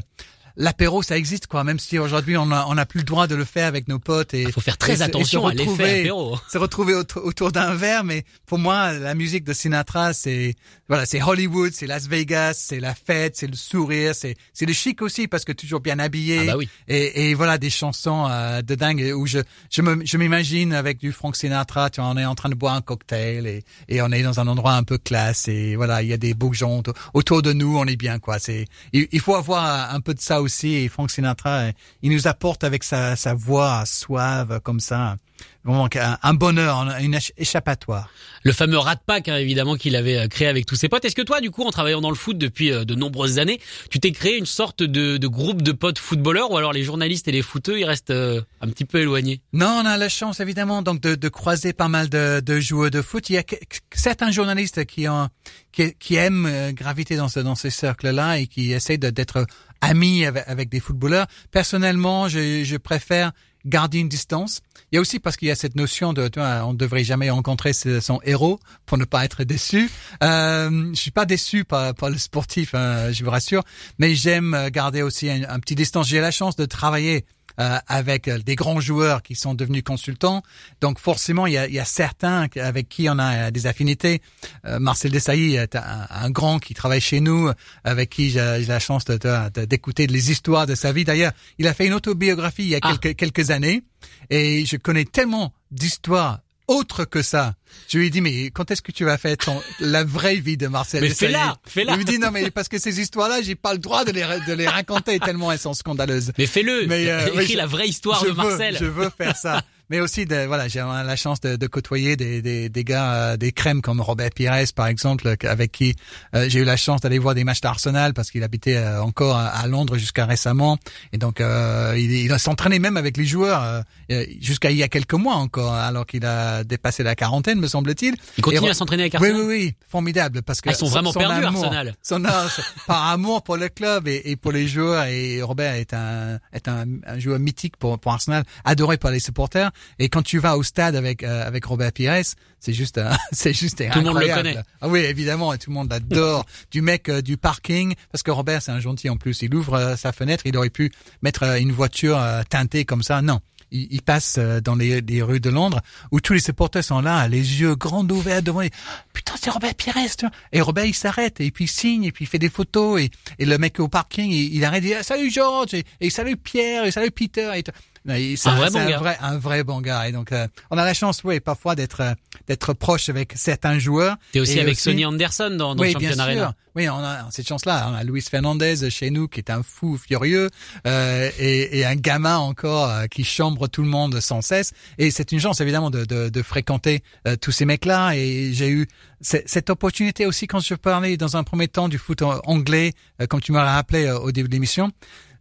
L'apéro, 0.57 1.03
ça 1.03 1.17
existe 1.17 1.47
quoi. 1.47 1.63
Même 1.63 1.79
si 1.79 1.99
aujourd'hui 1.99 2.37
on 2.37 2.49
a 2.51 2.65
on 2.69 2.77
a 2.77 2.85
plus 2.85 2.99
le 2.99 3.05
droit 3.05 3.27
de 3.27 3.35
le 3.35 3.43
faire 3.43 3.67
avec 3.67 3.87
nos 3.89 3.99
potes 3.99 4.33
et 4.33 4.43
Il 4.43 4.51
faut 4.51 4.61
faire 4.61 4.77
très 4.77 4.99
et 4.99 5.01
attention 5.01 5.45
à 5.47 5.53
l'effet 5.53 6.01
apéro. 6.01 6.37
se 6.49 6.57
retrouver 6.57 6.93
autour, 6.93 7.25
autour 7.25 7.51
d'un 7.51 7.75
verre, 7.75 8.05
mais 8.05 8.23
pour 8.45 8.57
moi, 8.57 8.93
la 8.93 9.15
musique 9.15 9.43
de 9.43 9.53
Sinatra, 9.53 10.13
c'est 10.13 10.55
voilà, 10.87 11.05
c'est 11.05 11.21
Hollywood, 11.21 11.73
c'est 11.73 11.87
Las 11.87 12.07
Vegas, 12.07 12.53
c'est 12.53 12.79
la 12.79 12.95
fête, 12.95 13.35
c'est 13.35 13.47
le 13.47 13.55
sourire, 13.55 14.15
c'est 14.15 14.35
c'est 14.53 14.65
le 14.65 14.73
chic 14.73 15.01
aussi 15.01 15.27
parce 15.27 15.43
que 15.43 15.51
toujours 15.51 15.81
bien 15.81 15.99
habillé. 15.99 16.39
Ah 16.43 16.45
bah 16.53 16.57
oui. 16.57 16.69
Et, 16.87 17.31
et 17.31 17.33
voilà 17.33 17.57
des 17.57 17.69
chansons 17.69 18.25
euh, 18.29 18.61
de 18.61 18.75
dingue 18.75 19.13
où 19.15 19.27
je 19.27 19.39
je 19.69 19.81
me 19.81 20.05
je 20.05 20.17
m'imagine 20.17 20.73
avec 20.73 20.99
du 20.99 21.11
Frank 21.11 21.35
Sinatra, 21.35 21.89
tu 21.89 21.99
vois, 21.99 22.09
on 22.09 22.17
est 22.17 22.25
en 22.25 22.35
train 22.35 22.49
de 22.49 22.55
boire 22.55 22.75
un 22.75 22.81
cocktail 22.81 23.45
et 23.45 23.63
et 23.89 24.01
on 24.01 24.09
est 24.11 24.23
dans 24.23 24.39
un 24.39 24.47
endroit 24.47 24.73
un 24.73 24.83
peu 24.83 24.97
classe 24.97 25.49
et 25.49 25.75
voilà, 25.75 26.01
il 26.01 26.07
y 26.07 26.13
a 26.13 26.17
des 26.17 26.33
autour, 26.33 26.93
autour 27.13 27.41
de 27.41 27.51
nous, 27.51 27.77
on 27.77 27.85
est 27.85 27.97
bien 27.97 28.19
quoi. 28.19 28.39
C'est 28.39 28.65
il, 28.93 29.07
il 29.11 29.19
faut 29.19 29.35
avoir 29.35 29.93
un 29.93 29.99
peu 29.99 30.13
de 30.13 30.21
ça 30.21 30.41
aussi 30.41 30.44
et 30.63 30.87
Frank 30.89 31.11
Sinatra, 31.11 31.49
euh, 31.49 31.71
il 32.01 32.11
nous 32.11 32.27
apporte 32.27 32.63
avec 32.63 32.83
sa 32.83 33.15
sa 33.15 33.33
voix 33.33 33.85
suave 33.85 34.59
comme 34.61 34.79
ça. 34.79 35.17
Vraiment 35.65 35.89
un, 35.95 36.17
un 36.21 36.33
bonheur, 36.35 36.87
une 37.01 37.15
éch- 37.15 37.31
échappatoire. 37.37 38.09
Le 38.43 38.51
fameux 38.51 38.77
Rat 38.77 38.97
Pack, 38.97 39.29
hein, 39.29 39.37
évidemment, 39.37 39.75
qu'il 39.75 39.95
avait 39.95 40.17
euh, 40.17 40.27
créé 40.27 40.47
avec 40.47 40.67
tous 40.67 40.75
ses 40.75 40.89
potes. 40.89 41.03
Est-ce 41.03 41.15
que 41.15 41.23
toi, 41.23 41.41
du 41.41 41.49
coup, 41.49 41.63
en 41.63 41.71
travaillant 41.71 42.01
dans 42.01 42.11
le 42.11 42.15
foot 42.15 42.37
depuis 42.37 42.71
euh, 42.71 42.85
de 42.85 42.93
nombreuses 42.93 43.39
années, 43.39 43.59
tu 43.89 43.99
t'es 43.99 44.11
créé 44.11 44.37
une 44.37 44.45
sorte 44.45 44.83
de, 44.83 45.17
de 45.17 45.27
groupe 45.27 45.63
de 45.63 45.71
potes 45.71 45.97
footballeurs 45.97 46.51
ou 46.51 46.57
alors 46.57 46.71
les 46.71 46.83
journalistes 46.83 47.27
et 47.27 47.31
les 47.31 47.41
footeux, 47.41 47.79
ils 47.79 47.85
restent 47.85 48.11
euh, 48.11 48.41
un 48.61 48.67
petit 48.69 48.85
peu 48.85 48.99
éloignés? 48.99 49.41
Non, 49.53 49.81
on 49.83 49.85
a 49.87 49.97
la 49.97 50.07
chance 50.07 50.39
évidemment 50.39 50.83
donc 50.83 51.01
de, 51.01 51.15
de 51.15 51.29
croiser 51.29 51.73
pas 51.73 51.87
mal 51.87 52.09
de, 52.09 52.41
de 52.41 52.59
joueurs 52.59 52.91
de 52.91 53.01
foot. 53.01 53.31
Il 53.31 53.33
y 53.33 53.37
a 53.39 53.43
certains 53.91 54.29
journalistes 54.29 54.85
qui 54.85 55.07
ont 55.07 55.29
qui, 55.71 55.95
qui 55.95 56.15
aiment 56.15 56.71
graviter 56.73 57.15
dans 57.15 57.27
ce 57.27 57.39
dans 57.39 57.55
ces 57.55 57.71
cercles-là 57.71 58.37
et 58.37 58.45
qui 58.45 58.71
essayent 58.71 58.99
d'être 58.99 59.47
amis 59.81 60.25
avec, 60.25 60.43
avec 60.45 60.69
des 60.69 60.79
footballeurs. 60.79 61.25
Personnellement, 61.51 62.29
je, 62.29 62.63
je 62.63 62.77
préfère 62.77 63.31
garder 63.65 63.99
une 63.99 64.09
distance. 64.09 64.61
Il 64.91 64.95
y 64.95 64.97
a 64.97 65.01
aussi 65.01 65.19
parce 65.19 65.37
qu'il 65.37 65.47
y 65.47 65.51
a 65.51 65.55
cette 65.55 65.75
notion 65.75 66.13
de, 66.13 66.27
tu 66.27 66.39
vois, 66.39 66.65
on 66.65 66.73
ne 66.73 66.77
devrait 66.77 67.03
jamais 67.03 67.29
rencontrer 67.29 67.73
son 67.73 68.19
héros 68.23 68.59
pour 68.85 68.97
ne 68.97 69.05
pas 69.05 69.25
être 69.25 69.43
déçu. 69.43 69.89
Euh, 70.23 70.89
je 70.93 70.99
suis 70.99 71.11
pas 71.11 71.25
déçu 71.25 71.65
par, 71.65 71.93
le 72.01 72.17
sportif, 72.17 72.75
hein, 72.75 73.11
je 73.11 73.23
vous 73.23 73.31
rassure, 73.31 73.63
mais 73.97 74.15
j'aime 74.15 74.69
garder 74.71 75.01
aussi 75.01 75.29
un 75.29 75.59
petit 75.59 75.75
distance. 75.75 76.07
J'ai 76.07 76.21
la 76.21 76.31
chance 76.31 76.55
de 76.55 76.65
travailler 76.65 77.25
euh, 77.59 77.77
avec 77.87 78.27
euh, 78.27 78.39
des 78.39 78.55
grands 78.55 78.79
joueurs 78.79 79.21
qui 79.23 79.35
sont 79.35 79.53
devenus 79.53 79.83
consultants. 79.83 80.41
Donc 80.81 80.99
forcément, 80.99 81.47
il 81.47 81.53
y 81.53 81.57
a, 81.57 81.67
il 81.67 81.73
y 81.73 81.79
a 81.79 81.85
certains 81.85 82.47
avec 82.61 82.89
qui 82.89 83.07
on 83.09 83.17
a 83.19 83.47
euh, 83.47 83.51
des 83.51 83.67
affinités. 83.67 84.21
Euh, 84.65 84.79
Marcel 84.79 85.11
Desailly 85.11 85.55
est 85.55 85.75
un, 85.75 86.07
un 86.09 86.29
grand 86.29 86.59
qui 86.59 86.73
travaille 86.73 87.01
chez 87.01 87.19
nous, 87.21 87.49
avec 87.83 88.09
qui 88.09 88.29
j'ai 88.29 88.65
la 88.65 88.79
chance 88.79 89.05
de- 89.05 89.17
de- 89.17 89.49
de- 89.61 89.65
d'écouter 89.65 90.07
les 90.07 90.31
histoires 90.31 90.65
de 90.67 90.75
sa 90.75 90.91
vie. 90.91 91.03
D'ailleurs, 91.05 91.31
il 91.57 91.67
a 91.67 91.73
fait 91.73 91.87
une 91.87 91.93
autobiographie 91.93 92.63
il 92.63 92.69
y 92.69 92.75
a 92.75 92.79
Ah. 92.81 92.95
quelques, 92.97 93.15
quelques 93.17 93.51
années, 93.51 93.83
et 94.29 94.65
je 94.65 94.77
connais 94.77 95.05
tellement 95.05 95.53
d'histoires 95.71 96.39
autres 96.67 97.05
que 97.05 97.21
ça. 97.21 97.53
Je 97.89 97.97
lui 97.97 98.07
ai 98.07 98.09
dit, 98.09 98.21
mais 98.21 98.45
quand 98.51 98.71
est-ce 98.71 98.81
que 98.81 98.91
tu 98.91 99.03
vas 99.05 99.17
faire 99.17 99.37
ton, 99.37 99.61
la 99.79 100.03
vraie 100.03 100.35
vie 100.35 100.57
de 100.57 100.67
Marcel? 100.67 101.01
Mais 101.01 101.09
fais-la, 101.09 101.57
fais-la. 101.67 101.93
Il 101.93 101.99
me 101.99 102.03
dit, 102.03 102.19
non, 102.19 102.31
mais 102.31 102.49
parce 102.51 102.67
que 102.69 102.79
ces 102.79 102.99
histoires-là, 103.01 103.41
j'ai 103.41 103.55
pas 103.55 103.73
le 103.73 103.79
droit 103.79 104.05
de 104.05 104.11
les, 104.11 104.23
de 104.47 104.53
les 104.53 104.67
raconter 104.67 105.19
tellement 105.19 105.51
elles 105.51 105.59
sont 105.59 105.73
scandaleuses. 105.73 106.31
Mais 106.37 106.45
fais-le 106.47 106.85
Mais, 106.87 107.09
euh, 107.09 107.27
Écris 107.27 107.37
oui, 107.49 107.53
la 107.55 107.65
vraie 107.67 107.87
histoire 107.87 108.19
je 108.21 108.25
de 108.25 108.31
veux- 108.31 108.35
Marcel 108.37 108.77
je 108.79 108.85
veux 108.85 109.09
faire 109.15 109.35
ça. 109.35 109.61
Mais 109.89 109.99
aussi, 109.99 110.25
de, 110.25 110.45
voilà, 110.45 110.67
j'ai 110.67 110.79
la 110.79 111.15
chance 111.15 111.39
de, 111.41 111.55
de 111.55 111.67
côtoyer 111.67 112.15
des, 112.15 112.41
des, 112.41 112.69
des 112.69 112.83
gars, 112.83 113.13
euh, 113.13 113.37
des 113.37 113.51
crèmes 113.51 113.81
comme 113.81 114.01
Robert 114.01 114.29
Pires, 114.33 114.53
par 114.75 114.87
exemple, 114.87 115.35
avec 115.43 115.71
qui 115.71 115.95
euh, 116.33 116.45
j'ai 116.49 116.59
eu 116.59 116.63
la 116.63 116.77
chance 116.77 117.01
d'aller 117.01 117.19
voir 117.19 117.35
des 117.35 117.43
matchs 117.43 117.61
d'Arsenal 117.61 118.13
parce 118.13 118.31
qu'il 118.31 118.43
habitait 118.43 118.77
euh, 118.77 119.01
encore 119.01 119.35
à, 119.35 119.47
à 119.47 119.67
Londres 119.67 119.97
jusqu'à 119.97 120.25
récemment. 120.25 120.77
Et 121.13 121.17
donc, 121.17 121.39
euh, 121.41 121.93
il, 121.97 122.11
il 122.11 122.39
s'entraînait 122.39 122.79
même 122.79 122.97
avec 122.97 123.17
les 123.17 123.25
joueurs 123.25 123.63
euh, 123.63 123.81
euh, 124.11 124.25
jusqu'à 124.41 124.71
il 124.71 124.77
y 124.77 124.83
a 124.83 124.87
quelques 124.87 125.13
mois 125.13 125.35
encore, 125.35 125.73
alors 125.73 126.05
qu'il 126.05 126.25
a 126.25 126.63
dépassé 126.63 127.03
la 127.03 127.15
quarantaine, 127.15 127.59
me 127.59 127.67
semble-t-il. 127.67 128.15
Il 128.37 128.43
continue 128.43 128.67
Et- 128.67 128.71
à 128.71 128.73
s'entraîner 128.73 129.03
avec 129.03 129.13
oui, 129.19 129.29
Arsenal 129.29 129.47
oui, 129.47 129.55
oui, 129.65 129.75
formidable 129.87 130.41
parce 130.41 130.61
que 130.61 130.69
Ah, 130.69 130.73
ils 130.73 130.75
sont 130.75 130.85
son- 130.87 130.91
vraiment 130.93 131.11
son 131.11 131.19
perdus, 131.19 131.45
amour, 131.45 131.63
Arsenal. 131.65 131.95
Son 132.01 132.25
âge, 132.25 132.61
par 132.87 133.07
amour 133.09 133.43
pour 133.43 133.57
le 133.57 133.69
club 133.69 134.07
et, 134.07 134.21
et 134.25 134.35
pour 134.35 134.51
les 134.51 134.67
joueurs 134.67 135.05
et 135.05 135.41
Robert 135.41 135.75
est 135.75 135.93
un 135.93 136.39
est 136.53 136.67
un, 136.67 136.85
un 137.05 137.19
joueur 137.19 137.39
mythique 137.39 137.77
pour 137.77 137.99
pour 137.99 138.13
Arsenal, 138.13 138.43
adoré 138.63 138.97
par 138.97 139.11
les 139.11 139.19
supporters. 139.19 139.71
Et 139.99 140.09
quand 140.09 140.21
tu 140.21 140.39
vas 140.39 140.57
au 140.57 140.63
stade 140.63 140.95
avec 140.95 141.23
euh, 141.23 141.45
avec 141.47 141.65
Robert 141.65 141.91
Pires, 141.91 142.23
c'est 142.59 142.73
juste 142.73 142.97
un- 142.97 143.15
c'est 143.31 143.53
juste 143.53 143.77
Tout 143.91 143.99
le 143.99 144.05
monde 144.05 144.15
le 144.19 144.29
incroyable. 144.29 144.49
connaît. 144.49 144.63
Ah 144.81 144.87
oui, 144.87 144.99
évidemment, 144.99 145.53
et 145.53 145.57
tout 145.57 145.69
le 145.69 145.75
monde 145.75 145.89
l'adore. 145.91 146.45
du 146.71 146.81
mec 146.81 147.09
euh, 147.09 147.21
du 147.21 147.37
parking 147.37 147.93
parce 148.11 148.23
que 148.23 148.31
Robert 148.31 148.61
c'est 148.61 148.71
un 148.71 148.79
gentil 148.79 149.09
en 149.09 149.17
plus. 149.17 149.41
Il 149.41 149.53
ouvre 149.55 149.73
euh, 149.75 149.95
sa 149.95 150.11
fenêtre, 150.11 150.43
il 150.45 150.55
aurait 150.57 150.69
pu 150.69 150.91
mettre 151.21 151.43
euh, 151.43 151.55
une 151.57 151.71
voiture 151.71 152.17
euh, 152.19 152.41
teintée 152.49 152.85
comme 152.85 153.03
ça. 153.03 153.21
Non, 153.21 153.39
il, 153.71 153.87
il 153.91 154.01
passe 154.01 154.35
euh, 154.37 154.59
dans 154.61 154.75
les, 154.75 155.01
les 155.01 155.21
rues 155.21 155.39
de 155.39 155.49
Londres 155.49 155.81
où 156.11 156.19
tous 156.21 156.33
les 156.33 156.39
supporters 156.39 156.83
sont 156.83 157.01
là, 157.01 157.27
les 157.27 157.37
yeux 157.61 157.75
grands 157.75 158.07
ouverts 158.09 158.41
devant. 158.43 158.61
les- 158.61 158.71
Putain, 159.13 159.33
c'est 159.41 159.49
Robert 159.49 159.73
Pires. 159.75 159.93
tu 160.17 160.25
vois. 160.25 160.31
Et 160.51 160.61
Robert, 160.61 160.85
il 160.85 160.93
s'arrête 160.93 161.39
et 161.41 161.49
puis 161.51 161.65
il 161.65 161.67
signe 161.69 162.03
et 162.03 162.11
puis 162.11 162.25
il 162.25 162.27
fait 162.27 162.39
des 162.39 162.49
photos 162.49 163.01
et, 163.01 163.09
et 163.39 163.45
le 163.45 163.57
mec 163.57 163.79
au 163.79 163.87
parking, 163.87 164.29
il, 164.29 164.53
il 164.55 164.63
arrête, 164.65 164.83
il 164.83 164.87
dit 164.87 164.93
ah, 164.93 165.03
salut 165.03 165.31
George 165.31 165.73
et, 165.73 165.83
et 166.01 166.09
salut 166.09 166.37
Pierre 166.37 166.85
et 166.85 166.91
salut 166.91 167.11
Peter. 167.11 167.51
Et 167.55 167.63
c'est 168.07 168.49
Un 168.49 168.55
vrai 168.55 168.69
bon 168.69 168.85
gars. 168.87 168.95
un 168.95 168.99
vrai, 168.99 169.17
un 169.21 169.37
vrai 169.37 169.63
bon 169.63 169.81
gars. 169.81 170.07
Et 170.07 170.11
donc, 170.11 170.31
euh, 170.31 170.47
on 170.71 170.77
a 170.77 170.85
la 170.85 170.93
chance, 170.93 171.21
oui, 171.23 171.39
parfois 171.39 171.75
d'être 171.75 172.01
euh, 172.01 172.13
d'être 172.47 172.73
proche 172.73 173.09
avec 173.09 173.33
certains 173.35 173.79
joueurs. 173.79 174.17
T'es 174.31 174.39
aussi 174.39 174.57
Et 174.57 174.61
avec 174.61 174.79
Sonny 174.79 175.05
Anderson 175.05 175.49
dans, 175.57 175.73
dans 175.75 175.81
oui, 175.83 175.93
le 175.93 175.99
bien 175.99 176.09
championnat 176.09 176.31
sûr. 176.33 176.41
Arena. 176.43 176.55
Oui, 176.75 176.89
on 176.89 176.97
a 176.97 177.27
cette 177.31 177.47
chance-là. 177.47 177.87
On 177.89 177.93
a 177.95 178.03
Luis 178.03 178.21
Fernandez 178.29 178.89
chez 178.89 179.09
nous 179.09 179.27
qui 179.29 179.39
est 179.39 179.49
un 179.49 179.63
fou 179.63 179.97
furieux 179.97 180.49
euh, 180.85 181.31
et, 181.39 181.79
et 181.79 181.85
un 181.85 181.95
gamin 181.95 182.37
encore 182.37 182.89
euh, 182.89 183.05
qui 183.07 183.23
chambre 183.23 183.67
tout 183.67 183.81
le 183.81 183.87
monde 183.87 184.19
sans 184.19 184.41
cesse. 184.41 184.73
Et 184.97 185.09
c'est 185.09 185.31
une 185.31 185.39
chance 185.39 185.61
évidemment 185.61 185.89
de, 185.89 186.03
de, 186.03 186.27
de 186.29 186.41
fréquenter 186.41 187.01
euh, 187.27 187.37
tous 187.37 187.51
ces 187.53 187.63
mecs-là. 187.65 188.11
Et 188.15 188.51
j'ai 188.53 188.69
eu 188.69 188.87
cette 189.21 189.69
opportunité 189.69 190.25
aussi 190.25 190.47
quand 190.47 190.59
je 190.59 190.75
parlais 190.75 191.15
dans 191.17 191.37
un 191.37 191.43
premier 191.45 191.69
temps 191.69 191.87
du 191.87 191.97
foot 191.97 192.21
en- 192.21 192.39
anglais, 192.43 192.91
euh, 193.21 193.25
comme 193.25 193.39
tu 193.41 193.53
m'as 193.53 193.63
rappelé 193.63 194.05
euh, 194.05 194.19
au 194.19 194.31
début 194.33 194.49
de 194.49 194.53
l'émission 194.53 194.91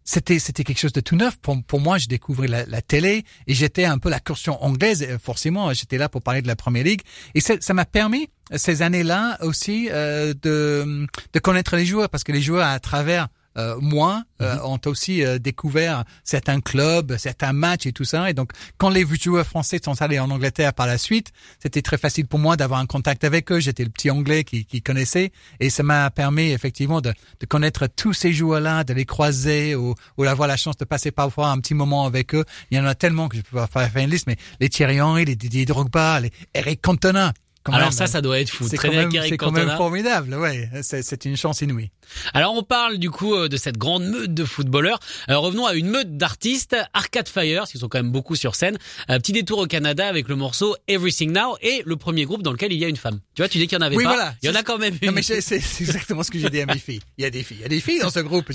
c'était 0.05 0.39
c'était 0.39 0.65
quelque 0.65 0.79
chose 0.79 0.93
de 0.93 1.01
tout 1.01 1.17
neuf 1.17 1.37
pour 1.39 1.63
pour 1.65 1.81
moi. 1.81 1.99
Je 1.99 2.07
découvrais 2.07 2.49
la, 2.49 2.67
la 2.67 2.83
télé 2.83 3.25
et 3.47 3.55
j'étais 3.55 3.85
un 3.85 3.99
peu 3.99 4.11
la 4.11 4.21
caution 4.21 4.63
anglaise. 4.63 5.03
Et 5.03 5.19
Forcément, 5.19 5.73
j'étais 5.73 5.99
là 5.99 6.09
pour 6.09 6.23
parler 6.23 6.43
de 6.43 6.47
la 6.47 6.57
Première 6.57 6.85
Ligue 6.85 7.01
et 7.35 7.41
ça 7.41 7.75
m'a 7.75 7.85
permis 7.85 8.29
ces 8.55 8.83
années-là 8.83 9.39
aussi 9.41 9.89
euh, 9.91 10.35
de 10.43 11.07
de 11.33 11.39
connaître 11.39 11.77
les 11.77 11.87
joueurs 11.87 12.11
parce 12.11 12.25
que 12.25 12.33
les 12.33 12.43
joueurs 12.43 12.67
à 12.67 12.79
travers 12.81 13.29
euh, 13.57 13.77
moi 13.81 14.25
euh, 14.41 14.59
ont 14.65 14.81
aussi 14.87 15.25
euh, 15.25 15.39
découvert 15.39 16.05
certains 16.25 16.61
clubs, 16.61 17.17
certains 17.17 17.53
matchs 17.53 17.87
et 17.87 17.93
tout 17.93 18.05
ça. 18.05 18.29
Et 18.31 18.35
donc, 18.35 18.53
quand 18.79 18.91
les 18.91 19.07
joueurs 19.21 19.47
français 19.47 19.81
sont 19.85 20.01
allés 20.03 20.19
en 20.19 20.31
Angleterre 20.31 20.75
par 20.75 20.87
la 20.87 20.99
suite, 20.99 21.31
c'était 21.63 21.83
très 21.83 21.99
facile 21.99 22.27
pour 22.27 22.39
moi 22.39 22.57
d'avoir 22.57 22.81
un 22.81 22.87
contact 22.87 23.25
avec 23.25 23.53
eux. 23.53 23.61
J'étais 23.61 23.85
le 23.85 23.91
petit 23.91 24.11
anglais 24.11 24.45
qui, 24.45 24.65
qui 24.65 24.83
connaissait 24.83 25.33
et 25.61 25.71
ça 25.71 25.83
m'a 25.83 26.11
permis 26.11 26.51
effectivement 26.51 27.01
de, 27.01 27.13
de 27.41 27.47
connaître 27.47 27.87
tous 27.87 28.13
ces 28.13 28.33
joueurs-là, 28.33 28.85
de 28.85 28.93
les 28.93 29.05
croiser 29.05 29.77
ou, 29.77 29.95
ou 30.19 30.25
d'avoir 30.25 30.49
la 30.49 30.57
chance 30.57 30.77
de 30.77 30.85
passer 30.85 31.11
parfois 31.11 31.49
un 31.51 31.59
petit 31.59 31.75
moment 31.75 32.07
avec 32.07 32.35
eux. 32.35 32.45
Il 32.71 32.77
y 32.77 32.81
en 32.81 32.87
a 32.87 32.95
tellement 32.95 33.29
que 33.29 33.37
je 33.37 33.43
peux 33.43 33.57
pas 33.57 33.89
faire 33.89 34.03
une 34.03 34.11
liste, 34.11 34.27
mais 34.27 34.37
les 34.61 34.69
Thierry 34.69 35.01
Henry, 35.01 35.25
les 35.25 35.37
Didier 35.37 35.65
Drogba, 35.65 36.21
les 36.21 36.33
Eric 36.55 36.83
Cantona. 36.83 37.33
Alors 37.73 37.89
même, 37.89 37.93
ça, 37.93 38.07
ça 38.07 38.21
doit 38.21 38.39
être 38.41 38.51
fou. 38.51 38.67
c'est 38.69 38.77
quand 38.77 38.91
même, 38.91 39.11
avec 39.17 39.39
quand 39.39 39.51
même 39.51 39.71
formidable, 39.77 40.35
ouais. 40.35 40.69
C'est, 40.83 41.03
c'est 41.03 41.25
une 41.25 41.37
chance 41.37 41.63
inouïe. 41.63 41.91
Alors 42.35 42.55
on 42.55 42.63
parle 42.63 42.99
du 42.99 43.11
coup 43.11 43.35
euh, 43.35 43.49
de 43.49 43.57
cette 43.57 43.79
grande 43.79 44.05
meute 44.05 44.35
de 44.35 44.45
footballeurs. 44.45 44.99
Euh, 45.31 45.39
revenons 45.39 45.65
à 45.67 45.75
une 45.75 45.89
meute 45.89 46.17
d'artistes, 46.19 46.77
Arcade 46.93 47.29
Fire, 47.29 47.61
parce 47.61 47.71
qu'ils 47.71 47.81
sont 47.81 47.89
quand 47.89 47.99
même 47.99 48.13
beaucoup 48.13 48.37
sur 48.37 48.55
scène. 48.55 48.77
Un 49.09 49.19
petit 49.19 49.33
détour 49.33 49.59
au 49.61 49.67
Canada 49.67 50.07
avec 50.07 50.29
le 50.29 50.37
morceau 50.37 50.77
Everything 50.89 51.33
Now 51.33 51.57
et 51.63 51.83
le 51.87 51.97
premier 51.97 52.25
groupe 52.27 52.43
dans 52.43 52.53
lequel 52.53 52.73
il 52.73 52.79
y 52.79 52.85
a 52.85 52.89
une 52.89 52.97
femme. 52.97 53.21
Tu 53.35 53.41
vois, 53.43 53.49
tu 53.49 53.59
dis 53.59 53.67
qu'il 53.67 53.79
y 53.79 53.81
en 53.81 53.85
avait 53.87 53.97
Oui, 53.97 54.05
pas. 54.05 54.15
voilà. 54.15 54.35
Il 54.43 54.49
y 54.49 54.53
en 54.53 54.55
a 54.55 54.63
quand 54.63 54.79
même 54.79 54.97
une. 55.01 55.09
Non 55.09 55.15
mais 55.15 55.23
c'est 55.23 55.55
exactement 55.81 56.23
ce 56.23 56.31
que 56.31 56.39
j'ai 56.39 56.51
dit 56.51 56.61
à 56.61 56.67
mes 56.67 56.79
filles. 56.79 57.01
Il 57.17 57.23
y 57.23 57.27
a 57.27 57.31
des 57.31 57.43
filles, 57.43 57.57
il 57.61 57.63
y 57.63 57.67
a 57.67 57.69
des 57.69 57.81
filles 57.81 58.01
dans 58.01 58.11
ce 58.11 58.21
groupe. 58.21 58.51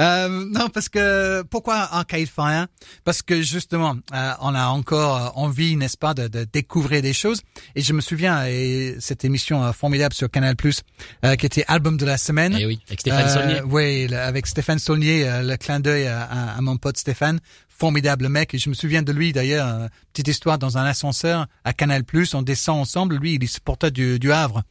Euh, 0.00 0.28
non 0.50 0.68
parce 0.68 0.88
que 0.88 1.42
pourquoi 1.42 1.76
Arcade 1.76 2.26
Fire? 2.26 2.66
Parce 3.04 3.22
que 3.22 3.42
justement, 3.42 3.96
euh, 4.14 4.32
on 4.40 4.54
a 4.54 4.66
encore 4.66 5.16
euh, 5.16 5.28
envie, 5.40 5.76
n'est-ce 5.76 5.96
pas, 5.96 6.14
de, 6.14 6.28
de 6.28 6.44
découvrir 6.52 7.02
des 7.02 7.12
choses. 7.12 7.40
Et 7.74 7.82
je 7.82 7.92
me 7.92 8.00
souviens 8.00 8.39
et 8.48 8.96
cette 9.00 9.24
émission 9.24 9.62
euh, 9.62 9.72
formidable 9.72 10.14
sur 10.14 10.30
Canal 10.30 10.56
Plus, 10.56 10.82
euh, 11.24 11.36
qui 11.36 11.46
était 11.46 11.64
album 11.68 11.96
de 11.96 12.06
la 12.06 12.16
semaine. 12.18 12.56
Eh 12.58 12.66
oui, 12.66 12.80
avec 12.88 13.00
Stéphane 13.00 13.28
Saulnier. 13.28 13.58
Euh, 13.60 13.64
oui, 13.66 14.06
le- 14.08 14.16
avec 14.18 14.46
Stéphane 14.46 14.78
Saulnier, 14.78 15.24
le 15.42 15.56
clin 15.56 15.80
d'œil 15.80 16.06
à, 16.06 16.22
à- 16.22 16.56
à 16.56 16.60
mon 16.60 16.76
pote 16.76 16.96
Stéphane, 16.96 17.40
formidable 17.68 18.28
mec. 18.28 18.54
Et 18.54 18.58
je 18.58 18.68
me 18.68 18.74
souviens 18.74 19.02
de 19.02 19.12
lui 19.12 19.32
d'ailleurs, 19.32 19.88
petite 20.12 20.28
histoire 20.28 20.58
dans 20.58 20.78
un 20.78 20.84
ascenseur 20.84 21.46
à 21.64 21.72
Canal 21.72 22.04
Plus, 22.04 22.34
on 22.34 22.42
descend 22.42 22.78
ensemble. 22.80 23.16
Lui, 23.16 23.34
il 23.34 23.44
est 23.44 23.46
supporter 23.46 23.90
du, 23.90 24.18
du 24.18 24.32
Havre. 24.32 24.62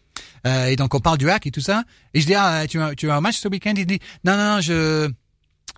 Euh, 0.46 0.66
et 0.68 0.76
donc 0.76 0.94
on 0.96 1.00
parle 1.00 1.18
du 1.18 1.30
hack 1.30 1.48
et 1.48 1.52
tout 1.52 1.62
ça. 1.62 1.84
Et 2.14 2.22
je 2.22 2.26
dis 2.26 2.36
ah 2.36 2.66
tu 2.68 2.80
as, 2.82 2.94
tu 2.96 3.10
as 3.10 3.16
un 3.16 3.22
match 3.22 3.38
ce 3.38 3.48
week-end? 3.48 3.74
Il 3.78 3.86
dit 3.86 4.00
non 4.26 4.36
non 4.38 4.56
non, 4.56 4.62
je 4.62 5.10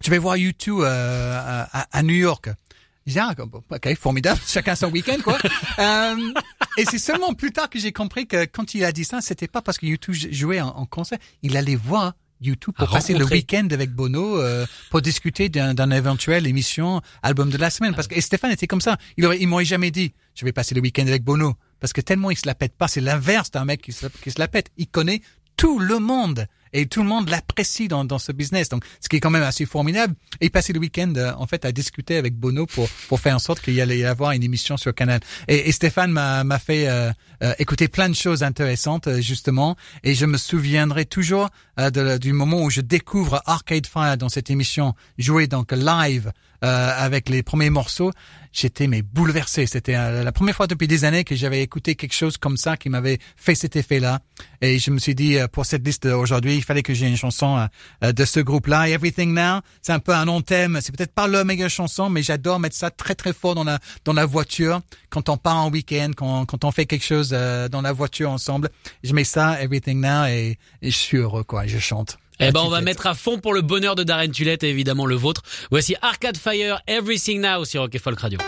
je 0.04 0.10
vais 0.10 0.18
voir 0.18 0.36
YouTube 0.38 0.80
euh, 0.82 1.66
à, 1.72 1.88
à 1.92 2.04
New 2.04 2.16
York. 2.16 2.50
Je 3.08 3.14
dis 3.14 3.20
ah 3.20 3.34
bon, 3.36 3.64
ok 3.70 3.96
formidable 3.98 4.40
chacun 4.48 4.76
son 4.76 4.92
week-end 4.92 5.18
quoi. 5.24 5.38
euh, 5.80 6.16
et 6.78 6.86
c'est 6.86 7.00
seulement 7.00 7.34
plus 7.34 7.52
tard 7.52 7.70
que 7.70 7.80
j'ai 7.80 7.92
compris 7.92 8.28
que 8.28 8.46
quand 8.46 8.74
il 8.76 8.84
a 8.86 8.92
dit 8.92 9.06
ça 9.06 9.22
c'était 9.22 9.48
pas 9.48 9.62
parce 9.62 9.78
que 9.78 9.86
YouTube 9.86 10.14
jouait 10.14 10.62
en, 10.62 10.70
en 10.70 10.86
concert, 10.86 11.18
il 11.42 11.58
allait 11.58 11.76
voir 11.76 12.14
YouTube 12.44 12.74
pour 12.76 12.90
À 12.90 12.94
passer 12.94 13.14
le 13.14 13.24
week-end 13.26 13.68
avec 13.72 13.92
Bono 13.92 14.40
euh, 14.40 14.66
pour 14.90 15.02
discuter 15.02 15.48
d'un 15.50 15.74
d'un 15.76 15.92
éventuel 15.92 16.48
émission 16.48 17.02
album 17.22 17.52
de 17.52 17.58
la 17.58 17.70
semaine. 17.70 17.94
Parce 17.94 18.08
que 18.08 18.16
et 18.16 18.22
Stéphane 18.22 18.52
était 18.52 18.66
comme 18.68 18.82
ça. 18.82 18.98
Il 19.18 19.26
aurait 19.26 19.40
il 19.40 19.48
m'aurait 19.48 19.66
jamais 19.66 19.92
dit 19.92 20.14
je 20.34 20.44
vais 20.46 20.52
passer 20.52 20.74
le 20.74 20.82
week-end 20.82 21.06
avec 21.06 21.24
Bono 21.24 21.56
parce 21.80 21.94
que 21.94 22.02
tellement 22.02 22.32
il 22.32 22.38
se 22.38 22.48
la 22.48 22.56
pète 22.56 22.76
pas. 22.76 22.88
C'est 22.88 23.02
l'inverse 23.02 23.52
d'un 23.52 23.66
mec 23.66 23.82
qui 23.82 23.92
se, 23.92 24.08
qui 24.08 24.32
se 24.32 24.40
la 24.40 24.48
pète. 24.48 24.72
Il 24.78 24.88
connaît 24.88 25.22
tout 25.56 25.78
le 25.78 26.00
monde 26.00 26.48
et 26.74 26.86
tout 26.86 27.02
le 27.04 27.10
monde 27.10 27.30
l'apprécie 27.30 27.88
dans, 27.88 28.06
dans 28.06 28.20
ce 28.20 28.32
business. 28.32 28.70
Donc 28.70 28.84
ce 29.00 29.10
qui 29.10 29.18
est 29.18 29.20
quand 29.20 29.30
même 29.30 29.44
assez 29.44 29.66
formidable. 29.66 30.16
Et 30.40 30.50
passer 30.50 30.74
le 30.74 30.80
week-end 30.80 31.14
euh, 31.18 31.34
en 31.38 31.48
fait 31.48 31.66
à 31.66 31.72
discuter 31.72 32.18
avec 32.18 32.36
Bono 32.36 32.66
pour 32.66 32.90
pour 33.08 33.20
faire 33.20 33.36
en 33.36 33.40
sorte 33.40 33.62
qu'il 33.62 33.74
y 33.74 33.82
allait 33.82 34.00
y 34.00 34.06
avoir 34.06 34.32
une 34.32 34.44
émission 34.44 34.78
sur 34.78 34.94
Canal. 34.94 35.20
Et, 35.48 35.70
et 35.70 35.72
Stéphane 35.72 36.12
m'a 36.12 36.60
fait 36.60 36.88
euh, 36.88 37.12
euh, 37.44 37.54
écouter 37.58 37.88
plein 37.88 38.08
de 38.08 38.16
choses 38.16 38.44
intéressantes 38.44 39.08
euh, 39.08 39.20
justement. 39.20 39.76
Et 40.04 40.14
je 40.14 40.26
me 40.26 40.38
souviendrai 40.38 41.06
toujours 41.06 41.50
de- 41.78 42.18
du 42.18 42.34
moment 42.34 42.62
où 42.64 42.70
je 42.70 42.82
découvre 42.82 43.42
Arcade 43.46 43.88
Fire 43.88 44.18
dans 44.18 44.30
cette 44.30 44.50
émission 44.50 44.94
jouée 45.18 45.48
donc 45.48 45.72
live 45.72 46.32
euh, 46.64 46.92
avec 46.96 47.28
les 47.30 47.42
premiers 47.42 47.72
morceaux, 47.72 48.12
j'étais 48.54 48.86
mais 48.86 49.02
bouleversé. 49.02 49.66
C'était 49.66 49.96
euh, 49.96 50.24
la 50.24 50.32
première 50.32 50.56
fois 50.56 50.68
depuis 50.68 50.88
des 50.88 51.06
années 51.06 51.24
que 51.24 51.36
j'avais 51.36 51.64
écouté 51.64 51.96
quelque 51.96 52.14
chose 52.14 52.38
comme 52.38 52.56
ça 52.56 52.78
qui 52.78 52.88
m'avait 52.90 53.18
fait 53.36 53.56
cet 53.56 53.76
effet-là. 53.76 54.20
Et 54.62 54.78
je 54.78 54.92
me 54.92 55.00
suis 55.00 55.16
dit 55.16 55.38
euh, 55.40 55.48
pour 55.48 55.66
cette 55.66 55.84
liste 55.84 56.06
d'aujourd'hui, 56.08 56.58
il 56.58 56.64
fallait 56.64 56.84
que 56.84 56.94
j'ai 56.94 57.08
une 57.08 57.18
chanson 57.18 57.58
euh, 57.58 57.66
euh, 58.04 58.12
de 58.12 58.26
ce 58.26 58.40
groupe-là. 58.40 58.90
Everything 58.90 59.34
Now, 59.34 59.62
c'est 59.82 59.94
un 59.94 59.98
peu 60.00 60.14
un 60.14 60.26
nom 60.26 60.42
thème. 60.42 60.78
C'est 60.84 60.96
peut-être 60.96 61.16
pas 61.16 61.28
leur 61.28 61.46
méga 61.46 61.68
chanson, 61.68 62.12
mais 62.12 62.22
j'adore 62.22 62.60
mettre 62.60 62.76
ça 62.76 62.92
très 62.92 63.16
très 63.16 63.34
fort 63.34 63.56
dans 63.56 63.64
la 63.64 63.80
dans 64.06 64.14
la 64.14 64.28
voiture 64.28 64.82
quand 65.10 65.30
on 65.30 65.38
part 65.38 65.58
en 65.58 65.72
week-end, 65.72 66.12
quand 66.16 66.46
quand 66.46 66.64
on 66.64 66.70
fait 66.72 66.86
quelque 66.86 67.06
chose 67.06 67.32
euh, 67.34 67.70
dans 67.70 67.82
la 67.82 67.92
voiture 67.92 68.30
ensemble. 68.30 68.70
Je 69.04 69.14
mets 69.14 69.24
ça 69.24 69.60
Everything 69.64 70.00
Now 70.02 70.26
et 70.26 70.60
je 70.84 70.90
suis 70.90 71.18
heureux 71.18 71.44
quoi. 71.44 71.66
Je 71.72 71.80
chante. 71.80 72.18
Eh 72.42 72.52
ben, 72.52 72.60
on 72.60 72.70
va 72.70 72.82
mettre 72.82 73.08
à 73.08 73.14
fond 73.14 73.40
pour 73.40 73.54
le 73.54 73.62
bonheur 73.62 73.96
de 73.96 74.04
Darren 74.04 74.30
Tulette 74.30 74.64
et 74.64 74.70
évidemment 74.70 75.06
le 75.06 75.16
vôtre. 75.16 75.42
Voici 75.70 75.96
Arcade 76.02 76.36
Fire, 76.36 76.82
Everything 76.86 77.40
Now 77.40 77.64
sur 77.64 77.84
Rock 77.84 77.98
Folk 77.98 78.20
Radio. 78.20 78.40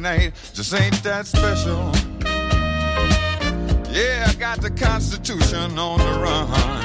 night 0.00 0.32
just 0.54 0.72
ain't 0.74 1.02
that 1.02 1.26
special. 1.26 1.92
Yeah, 3.92 4.26
I 4.28 4.34
got 4.38 4.60
the 4.60 4.70
Constitution 4.70 5.78
on 5.78 5.98
the 5.98 6.20
run. 6.20 6.79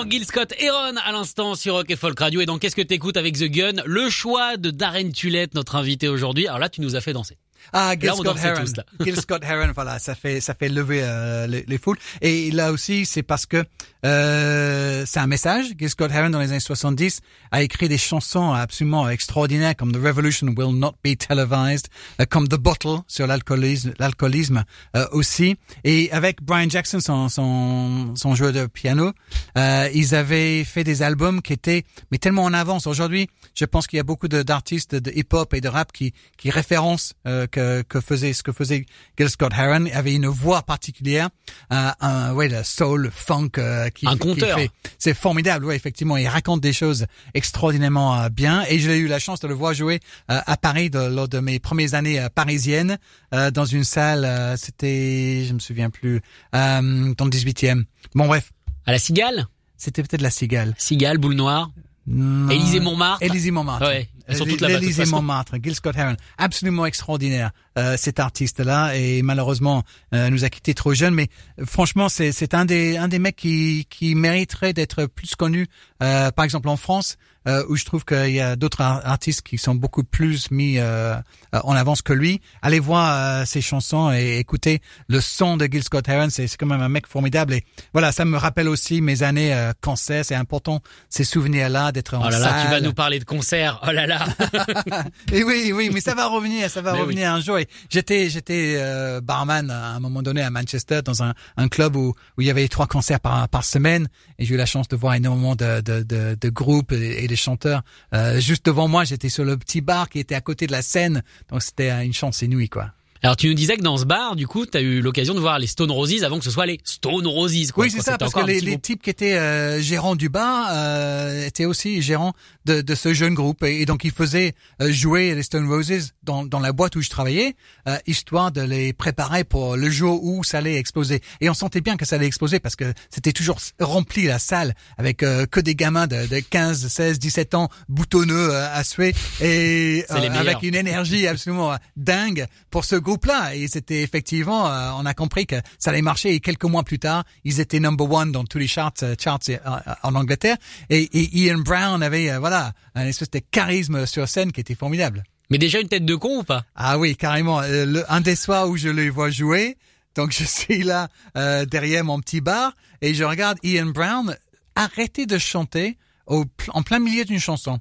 D'accord, 0.00 0.12
Gil 0.12 0.24
Scott, 0.24 0.54
Aaron 0.58 0.96
à 1.04 1.12
l'instant 1.12 1.54
sur 1.54 1.74
Rock 1.74 1.90
et 1.90 1.96
Folk 1.96 2.18
Radio. 2.18 2.40
Et 2.40 2.46
donc, 2.46 2.60
qu'est-ce 2.60 2.74
que 2.76 2.80
t'écoutes 2.80 3.18
avec 3.18 3.36
The 3.36 3.44
Gun? 3.44 3.82
Le 3.84 4.08
choix 4.08 4.56
de 4.56 4.70
Darren 4.70 5.10
Tulette, 5.10 5.54
notre 5.54 5.76
invité 5.76 6.08
aujourd'hui. 6.08 6.46
Alors 6.46 6.58
là, 6.58 6.70
tu 6.70 6.80
nous 6.80 6.96
as 6.96 7.02
fait 7.02 7.12
danser. 7.12 7.36
Ah, 7.72 7.94
Gil 7.98 8.12
Scott 8.12 8.38
Heron. 8.42 8.64
Gil 9.04 9.16
Scott 9.16 9.42
Heron, 9.44 9.72
voilà, 9.74 9.98
ça 9.98 10.14
fait 10.14 10.40
ça 10.40 10.54
fait 10.54 10.68
lever 10.68 11.00
euh, 11.02 11.46
les, 11.46 11.64
les, 11.66 11.78
foules. 11.78 11.98
Et 12.20 12.50
là 12.50 12.72
aussi, 12.72 13.06
c'est 13.06 13.22
parce 13.22 13.46
que 13.46 13.64
euh, 14.04 15.04
c'est 15.06 15.20
un 15.20 15.26
message. 15.26 15.66
Gil 15.78 15.90
Scott 15.90 16.10
Heron, 16.12 16.30
dans 16.30 16.40
les 16.40 16.50
années 16.50 16.60
70, 16.60 17.20
a 17.50 17.62
écrit 17.62 17.88
des 17.88 17.98
chansons 17.98 18.52
absolument 18.52 19.08
extraordinaires 19.08 19.76
comme 19.76 19.92
The 19.92 20.02
Revolution 20.02 20.48
Will 20.56 20.76
Not 20.76 20.94
Be 21.04 21.16
Televised, 21.16 21.88
euh, 22.20 22.24
comme 22.28 22.48
The 22.48 22.56
Bottle 22.56 23.00
sur 23.06 23.26
l'alcoolisme, 23.26 23.92
l'alcoolisme 23.98 24.64
euh, 24.96 25.06
aussi. 25.12 25.56
Et 25.84 26.10
avec 26.12 26.42
Brian 26.42 26.68
Jackson, 26.68 27.00
son 27.00 27.28
son, 27.28 28.14
son 28.16 28.34
jeu 28.34 28.52
de 28.52 28.66
piano, 28.66 29.12
euh, 29.58 29.88
ils 29.94 30.14
avaient 30.14 30.64
fait 30.64 30.84
des 30.84 31.02
albums 31.02 31.42
qui 31.42 31.52
étaient 31.52 31.84
mais 32.10 32.18
tellement 32.18 32.44
en 32.44 32.54
avance. 32.54 32.86
Aujourd'hui, 32.86 33.28
je 33.54 33.64
pense 33.64 33.86
qu'il 33.86 33.96
y 33.96 34.00
a 34.00 34.04
beaucoup 34.04 34.28
d'artistes 34.28 34.94
de, 34.94 35.10
hip-hop 35.10 35.52
et 35.54 35.60
de 35.60 35.68
rap 35.68 35.92
qui 35.92 36.12
qui 36.36 36.50
référencent 36.50 37.14
euh, 37.26 37.46
que, 37.50 37.82
que 37.82 38.00
faisait 38.00 38.32
ce 38.32 38.42
que 38.42 38.52
faisait 38.52 38.86
Gil 39.18 39.28
Scott 39.28 39.52
Heron. 39.56 39.84
Il 39.86 39.92
avait 39.92 40.14
une 40.14 40.26
voix 40.28 40.62
particulière, 40.62 41.28
un, 41.70 41.92
un 42.00 42.32
ouais, 42.32 42.48
le 42.48 42.62
soul, 42.64 43.02
le 43.02 43.10
funk 43.10 43.50
euh, 43.58 43.88
qui, 43.90 44.06
Un 44.06 44.12
qui 44.12 44.18
conteur. 44.18 44.58
fait. 44.58 44.70
C'est 44.98 45.14
formidable, 45.14 45.64
ouais, 45.66 45.76
effectivement. 45.76 46.16
Il 46.16 46.28
raconte 46.28 46.60
des 46.60 46.72
choses 46.72 47.06
extraordinairement 47.34 48.16
euh, 48.22 48.28
bien. 48.28 48.64
Et 48.68 48.78
j'ai 48.78 48.96
eu 48.98 49.06
la 49.08 49.18
chance 49.18 49.40
de 49.40 49.48
le 49.48 49.54
voir 49.54 49.74
jouer 49.74 50.00
euh, 50.30 50.40
à 50.46 50.56
Paris 50.56 50.90
de- 50.90 50.98
lors 50.98 51.28
de 51.28 51.40
mes 51.40 51.58
premières 51.58 51.94
années 51.94 52.20
euh, 52.20 52.28
parisiennes 52.34 52.98
euh, 53.34 53.50
dans 53.50 53.64
une 53.64 53.84
salle. 53.84 54.24
euh, 54.24 54.56
C'était, 54.56 55.44
je 55.48 55.52
me 55.54 55.58
souviens 55.58 55.90
plus, 55.90 56.20
euh, 56.54 57.14
dans 57.16 57.24
le 57.24 57.30
18e. 57.30 57.84
Bon 58.14 58.26
bref, 58.26 58.52
À 58.86 58.92
la 58.92 58.98
Cigale? 58.98 59.46
C'était 59.76 60.02
peut-être 60.02 60.22
la 60.22 60.30
Cigale. 60.30 60.74
Cigale, 60.78 61.18
Boule 61.18 61.34
Noire, 61.34 61.70
Non. 62.06 62.50
Élysée 62.50 62.80
Montmartre? 62.80 63.22
Élysée 63.22 63.50
Montmartre. 63.50 63.86
Ouais, 63.86 64.08
L'Élysée 64.30 65.02
façon. 65.02 65.16
Montmartre, 65.16 65.54
Gil 65.62 65.74
Scott 65.74 65.96
Heron, 65.96 66.16
absolument 66.38 66.86
extraordinaire 66.86 67.50
euh, 67.78 67.96
cet 67.96 68.20
artiste-là 68.20 68.94
et 68.96 69.22
malheureusement 69.22 69.84
euh, 70.14 70.30
nous 70.30 70.44
a 70.44 70.48
quitté 70.50 70.74
trop 70.74 70.94
jeune. 70.94 71.14
Mais 71.14 71.28
euh, 71.58 71.64
franchement, 71.66 72.08
c'est 72.08 72.32
c'est 72.32 72.54
un 72.54 72.64
des 72.64 72.96
un 72.96 73.08
des 73.08 73.18
mecs 73.18 73.36
qui 73.36 73.86
qui 73.90 74.14
mériterait 74.14 74.72
d'être 74.72 75.06
plus 75.06 75.34
connu. 75.36 75.66
euh, 76.02 76.30
par 76.30 76.44
exemple 76.44 76.68
en 76.68 76.76
France, 76.76 77.16
euh, 77.48 77.64
où 77.68 77.76
je 77.76 77.84
trouve 77.84 78.04
qu'il 78.04 78.30
y 78.32 78.40
a 78.40 78.56
d'autres 78.56 78.80
ar- 78.82 79.06
artistes 79.06 79.42
qui 79.42 79.56
sont 79.58 79.74
beaucoup 79.74 80.04
plus 80.04 80.50
mis 80.50 80.78
euh, 80.78 81.14
euh, 81.54 81.60
en 81.64 81.72
avance 81.74 82.02
que 82.02 82.12
lui. 82.12 82.40
Allez 82.62 82.80
voir 82.80 83.40
euh, 83.40 83.44
ses 83.46 83.60
chansons 83.62 84.12
et 84.12 84.38
écoutez 84.38 84.80
le 85.08 85.20
son 85.20 85.56
de 85.56 85.66
Gil 85.66 85.82
Scott 85.82 86.08
Heron. 86.08 86.28
C'est 86.30 86.48
quand 86.56 86.66
même 86.66 86.82
un 86.82 86.88
mec 86.88 87.06
formidable. 87.06 87.54
Et 87.54 87.64
voilà, 87.92 88.12
ça 88.12 88.24
me 88.24 88.36
rappelle 88.36 88.68
aussi 88.68 89.00
mes 89.00 89.22
années 89.22 89.54
euh, 89.54 89.72
cancer. 89.80 90.24
C'est 90.24 90.34
important 90.34 90.80
ces 91.08 91.24
souvenirs-là 91.24 91.92
d'être 91.92 92.14
en 92.14 92.26
Oh 92.26 92.28
là 92.28 92.38
là, 92.38 92.48
tu 92.62 92.64
vas 92.66 92.70
salle. 92.72 92.82
nous 92.84 92.92
parler 92.92 93.18
de 93.18 93.24
concert. 93.24 93.80
Oh 93.86 93.90
là 93.92 94.06
là. 94.06 94.26
Et 95.32 95.42
oui, 95.44 95.72
oui, 95.74 95.90
mais 95.92 96.00
ça 96.00 96.14
va 96.14 96.26
revenir, 96.26 96.68
ça 96.70 96.82
va 96.82 96.92
Mais 96.92 97.00
revenir 97.00 97.32
un 97.32 97.40
jour. 97.40 97.58
Et 97.58 97.68
j'étais, 97.88 98.28
j'étais 98.28 98.74
euh, 98.78 99.20
barman 99.20 99.70
à 99.70 99.88
un 99.92 100.00
moment 100.00 100.22
donné 100.22 100.42
à 100.42 100.50
Manchester 100.50 101.00
dans 101.04 101.22
un, 101.22 101.34
un 101.56 101.68
club 101.68 101.96
où, 101.96 102.14
où 102.36 102.40
il 102.40 102.46
y 102.46 102.50
avait 102.50 102.68
trois 102.68 102.86
concerts 102.86 103.20
par, 103.20 103.48
par 103.48 103.64
semaine. 103.64 104.08
Et 104.38 104.44
j'ai 104.44 104.54
eu 104.54 104.58
la 104.58 104.66
chance 104.66 104.88
de 104.88 104.96
voir 104.96 105.14
énormément 105.14 105.56
de, 105.56 105.80
de, 105.80 106.02
de, 106.02 106.36
de 106.40 106.48
groupes 106.50 106.92
et, 106.92 107.24
et 107.24 107.28
de 107.30 107.36
chanteurs. 107.36 107.82
Euh, 108.14 108.40
juste 108.40 108.66
devant 108.66 108.88
moi, 108.88 109.04
j'étais 109.04 109.28
sur 109.28 109.44
le 109.44 109.56
petit 109.56 109.80
bar 109.80 110.08
qui 110.08 110.18
était 110.18 110.34
à 110.34 110.40
côté 110.40 110.66
de 110.66 110.72
la 110.72 110.82
scène. 110.82 111.22
Donc 111.48 111.62
c'était 111.62 112.04
une 112.04 112.12
chance 112.12 112.42
inouïe, 112.42 112.68
quoi. 112.68 112.92
Alors 113.22 113.36
tu 113.36 113.48
nous 113.48 113.54
disais 113.54 113.76
que 113.76 113.82
dans 113.82 113.98
ce 113.98 114.06
bar, 114.06 114.34
du 114.34 114.46
coup, 114.46 114.64
t'as 114.64 114.80
eu 114.80 115.02
l'occasion 115.02 115.34
de 115.34 115.40
voir 115.40 115.58
les 115.58 115.66
Stone 115.66 115.90
Roses 115.90 116.24
avant 116.24 116.38
que 116.38 116.44
ce 116.44 116.50
soit 116.50 116.64
les 116.64 116.80
Stone 116.84 117.26
Roses. 117.26 117.70
Quoi, 117.72 117.84
oui, 117.84 117.90
c'est 117.90 118.00
ça, 118.00 118.16
parce 118.16 118.32
que 118.32 118.40
les, 118.46 118.60
les 118.60 118.70
groupe. 118.72 118.82
types 118.82 119.02
qui 119.02 119.10
étaient 119.10 119.34
euh, 119.34 119.80
gérants 119.82 120.16
du 120.16 120.30
bar 120.30 120.68
euh, 120.70 121.46
étaient 121.46 121.66
aussi 121.66 122.00
gérants 122.00 122.32
de, 122.64 122.80
de 122.80 122.94
ce 122.94 123.12
jeune 123.12 123.34
groupe. 123.34 123.62
Et, 123.62 123.82
et 123.82 123.86
donc, 123.86 124.04
ils 124.04 124.10
faisaient 124.10 124.54
euh, 124.80 124.90
jouer 124.90 125.34
les 125.34 125.42
Stone 125.42 125.68
Roses 125.68 126.12
dans, 126.22 126.44
dans 126.46 126.60
la 126.60 126.72
boîte 126.72 126.96
où 126.96 127.02
je 127.02 127.10
travaillais, 127.10 127.56
euh, 127.88 127.98
histoire 128.06 128.52
de 128.52 128.62
les 128.62 128.94
préparer 128.94 129.44
pour 129.44 129.76
le 129.76 129.90
jour 129.90 130.24
où 130.24 130.42
ça 130.42 130.58
allait 130.58 130.76
exploser. 130.76 131.20
Et 131.42 131.50
on 131.50 131.54
sentait 131.54 131.82
bien 131.82 131.98
que 131.98 132.06
ça 132.06 132.16
allait 132.16 132.26
exploser 132.26 132.58
parce 132.58 132.76
que 132.76 132.92
c'était 133.10 133.32
toujours 133.32 133.58
rempli 133.80 134.24
la 134.24 134.38
salle 134.38 134.74
avec 134.96 135.22
euh, 135.22 135.44
que 135.44 135.60
des 135.60 135.74
gamins 135.74 136.06
de, 136.06 136.26
de 136.26 136.40
15, 136.40 136.88
16, 136.88 137.18
17 137.18 137.54
ans 137.54 137.68
boutonneux 137.88 138.50
euh, 138.50 138.74
à 138.74 138.82
suer 138.82 139.14
et 139.42 140.04
euh, 140.10 140.30
avec 140.32 140.62
une 140.62 140.74
énergie 140.74 141.26
absolument 141.26 141.76
dingue 141.96 142.46
pour 142.70 142.84
ce 142.84 142.96
groupe-là. 143.10 143.54
Et 143.54 143.68
c'était 143.68 144.02
effectivement, 144.02 144.70
euh, 144.70 144.90
on 144.96 145.06
a 145.06 145.14
compris 145.14 145.46
que 145.46 145.56
ça 145.78 145.90
allait 145.90 146.02
marcher. 146.02 146.34
Et 146.34 146.40
quelques 146.40 146.64
mois 146.64 146.84
plus 146.84 146.98
tard, 146.98 147.24
ils 147.44 147.60
étaient 147.60 147.80
number 147.80 148.10
one 148.10 148.32
dans 148.32 148.44
tous 148.44 148.58
les 148.58 148.68
charts, 148.68 148.92
euh, 149.02 149.14
charts 149.18 149.40
euh, 149.48 149.58
en 150.02 150.14
Angleterre. 150.14 150.56
Et, 150.88 151.02
et 151.02 151.38
Ian 151.38 151.58
Brown 151.58 152.02
avait, 152.02 152.36
voilà, 152.38 152.72
un 152.94 153.06
espèce 153.06 153.30
de 153.30 153.40
charisme 153.50 154.06
sur 154.06 154.28
scène 154.28 154.52
qui 154.52 154.60
était 154.60 154.74
formidable. 154.74 155.24
Mais 155.50 155.58
déjà 155.58 155.80
une 155.80 155.88
tête 155.88 156.04
de 156.04 156.14
con 156.14 156.38
ou 156.38 156.42
pas? 156.44 156.64
Ah 156.76 156.98
oui, 156.98 157.16
carrément. 157.16 157.60
Le, 157.62 158.04
un 158.08 158.20
des 158.20 158.36
soirs 158.36 158.68
où 158.68 158.76
je 158.76 158.88
le 158.88 159.10
vois 159.10 159.30
jouer, 159.30 159.76
donc 160.14 160.32
je 160.38 160.44
suis 160.44 160.82
là 160.82 161.08
euh, 161.36 161.64
derrière 161.66 162.04
mon 162.04 162.20
petit 162.20 162.40
bar 162.40 162.74
et 163.02 163.14
je 163.14 163.24
regarde 163.24 163.58
Ian 163.62 163.86
Brown 163.86 164.36
arrêter 164.76 165.26
de 165.26 165.38
chanter 165.38 165.98
au, 166.26 166.44
en 166.68 166.82
plein 166.82 167.00
milieu 167.00 167.24
d'une 167.24 167.40
chanson. 167.40 167.80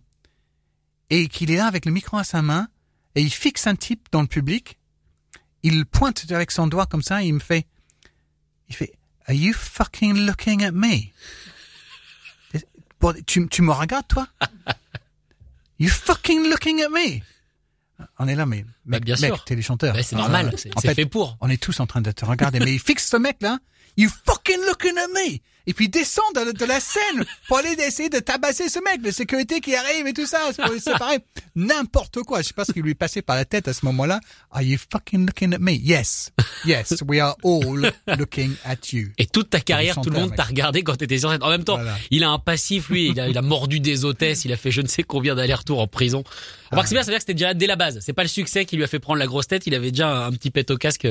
Et 1.12 1.28
qu'il 1.28 1.52
est 1.52 1.58
là 1.58 1.68
avec 1.68 1.86
le 1.86 1.92
micro 1.92 2.18
à 2.18 2.24
sa 2.24 2.42
main 2.42 2.68
et 3.16 3.22
il 3.22 3.32
fixe 3.32 3.68
un 3.68 3.76
type 3.76 4.08
dans 4.12 4.22
le 4.22 4.28
public. 4.28 4.80
Il 5.64 5.86
pointe 5.86 6.26
avec 6.32 6.52
son 6.52 6.68
doigt 6.68 6.86
comme 6.86 7.02
ça 7.02 7.24
et 7.24 7.28
il 7.28 7.34
me 7.34 7.40
fait, 7.40 7.66
il 8.70 8.76
fait, 8.76 8.94
Are 9.28 9.34
you 9.36 9.54
fucking 9.54 10.26
looking 10.26 10.64
at 10.64 10.72
me? 10.72 11.10
Bon, 13.00 13.14
tu, 13.26 13.48
tu 13.48 13.62
me 13.62 13.72
regardes, 13.72 14.08
toi? 14.08 14.28
You 15.80 15.88
fucking 15.90 16.50
looking 16.50 16.82
at 16.82 16.90
me? 16.90 17.22
On 18.18 18.28
est 18.28 18.36
là, 18.36 18.46
mais 18.46 18.64
Bah, 18.64 18.98
mec, 18.98 19.06
bien 19.06 19.16
mec, 19.22 19.34
sûr. 19.34 19.46
t'es 19.46 19.56
les 19.56 19.62
chanteurs. 19.62 19.94
Bah, 19.96 20.04
C'est 20.04 20.18
normal, 20.18 20.54
c'est 20.58 20.76
en 20.76 20.82
c'est 20.82 20.94
fait 20.94 21.06
pour. 21.06 21.38
on 21.40 21.50
est 21.50 21.62
tous 21.62 21.80
en 21.80 21.88
train 21.88 22.02
de 22.02 22.12
te 22.12 22.26
regarder, 22.26 22.60
mais 22.60 22.74
il 22.74 22.80
fixe 22.80 23.08
ce 23.10 23.16
mec-là. 23.16 23.60
You 23.96 24.10
fucking 24.26 24.60
looking 24.68 24.98
at 24.98 25.08
me? 25.08 25.38
Et 25.70 25.74
puis 25.76 25.88
descend 25.88 26.26
de, 26.34 26.52
de 26.52 26.66
la 26.66 26.80
scène 26.80 27.24
pour 27.48 27.58
aller 27.60 27.76
essayer 27.86 28.10
de 28.10 28.18
tabasser 28.18 28.70
ce 28.70 28.80
mec, 28.80 29.02
le 29.04 29.12
sécurité 29.12 29.62
qui 29.62 29.76
arrive 29.76 30.08
et 30.08 30.14
tout 30.14 30.26
ça. 30.26 30.40
C'est 30.52 30.64
pour 30.64 30.74
séparer. 30.82 31.20
N'importe 31.56 32.24
quoi. 32.24 32.42
Je 32.42 32.48
sais 32.48 32.54
pas 32.56 32.66
ce 32.66 32.72
qui 32.72 32.82
lui 32.82 32.96
passait 32.96 33.22
par 33.22 33.36
la 33.36 33.46
tête 33.46 33.68
à 33.68 33.74
ce 33.74 33.86
moment-là. 33.86 34.20
Are 34.52 34.64
you 34.64 34.80
fucking 34.92 35.28
looking 35.28 35.54
at 35.54 35.60
me? 35.60 35.74
Yes. 35.74 36.32
Yes. 36.66 36.96
We 37.08 37.20
are 37.20 37.36
all 37.44 37.92
looking 38.18 38.56
at 38.66 38.78
you. 38.94 39.10
Et 39.20 39.28
toute 39.28 39.52
ta 39.52 39.60
carrière, 39.60 40.02
tout 40.02 40.10
le 40.10 40.20
monde 40.20 40.36
t'a 40.36 40.44
regardé 40.44 40.82
quand 40.82 40.96
t'étais 40.96 41.20
sur 41.20 41.30
scène. 41.30 41.44
En 41.44 41.50
même 41.50 41.64
temps, 41.64 41.76
Voilà. 41.76 41.96
il 42.10 42.24
a 42.24 42.32
un 42.32 42.40
passif, 42.40 42.90
lui. 42.90 43.10
Il 43.10 43.20
a, 43.20 43.28
il 43.28 43.38
a 43.38 43.44
mordu 43.44 43.80
des 43.80 44.06
hôtesses. 44.06 44.46
Il 44.46 44.52
a 44.54 44.58
fait 44.58 44.72
je 44.72 44.82
ne 44.82 44.88
sais 44.88 45.04
combien 45.04 45.36
d'allers-retours 45.36 45.80
en 45.82 45.88
prison. 45.88 46.24
On 46.72 46.76
voit 46.76 46.84
que 46.84 46.90
c'est 46.90 46.96
bien, 46.96 47.02
ça 47.04 47.08
veut 47.08 47.14
dire 47.14 47.18
que 47.20 47.24
c'était 47.24 47.34
déjà 47.34 47.54
dès 47.54 47.68
la 47.68 47.76
base. 47.76 48.00
C'est 48.02 48.14
pas 48.14 48.24
le 48.24 48.30
succès 48.30 48.66
qui 48.66 48.76
lui 48.78 48.84
a 48.84 48.88
fait 48.88 49.00
prendre 49.00 49.20
la 49.20 49.26
grosse 49.28 49.48
tête. 49.48 49.64
Il 49.68 49.74
avait 49.76 49.92
déjà 49.92 50.26
un 50.26 50.32
petit 50.32 50.52
pet 50.52 50.70
au 50.72 50.78
casque 50.78 51.06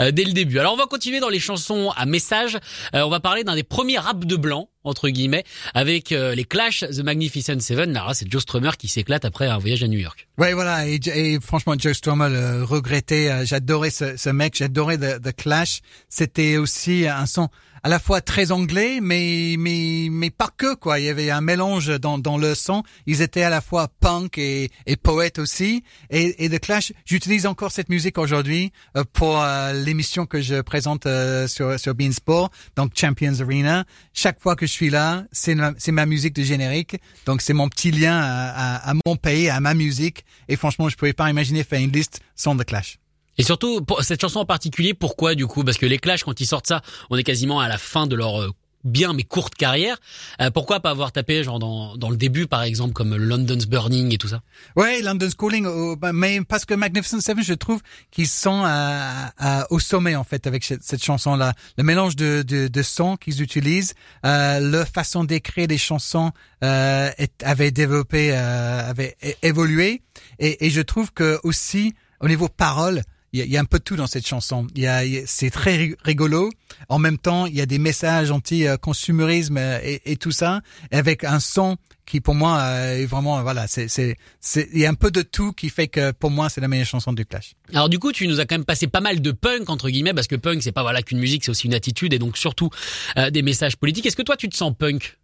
euh, 0.00 0.10
dès 0.10 0.24
le 0.24 0.32
début. 0.32 0.58
Alors 0.58 0.74
on 0.74 0.76
va 0.76 0.86
continuer 0.86 1.20
dans 1.20 1.28
les 1.28 1.40
chansons 1.40 1.90
à 1.96 2.06
message. 2.06 2.56
Euh, 2.94 3.02
on 3.02 3.08
va 3.10 3.20
parler 3.20 3.44
d'un 3.44 3.54
des 3.54 3.62
premiers 3.62 3.98
rap 3.98 4.24
de 4.24 4.36
blanc 4.36 4.68
entre 4.84 5.08
guillemets 5.08 5.44
avec 5.74 6.12
euh, 6.12 6.34
les 6.34 6.44
Clash, 6.44 6.80
The 6.80 7.00
Magnificent 7.00 7.58
Seven. 7.60 7.92
Là, 7.92 8.10
c'est 8.14 8.30
Joe 8.30 8.42
Strummer 8.42 8.70
qui 8.78 8.86
s'éclate 8.88 9.24
après 9.24 9.46
un 9.48 9.58
voyage 9.58 9.82
à 9.82 9.88
New 9.88 9.98
York. 9.98 10.28
Ouais, 10.38 10.52
voilà. 10.54 10.86
Et, 10.88 11.00
et 11.14 11.38
franchement, 11.40 11.74
Joe 11.78 11.92
Strummer 11.96 12.28
le 12.28 12.62
regrettait. 12.64 13.30
euh, 13.30 13.44
J'adorais 13.44 13.90
ce, 13.90 14.16
ce 14.16 14.30
mec. 14.30 14.54
J'adorais 14.56 14.98
The, 14.98 15.20
The 15.22 15.34
Clash. 15.34 15.80
C'était 16.08 16.56
aussi 16.56 17.06
un 17.08 17.26
son 17.26 17.48
à 17.86 17.88
la 17.88 18.00
fois 18.00 18.20
très 18.20 18.50
anglais, 18.50 18.98
mais 19.00 19.54
mais 19.60 20.08
mais 20.10 20.30
pas 20.30 20.50
que 20.56 20.74
quoi. 20.74 20.98
Il 20.98 21.04
y 21.04 21.08
avait 21.08 21.30
un 21.30 21.40
mélange 21.40 22.00
dans 22.00 22.18
dans 22.18 22.36
le 22.36 22.56
son. 22.56 22.82
Ils 23.06 23.22
étaient 23.22 23.44
à 23.44 23.48
la 23.48 23.60
fois 23.60 23.86
punk 24.00 24.38
et 24.38 24.70
et 24.86 24.96
poète 24.96 25.38
aussi. 25.38 25.84
Et, 26.10 26.44
et 26.44 26.50
The 26.50 26.58
Clash, 26.58 26.92
j'utilise 27.04 27.46
encore 27.46 27.70
cette 27.70 27.88
musique 27.88 28.18
aujourd'hui 28.18 28.72
euh, 28.96 29.04
pour 29.12 29.40
euh, 29.40 29.72
l'émission 29.72 30.26
que 30.26 30.40
je 30.40 30.60
présente 30.62 31.06
euh, 31.06 31.46
sur 31.46 31.78
sur 31.78 31.94
Beansport, 31.94 32.50
donc 32.74 32.90
Champions 32.96 33.38
Arena. 33.38 33.84
Chaque 34.12 34.40
fois 34.40 34.56
que 34.56 34.66
je 34.66 34.72
suis 34.72 34.90
là, 34.90 35.22
c'est 35.30 35.54
ma, 35.54 35.72
c'est 35.78 35.92
ma 35.92 36.06
musique 36.06 36.34
de 36.34 36.42
générique. 36.42 36.96
Donc 37.24 37.40
c'est 37.40 37.54
mon 37.54 37.68
petit 37.68 37.92
lien 37.92 38.18
à, 38.18 38.80
à, 38.80 38.90
à 38.90 38.94
mon 39.06 39.14
pays, 39.14 39.48
à 39.48 39.60
ma 39.60 39.74
musique. 39.74 40.24
Et 40.48 40.56
franchement, 40.56 40.88
je 40.88 40.96
pouvais 40.96 41.12
pas 41.12 41.30
imaginer 41.30 41.62
faire 41.62 41.78
une 41.78 41.92
liste 41.92 42.18
sans 42.34 42.56
The 42.56 42.64
Clash. 42.64 42.98
Et 43.38 43.42
surtout, 43.42 43.80
pour 43.82 44.02
cette 44.02 44.20
chanson 44.20 44.40
en 44.40 44.46
particulier, 44.46 44.94
pourquoi 44.94 45.34
du 45.34 45.46
coup? 45.46 45.62
Parce 45.64 45.78
que 45.78 45.86
les 45.86 45.98
Clash, 45.98 46.24
quand 46.24 46.40
ils 46.40 46.46
sortent 46.46 46.66
ça, 46.66 46.82
on 47.10 47.16
est 47.16 47.24
quasiment 47.24 47.60
à 47.60 47.68
la 47.68 47.78
fin 47.78 48.06
de 48.06 48.16
leur 48.16 48.40
euh, 48.42 48.50
bien 48.84 49.12
mais 49.14 49.24
courte 49.24 49.56
carrière. 49.56 49.98
Euh, 50.40 50.50
pourquoi 50.50 50.78
pas 50.78 50.90
avoir 50.90 51.10
tapé 51.10 51.42
genre 51.42 51.58
dans, 51.58 51.96
dans 51.96 52.08
le 52.08 52.16
début, 52.16 52.46
par 52.46 52.62
exemple, 52.62 52.92
comme 52.92 53.16
London's 53.16 53.66
Burning 53.66 54.14
et 54.14 54.18
tout 54.18 54.28
ça? 54.28 54.42
Ouais, 54.76 55.02
London 55.02 55.28
Schooling, 55.28 55.66
euh, 55.66 55.96
bah, 55.96 56.12
mais 56.12 56.40
parce 56.42 56.64
que 56.64 56.72
Magnificent 56.74 57.20
Seven, 57.20 57.42
je 57.42 57.54
trouve 57.54 57.82
qu'ils 58.12 58.28
sont 58.28 58.62
à- 58.64 59.32
à- 59.38 59.66
au 59.72 59.80
sommet 59.80 60.14
en 60.14 60.24
fait 60.24 60.46
avec 60.46 60.62
cette, 60.62 60.84
cette 60.84 61.02
chanson-là. 61.02 61.52
Le 61.76 61.82
mélange 61.84 62.14
de, 62.16 62.42
de, 62.46 62.68
de 62.68 62.82
sons 62.82 63.16
qu'ils 63.16 63.42
utilisent, 63.42 63.94
euh, 64.24 64.60
leur 64.60 64.86
façon 64.86 65.24
d'écrire 65.24 65.66
des 65.66 65.78
chansons 65.78 66.30
euh, 66.62 67.10
avait 67.42 67.72
développé, 67.72 68.30
euh, 68.32 68.88
avait 68.90 69.16
évolué, 69.42 70.02
et, 70.38 70.64
et 70.66 70.70
je 70.70 70.80
trouve 70.80 71.12
que 71.12 71.40
aussi 71.42 71.92
au 72.20 72.28
niveau 72.28 72.48
parole, 72.48 73.02
il 73.44 73.50
y, 73.50 73.56
a, 73.56 73.60
un 73.60 73.64
peu 73.64 73.78
de 73.78 73.84
tout 73.84 73.96
dans 73.96 74.06
cette 74.06 74.26
chanson. 74.26 74.66
Il 74.74 74.82
y 74.82 74.86
a, 74.86 75.02
c'est 75.26 75.50
très 75.50 75.76
ri- 75.76 75.94
rigolo. 76.04 76.50
En 76.88 76.98
même 76.98 77.18
temps, 77.18 77.46
il 77.46 77.54
y 77.54 77.60
a 77.60 77.66
des 77.66 77.78
messages 77.78 78.30
anti-consumérisme 78.30 79.58
et, 79.58 80.00
et 80.04 80.16
tout 80.16 80.30
ça, 80.30 80.60
avec 80.90 81.24
un 81.24 81.40
son 81.40 81.76
qui 82.06 82.20
pour 82.20 82.34
moi 82.36 82.58
euh, 82.60 83.02
est 83.02 83.06
vraiment 83.06 83.42
voilà, 83.42 83.66
c'est 83.66 83.88
c'est 83.88 84.16
il 84.72 84.78
y 84.78 84.86
a 84.86 84.90
un 84.90 84.94
peu 84.94 85.10
de 85.10 85.22
tout 85.22 85.52
qui 85.52 85.68
fait 85.68 85.88
que 85.88 86.12
pour 86.12 86.30
moi 86.30 86.48
c'est 86.48 86.60
la 86.60 86.68
meilleure 86.68 86.86
chanson 86.86 87.12
du 87.12 87.26
Clash. 87.26 87.54
Alors 87.74 87.88
du 87.88 87.98
coup, 87.98 88.12
tu 88.12 88.28
nous 88.28 88.38
as 88.38 88.46
quand 88.46 88.54
même 88.54 88.64
passé 88.64 88.86
pas 88.86 89.00
mal 89.00 89.20
de 89.20 89.32
punk 89.32 89.68
entre 89.68 89.90
guillemets, 89.90 90.14
parce 90.14 90.28
que 90.28 90.36
punk 90.36 90.62
c'est 90.62 90.72
pas 90.72 90.82
voilà 90.82 91.02
qu'une 91.02 91.18
musique, 91.18 91.44
c'est 91.44 91.50
aussi 91.50 91.66
une 91.66 91.74
attitude 91.74 92.14
et 92.14 92.18
donc 92.20 92.38
surtout 92.38 92.70
euh, 93.18 93.30
des 93.30 93.42
messages 93.42 93.76
politiques. 93.76 94.06
Est-ce 94.06 94.16
que 94.16 94.22
toi 94.22 94.36
tu 94.36 94.48
te 94.48 94.56
sens 94.56 94.72
punk? 94.78 95.18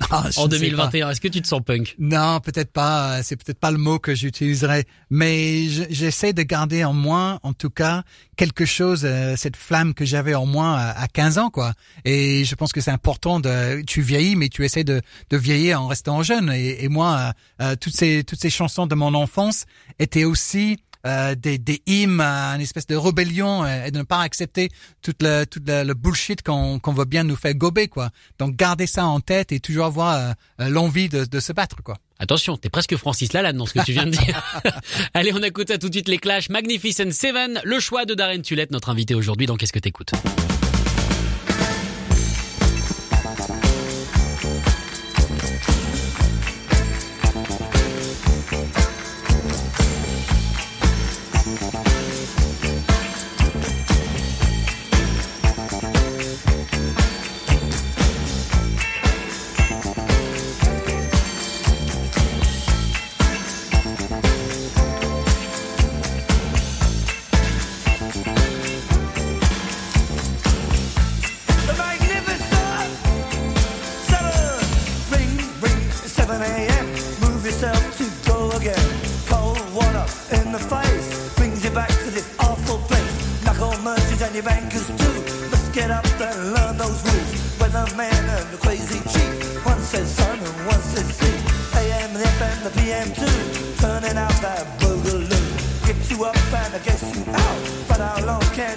Ah, 0.10 0.22
en 0.22 0.26
ne 0.26 0.30
sais 0.30 0.40
pas. 0.42 0.48
2021 0.48 1.10
Est-ce 1.10 1.20
que 1.20 1.28
tu 1.28 1.42
te 1.42 1.48
sens 1.48 1.60
punk? 1.64 1.94
Non, 1.98 2.38
peut-être 2.40 2.72
pas. 2.72 3.18
euh, 3.18 3.20
C'est 3.24 3.36
peut-être 3.36 3.58
pas 3.58 3.70
le 3.72 3.78
mot 3.78 3.98
que 3.98 4.14
j'utiliserais, 4.14 4.84
mais 5.10 5.68
je- 5.68 5.82
j'essaie 5.90 6.32
de 6.32 6.42
garder 6.42 6.84
en 6.84 6.92
moi, 6.92 7.40
en 7.42 7.52
tout 7.52 7.68
cas, 7.68 8.04
quelque 8.36 8.64
chose, 8.64 9.02
euh, 9.04 9.34
cette 9.36 9.56
flamme 9.56 9.94
que 9.94 10.04
j'avais 10.04 10.34
en 10.34 10.46
moi 10.46 10.76
à, 10.78 11.02
à 11.02 11.08
15 11.08 11.38
ans, 11.38 11.50
quoi. 11.50 11.74
Et 12.04 12.44
je 12.44 12.54
pense 12.54 12.72
que 12.72 12.80
c'est 12.80 12.92
important 12.92 13.40
de. 13.40 13.82
Tu 13.82 14.00
vieillis, 14.00 14.36
mais 14.36 14.48
tu 14.48 14.64
essaies 14.64 14.84
de, 14.84 15.02
de 15.30 15.36
vieillir 15.36 15.82
en 15.82 15.88
restant 15.88 16.22
jeune. 16.22 16.50
Et, 16.52 16.84
et 16.84 16.88
moi, 16.88 17.34
euh, 17.60 17.64
euh, 17.72 17.76
toutes 17.76 17.94
ces 17.96 18.22
toutes 18.24 18.40
ces 18.40 18.50
chansons 18.50 18.86
de 18.86 18.94
mon 18.94 19.14
enfance 19.14 19.64
étaient 19.98 20.24
aussi 20.24 20.78
euh, 21.06 21.34
des, 21.34 21.58
des 21.58 21.82
hymnes, 21.86 22.20
une 22.20 22.60
espèce 22.60 22.86
de 22.86 22.96
rébellion 22.96 23.64
euh, 23.64 23.86
et, 23.86 23.90
de 23.90 23.98
ne 23.98 24.02
pas 24.02 24.20
accepter 24.20 24.70
toute 25.02 25.22
le, 25.22 25.44
le 25.66 25.94
bullshit 25.94 26.42
qu'on 26.42 26.78
qu'on 26.78 26.92
veut 26.92 27.04
bien 27.04 27.24
nous 27.24 27.36
faire 27.36 27.54
gober 27.54 27.88
quoi. 27.88 28.10
Donc 28.38 28.56
gardez 28.56 28.86
ça 28.86 29.06
en 29.06 29.20
tête 29.20 29.52
et 29.52 29.60
toujours 29.60 29.86
avoir 29.86 30.14
euh, 30.14 30.32
euh, 30.60 30.68
l'envie 30.68 31.08
de, 31.08 31.24
de 31.24 31.40
se 31.40 31.52
battre 31.52 31.82
quoi. 31.82 31.96
Attention, 32.18 32.56
t'es 32.56 32.68
presque 32.68 32.96
Francis 32.96 33.32
Lalanne 33.32 33.56
dans 33.56 33.66
ce 33.66 33.74
que 33.74 33.84
tu 33.84 33.92
viens 33.92 34.06
de 34.06 34.10
dire. 34.10 34.60
Allez, 35.14 35.32
on 35.32 35.42
écoute 35.42 35.68
ça 35.68 35.78
tout 35.78 35.88
de 35.88 35.94
suite 35.94 36.08
les 36.08 36.18
Clash, 36.18 36.48
Magnificent 36.48 37.12
Seven, 37.12 37.60
le 37.62 37.78
choix 37.78 38.06
de 38.06 38.14
Darren 38.14 38.42
Tulette, 38.42 38.72
notre 38.72 38.90
invité 38.90 39.14
aujourd'hui 39.14 39.46
dans 39.46 39.56
Qu'est-ce 39.56 39.72
que 39.72 39.78
t'écoutes? 39.78 40.12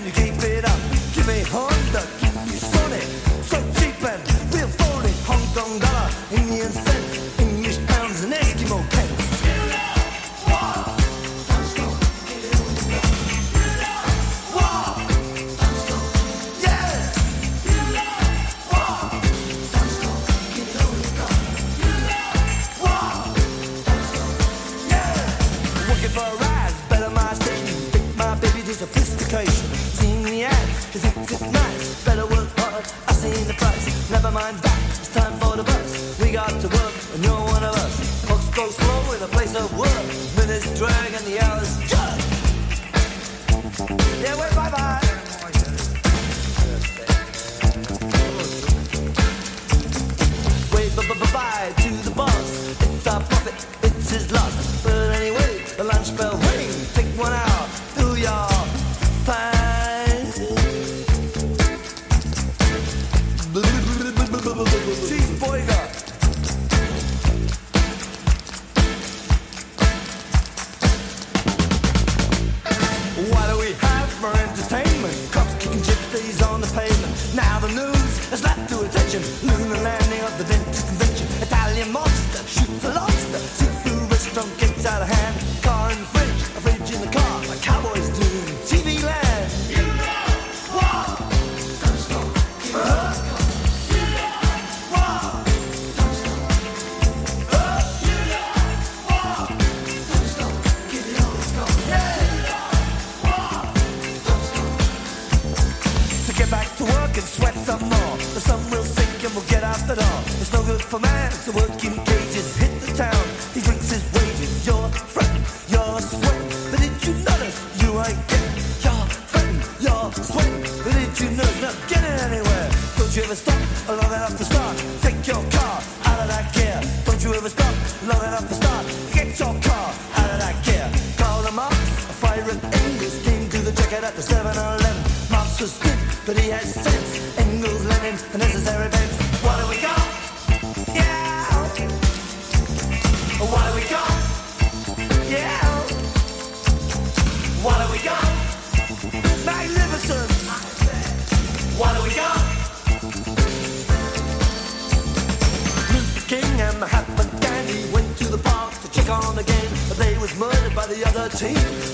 and 0.03 0.17
you 0.17 0.23
keep 0.23 0.30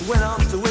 when 0.08 0.24
i'm 0.24 0.40
to 0.50 0.67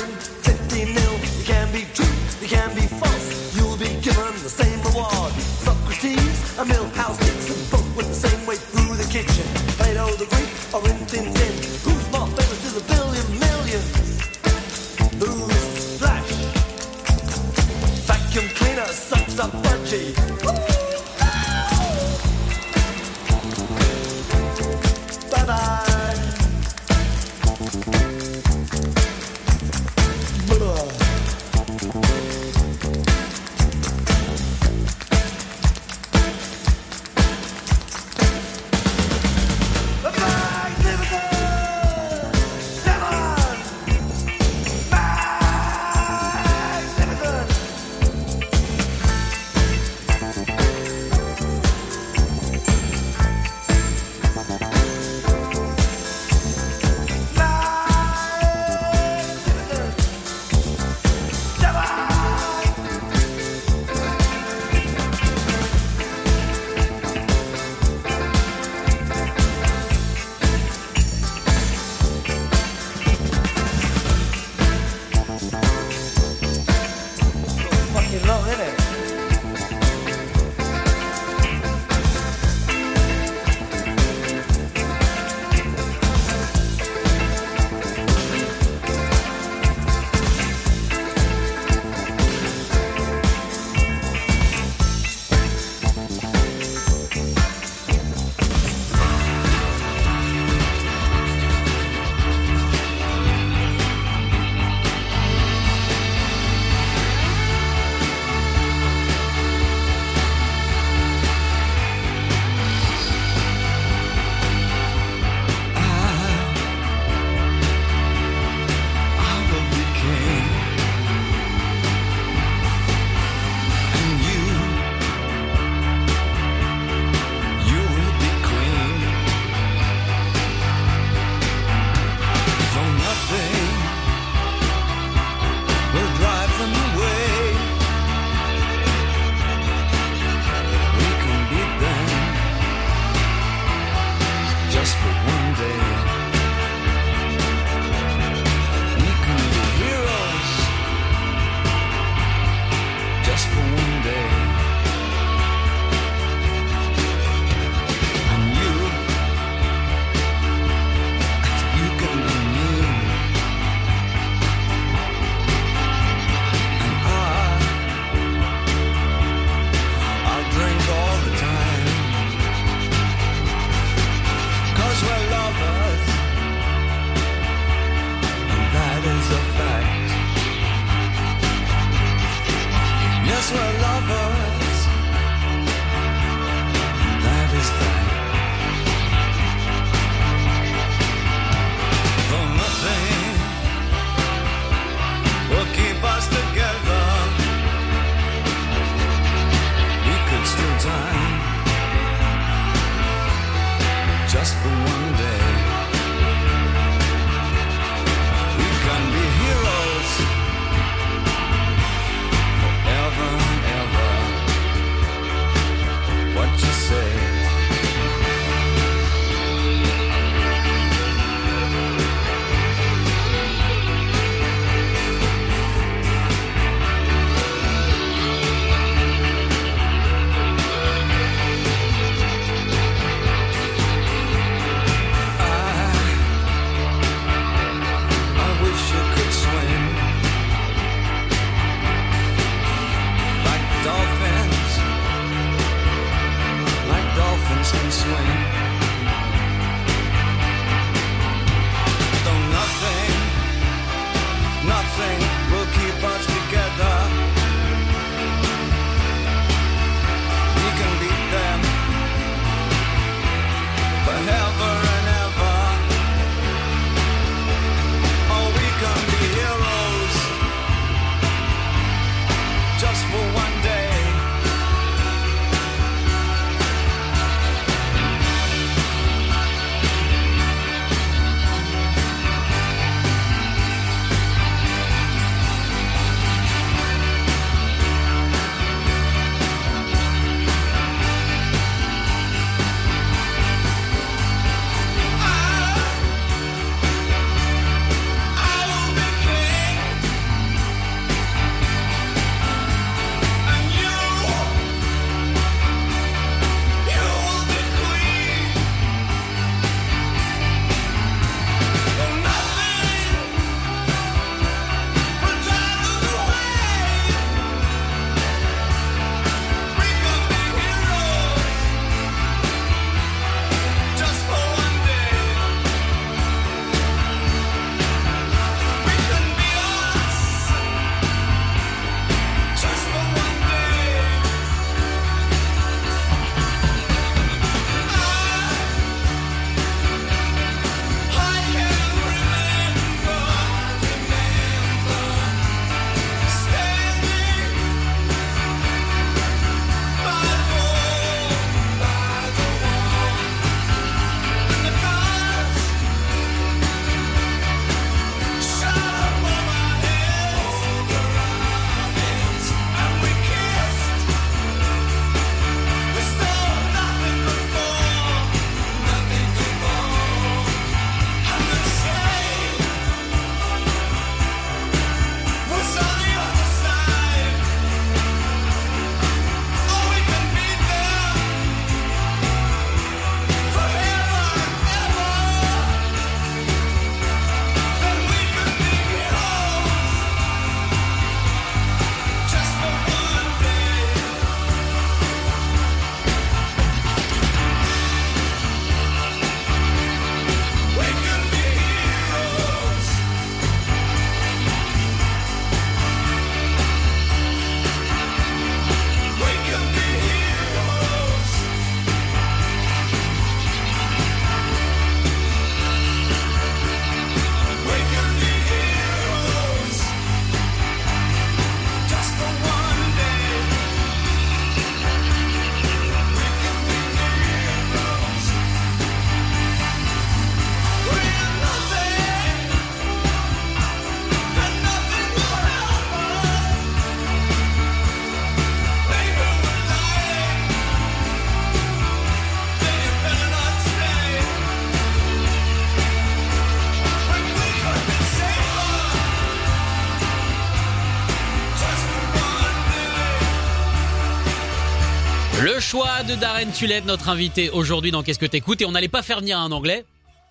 de 456.07 456.15
Darren 456.15 456.51
Tulette, 456.53 456.85
notre 456.85 457.09
invité 457.09 457.51
aujourd'hui 457.51 457.91
dans 457.91 458.03
Qu'est-ce 458.03 458.19
que 458.19 458.27
t'écoutes? 458.27 458.61
Et 458.61 458.65
on 458.65 458.73
n'allait 458.73 458.89
pas 458.89 459.03
faire 459.03 459.20
venir 459.20 459.39
un 459.39 459.51
anglais 459.53 459.85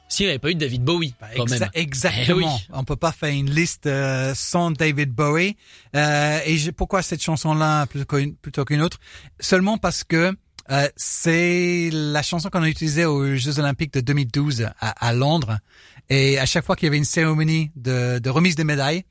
s'il 0.08 0.28
n'y 0.28 0.30
avait 0.30 0.40
pas 0.40 0.52
eu 0.52 0.56
David 0.56 0.84
Bowie, 0.84 1.16
Bah, 1.20 1.28
quand 1.36 1.46
exa- 1.46 1.60
même. 1.62 1.70
Exactement. 1.74 2.40
Eh 2.40 2.44
oui. 2.44 2.68
On 2.74 2.84
peut 2.84 2.96
pas 2.96 3.12
faire 3.12 3.30
une 3.34 3.50
liste 3.50 3.88
euh, 3.88 4.34
sans 4.36 4.70
David 4.72 5.12
Bowie. 5.12 5.58
Euh, 5.96 6.40
et 6.46 6.72
pourquoi 6.72 7.02
cette 7.02 7.22
chanson-là 7.24 7.88
plutôt 7.88 8.06
qu'une 8.06 8.36
plutôt 8.36 8.64
qu'une 8.66 8.82
autre? 8.82 9.00
Seulement 9.40 9.78
parce 9.78 10.04
que 10.04 10.32
euh, 10.72 10.88
c'est 10.96 11.90
la 11.92 12.22
chanson 12.22 12.50
qu'on 12.50 12.62
a 12.64 12.70
utilisée 12.70 13.06
aux 13.06 13.36
Jeux 13.36 13.60
Olympiques 13.60 13.94
de 13.94 14.02
2012 14.02 14.68
à, 14.80 15.08
à 15.08 15.14
Londres. 15.14 15.58
Et 16.10 16.38
à 16.40 16.46
chaque 16.46 16.66
fois 16.66 16.76
qu'il 16.76 16.86
y 16.86 16.90
avait 16.90 16.98
une 16.98 17.06
cérémonie 17.06 17.72
de, 17.76 18.20
de 18.20 18.30
remise 18.30 18.56
des 18.56 18.64
médailles, 18.64 19.04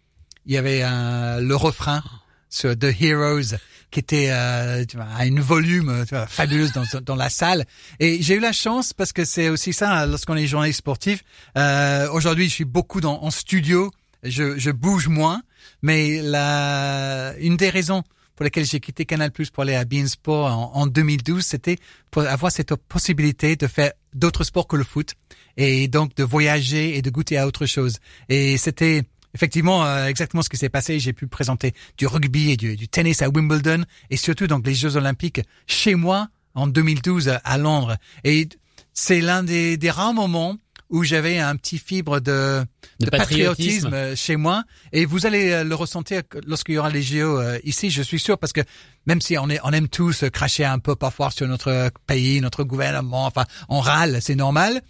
il 0.46 0.52
y 0.54 0.56
avait 0.56 0.82
un- 0.82 1.40
le 1.40 1.56
refrain 1.56 2.02
sur 2.48 2.78
The 2.78 2.94
Heroes 3.00 3.56
qui 3.94 4.00
était 4.00 4.30
euh, 4.30 4.84
à 5.16 5.24
une 5.24 5.38
volume 5.38 6.04
tu 6.08 6.16
fabuleuse 6.26 6.72
dans, 6.72 7.14
la 7.14 7.30
salle. 7.30 7.64
Et 8.00 8.20
j'ai 8.20 8.34
eu 8.34 8.40
la 8.40 8.52
chance 8.52 8.92
parce 8.92 9.12
que 9.12 9.24
c'est 9.24 9.48
aussi 9.50 9.72
ça 9.72 10.04
lorsqu'on 10.06 10.34
est 10.34 10.48
journaliste 10.48 10.80
sportif. 10.80 11.22
Euh, 11.56 12.10
Aujourd'hui, 12.10 12.48
je 12.48 12.54
suis 12.54 12.64
beaucoup 12.64 13.00
dans, 13.00 13.22
en 13.22 13.30
studio. 13.30 13.92
Je, 14.24 14.58
je 14.58 14.72
bouge 14.72 15.06
moins, 15.06 15.42
mais 15.80 16.20
la, 16.22 17.34
une 17.38 17.56
des 17.56 17.70
raisons 17.70 18.02
pour 18.34 18.42
lesquelles 18.42 18.66
j'ai 18.66 18.80
quitté 18.80 19.04
Canal 19.04 19.30
Plus 19.30 19.50
pour 19.50 19.62
aller 19.62 19.76
à 19.76 19.84
Bein 19.84 20.08
Sport 20.08 20.46
en, 20.46 20.72
en 20.74 20.86
2012, 20.88 21.44
c'était 21.44 21.76
pour 22.10 22.22
avoir 22.22 22.50
cette 22.50 22.74
possibilité 22.74 23.54
de 23.54 23.68
faire 23.68 23.92
d'autres 24.12 24.42
sports 24.42 24.66
que 24.66 24.74
le 24.74 24.82
foot 24.82 25.14
et 25.56 25.86
donc 25.86 26.16
de 26.16 26.24
voyager 26.24 26.96
et 26.96 27.02
de 27.02 27.10
goûter 27.10 27.38
à 27.38 27.46
autre 27.46 27.66
chose. 27.66 27.98
Et 28.28 28.56
c'était 28.56 29.02
effectivement 29.34 29.84
euh, 29.84 30.06
exactement 30.06 30.42
ce 30.42 30.48
qui 30.48 30.56
s'est 30.56 30.68
passé. 30.68 30.98
J'ai 30.98 31.12
pu 31.12 31.26
présenter 31.26 31.74
du 31.98 32.06
rugby 32.06 32.52
et 32.52 32.56
du, 32.56 32.76
du 32.76 32.88
tennis 32.88 33.22
à 33.22 33.28
Wimbledon 33.28 33.84
et 34.10 34.16
surtout 34.16 34.46
donc 34.46 34.66
les 34.66 34.74
Jeux 34.74 34.96
Olympiques 34.96 35.40
chez 35.66 35.94
moi 35.94 36.28
en 36.54 36.66
2012 36.66 37.38
à 37.42 37.58
Londres. 37.58 37.96
Et 38.22 38.48
c'est 38.92 39.20
l'un 39.20 39.42
des, 39.42 39.76
des 39.76 39.90
rares 39.90 40.14
moments 40.14 40.56
où 40.90 41.02
j'avais 41.02 41.38
un 41.38 41.56
petit 41.56 41.78
fibre 41.78 42.20
de, 42.20 42.64
De 43.00 43.06
de 43.06 43.10
patriotisme. 43.10 43.90
patriotisme 43.90 43.94
euh, 43.94 44.16
chez 44.16 44.36
moi. 44.36 44.62
Et 44.92 45.06
vous 45.06 45.26
allez 45.26 45.50
euh, 45.50 45.64
le 45.64 45.74
ressentir 45.74 46.22
lorsqu'il 46.46 46.76
y 46.76 46.78
aura 46.78 46.90
les 46.90 47.02
JO 47.02 47.40
euh, 47.40 47.58
ici, 47.64 47.90
je 47.90 48.02
suis 48.02 48.20
sûr, 48.20 48.38
parce 48.38 48.52
que 48.52 48.60
même 49.06 49.20
si 49.20 49.36
on, 49.38 49.48
est, 49.50 49.58
on 49.64 49.72
aime 49.72 49.88
tous 49.88 50.24
cracher 50.32 50.64
un 50.64 50.78
peu 50.78 50.94
parfois 50.94 51.30
sur 51.30 51.48
notre 51.48 51.90
pays, 52.06 52.40
notre 52.40 52.64
gouvernement, 52.64 53.26
enfin, 53.26 53.44
on 53.68 53.80
râle, 53.80 54.18
c'est 54.20 54.36
normal. 54.36 54.82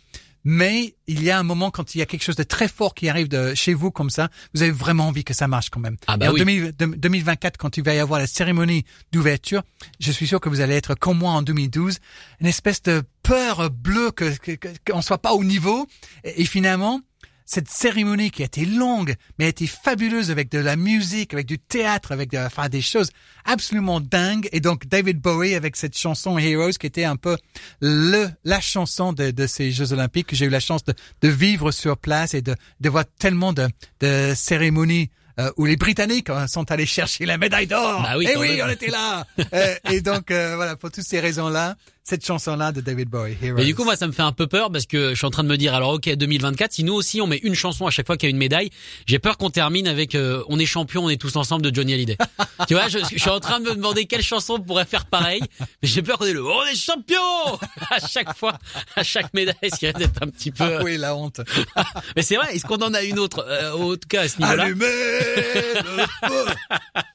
Mais 0.45 0.95
il 1.07 1.23
y 1.23 1.31
a 1.31 1.39
un 1.39 1.43
moment 1.43 1.71
quand 1.71 1.95
il 1.95 1.99
y 1.99 2.03
a 2.03 2.07
quelque 2.07 2.23
chose 2.23 2.37
de 2.37 2.43
très 2.43 2.69
fort 2.69 2.95
qui 2.95 3.09
arrive 3.09 3.29
de 3.29 3.55
chez 3.55 3.73
vous 3.75 3.91
comme 3.91 4.11
ça, 4.11 4.29
vous 4.55 4.62
avez 4.62 4.71
vraiment 4.73 5.09
envie 5.09 5.25
que 5.25 5.33
ça 5.35 5.49
marche 5.49 5.71
quand 5.71 5.81
même. 5.81 5.97
Ah 6.07 6.16
bah 6.16 6.27
Et 6.27 6.29
en 6.29 6.33
oui. 6.33 6.39
2000 6.41 6.73
de- 6.77 6.87
2024, 6.97 7.57
quand 7.57 7.77
il 7.79 7.85
va 7.85 7.95
y 7.95 7.99
avoir 7.99 8.21
la 8.21 8.27
cérémonie 8.27 8.85
d'ouverture, 9.12 9.62
je 10.01 10.12
suis 10.12 10.27
sûr 10.27 10.41
que 10.41 10.49
vous 10.49 10.61
allez 10.61 10.75
être 10.75 10.95
comme 10.95 11.19
moi 11.19 11.33
en 11.33 11.43
2012, 11.43 11.99
une 12.41 12.47
espèce 12.47 12.83
de 12.83 13.03
peur 13.23 13.71
bleue 13.71 14.11
que 14.11 14.33
qu'on 14.91 15.01
soit 15.03 15.19
pas 15.19 15.33
au 15.33 15.45
niveau. 15.45 15.87
Et, 16.25 16.43
et 16.43 16.45
finalement, 16.45 17.01
cette 17.47 17.69
cérémonie 17.69 18.31
qui 18.31 18.43
a 18.43 18.47
été 18.47 18.65
longue, 18.65 19.15
mais 19.39 19.45
a 19.47 19.49
été 19.49 19.66
fabuleuse 19.66 20.31
avec 20.31 20.51
de 20.51 20.59
la 20.59 20.77
musique, 20.77 21.35
avec 21.35 21.47
du 21.47 21.59
théâtre, 21.59 22.12
avec 22.12 22.31
de- 22.31 22.39
enfin, 22.39 22.69
des 22.69 22.81
choses 22.81 23.11
absolument 23.45 24.01
dingues. 24.01 24.49
Et 24.53 24.61
donc 24.61 24.87
David 24.87 25.21
Bowie 25.21 25.55
avec 25.55 25.77
cette 25.77 25.97
chanson 25.97 26.39
Heroes 26.39 26.73
qui 26.81 26.87
était 26.87 27.05
un 27.05 27.16
peu 27.16 27.37
le 27.81 28.29
la 28.45 28.61
chanson 28.61 29.12
de, 29.12 29.31
de 29.31 29.47
ces 29.47 29.73
Jeux 29.73 29.93
Olympiques 29.93 30.29
que 30.29 30.37
j'ai 30.37 30.47
eu 30.47 30.51
la 30.51 30.61
chance 30.61 30.85
de, 30.85 30.95
de 31.21 31.29
vivre 31.29 31.71
sur 31.71 31.99
place 31.99 32.35
et 32.35 32.43
de, 32.43 32.55
de 32.81 32.89
voir 32.89 33.05
tellement 33.19 33.53
de, 33.53 33.69
de 34.01 34.33
cérémonies 34.35 35.11
euh, 35.41 35.51
où 35.57 35.65
les 35.66 35.77
Britanniques 35.77 36.31
euh, 36.31 36.47
sont 36.47 36.71
allés 36.71 36.87
chercher 36.87 37.27
la 37.27 37.37
médaille 37.39 37.66
d'or. 37.66 38.03
Bah 38.03 38.15
oui, 38.16 38.27
et 38.27 38.35
quand 38.35 38.41
oui, 38.41 38.57
même. 38.57 38.66
on 38.66 38.71
était 38.71 38.91
là. 38.91 39.27
Euh, 39.53 39.75
et 39.91 40.01
donc 40.01 40.31
euh, 40.31 40.55
voilà, 40.57 40.77
pour 40.77 40.91
toutes 40.93 41.05
ces 41.05 41.21
raisons-là, 41.21 41.77
cette 42.05 42.25
chanson-là 42.25 42.71
de 42.71 42.83
David 42.83 43.09
Bowie, 43.09 43.35
Heroes. 43.43 43.57
Mais 43.57 43.65
du 43.65 43.75
coup, 43.75 43.83
moi, 43.83 43.97
ça 43.97 44.07
me 44.07 44.13
fait 44.13 44.23
un 44.23 44.33
peu 44.33 44.47
peur 44.47 44.71
parce 44.71 44.85
que 44.85 45.11
je 45.11 45.15
suis 45.15 45.27
en 45.27 45.31
train 45.31 45.43
de 45.43 45.49
me 45.49 45.57
dire, 45.57 45.75
alors 45.75 45.95
ok, 45.95 46.15
2024, 46.15 46.75
si 46.75 46.85
nous 46.85 46.93
aussi 46.93 47.23
on 47.23 47.27
met 47.27 47.39
une 47.39 47.55
chanson 47.55 47.87
à 47.87 47.91
chaque 47.91 48.07
fois 48.07 48.19
qu'il 48.19 48.29
y 48.29 48.31
a 48.31 48.31
une 48.31 48.37
médaille, 48.37 48.69
j'ai 49.07 49.19
peur 49.19 49.39
qu'on 49.39 49.49
termine 49.49 49.89
avec 49.89 50.15
euh, 50.15 50.43
On 50.49 50.59
est 50.59 50.67
champion, 50.67 51.07
on 51.07 51.09
est 51.09 51.17
tous 51.17 51.35
ensemble 51.37 51.63
de 51.63 51.75
Johnny 51.75 51.95
Hallyday. 51.95 52.19
tu 52.69 52.75
vois, 52.75 52.89
je, 52.89 52.99
je 52.99 53.19
suis 53.19 53.31
en 53.31 53.41
train 53.41 53.59
de 53.59 53.71
me 53.71 53.75
demander 53.75 54.05
quelle 54.05 54.23
chanson 54.23 54.61
pourrait 54.61 54.85
faire 54.85 55.07
pareil, 55.07 55.41
mais 55.61 55.89
j'ai 55.89 56.03
peur 56.03 56.19
qu'on 56.19 56.27
ait 56.27 56.35
le 56.35 56.45
On 56.45 56.67
est 56.67 56.77
champion 56.77 57.19
à 57.91 58.07
chaque 58.07 58.37
fois, 58.37 58.59
à 58.97 59.03
chaque 59.03 59.33
médaille, 59.33 59.57
ce 59.73 59.79
qui 59.79 59.87
risque 59.87 59.99
d'être 59.99 60.23
un 60.23 60.29
petit 60.29 60.51
peu. 60.51 60.77
Ah 60.81 60.83
oui, 60.85 60.99
la 60.99 61.17
honte. 61.17 61.41
Mais 62.17 62.23
c'est 62.23 62.37
vrai, 62.37 62.55
est-ce 62.55 62.67
qu'on 62.67 62.83
en 62.83 62.93
a 62.93 63.03
une 63.03 63.19
autre 63.19 63.45
euh, 63.49 63.73
En 63.73 63.97
tout 63.97 64.09
cas, 64.09 64.23
à 64.23 64.29
ce 64.29 64.41
niveau-là? 64.41 64.65
Allumez 64.65 64.85
le 64.85 66.29
feu. 66.29 66.45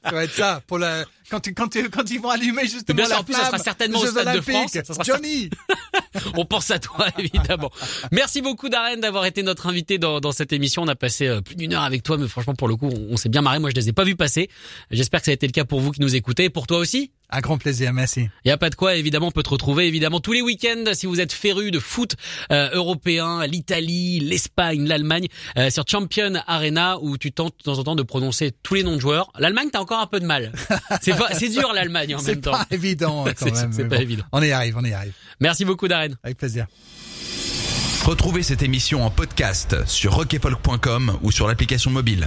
Ça 0.04 0.10
va 0.10 0.24
être 0.24 0.34
ça 0.34 0.62
pour 0.66 0.78
la 0.78 1.04
quand 1.30 1.46
quand 1.54 1.76
quand 1.90 2.10
ils 2.10 2.20
vont 2.20 2.30
allumer 2.30 2.62
justement 2.62 2.96
Bien 2.96 3.04
sûr, 3.06 3.14
la 3.14 3.20
en 3.20 3.24
plus, 3.24 3.34
ça 3.34 3.46
sera 3.46 3.58
certainement 3.58 3.98
des 3.98 4.04
au 4.04 4.06
Jeux 4.06 4.12
Stade 4.12 4.26
de 4.26 4.30
Olympiques. 4.30 4.54
France, 4.54 4.72
ça 4.72 4.94
sera 4.94 5.04
Johnny. 5.04 5.50
On 6.36 6.44
pense 6.44 6.70
à 6.70 6.78
toi, 6.78 7.06
évidemment. 7.18 7.70
Merci 8.12 8.42
beaucoup, 8.42 8.68
Darren, 8.68 8.98
d'avoir 8.98 9.26
été 9.26 9.42
notre 9.42 9.66
invité 9.66 9.98
dans, 9.98 10.20
dans 10.20 10.32
cette 10.32 10.52
émission. 10.52 10.82
On 10.82 10.88
a 10.88 10.96
passé 10.96 11.26
euh, 11.26 11.40
plus 11.40 11.56
d'une 11.56 11.72
heure 11.72 11.82
avec 11.82 12.02
toi, 12.02 12.16
mais 12.16 12.28
franchement, 12.28 12.54
pour 12.54 12.68
le 12.68 12.76
coup, 12.76 12.88
on, 12.88 13.14
on 13.14 13.16
s'est 13.16 13.28
bien 13.28 13.42
marré. 13.42 13.58
Moi, 13.58 13.70
je 13.70 13.76
les 13.76 13.88
ai 13.88 13.92
pas 13.92 14.04
vus 14.04 14.16
passer. 14.16 14.50
J'espère 14.90 15.20
que 15.20 15.26
ça 15.26 15.30
a 15.30 15.34
été 15.34 15.46
le 15.46 15.52
cas 15.52 15.64
pour 15.64 15.80
vous 15.80 15.92
qui 15.92 16.00
nous 16.00 16.16
écoutez. 16.16 16.44
Et 16.44 16.50
pour 16.50 16.66
toi 16.66 16.78
aussi 16.78 17.12
Un 17.32 17.40
grand 17.40 17.58
plaisir, 17.58 17.92
merci. 17.92 18.28
il 18.44 18.48
y 18.48 18.50
a 18.50 18.58
pas 18.58 18.70
de 18.70 18.74
quoi, 18.74 18.96
évidemment, 18.96 19.28
on 19.28 19.30
peut 19.30 19.42
te 19.42 19.50
retrouver 19.50 19.86
évidemment 19.86 20.18
tous 20.20 20.32
les 20.32 20.42
week-ends 20.42 20.84
si 20.94 21.06
vous 21.06 21.20
êtes 21.20 21.32
féru 21.32 21.70
de 21.70 21.78
foot 21.78 22.16
euh, 22.50 22.70
européen, 22.72 23.46
l'Italie, 23.46 24.18
l'Espagne, 24.20 24.86
l'Allemagne, 24.86 25.26
euh, 25.56 25.70
sur 25.70 25.84
Champion 25.88 26.32
Arena 26.46 26.98
où 27.00 27.16
tu 27.18 27.30
tentes 27.32 27.54
de 27.58 27.62
temps 27.62 27.78
en 27.78 27.84
temps 27.84 27.94
de 27.96 28.02
prononcer 28.02 28.52
tous 28.62 28.74
les 28.74 28.82
noms 28.82 28.96
de 28.96 29.00
joueurs. 29.00 29.30
L'Allemagne, 29.38 29.68
t'as 29.72 29.78
encore 29.80 30.00
un 30.00 30.06
peu 30.06 30.18
de 30.20 30.26
mal. 30.26 30.52
C'est 31.02 31.16
pas, 31.16 31.32
c'est 31.34 31.48
dur 31.50 31.72
l'Allemagne 31.72 32.14
en 32.16 32.18
C'est 32.18 32.32
même 32.32 32.40
temps. 32.40 32.50
pas 32.52 32.66
évident 32.70 33.24
quand 33.24 33.32
C'est- 33.46 33.52
même. 33.52 33.72
c'est 33.72 33.84
pas 33.88 33.96
bon. 33.96 34.02
évident. 34.02 34.24
On 34.32 34.42
y 34.42 34.50
arrive, 34.50 34.76
on 34.76 34.84
y 34.84 34.92
arrive. 34.92 35.12
Merci 35.38 35.64
beaucoup, 35.64 35.86
Darren. 35.88 36.14
Avec 36.24 36.36
plaisir. 36.36 36.66
Retrouvez 38.04 38.42
cette 38.42 38.62
émission 38.62 39.04
en 39.04 39.10
podcast 39.10 39.86
sur 39.86 40.14
rockefolk.com 40.14 41.18
ou 41.22 41.30
sur 41.30 41.46
l'application 41.46 41.90
mobile. 41.90 42.26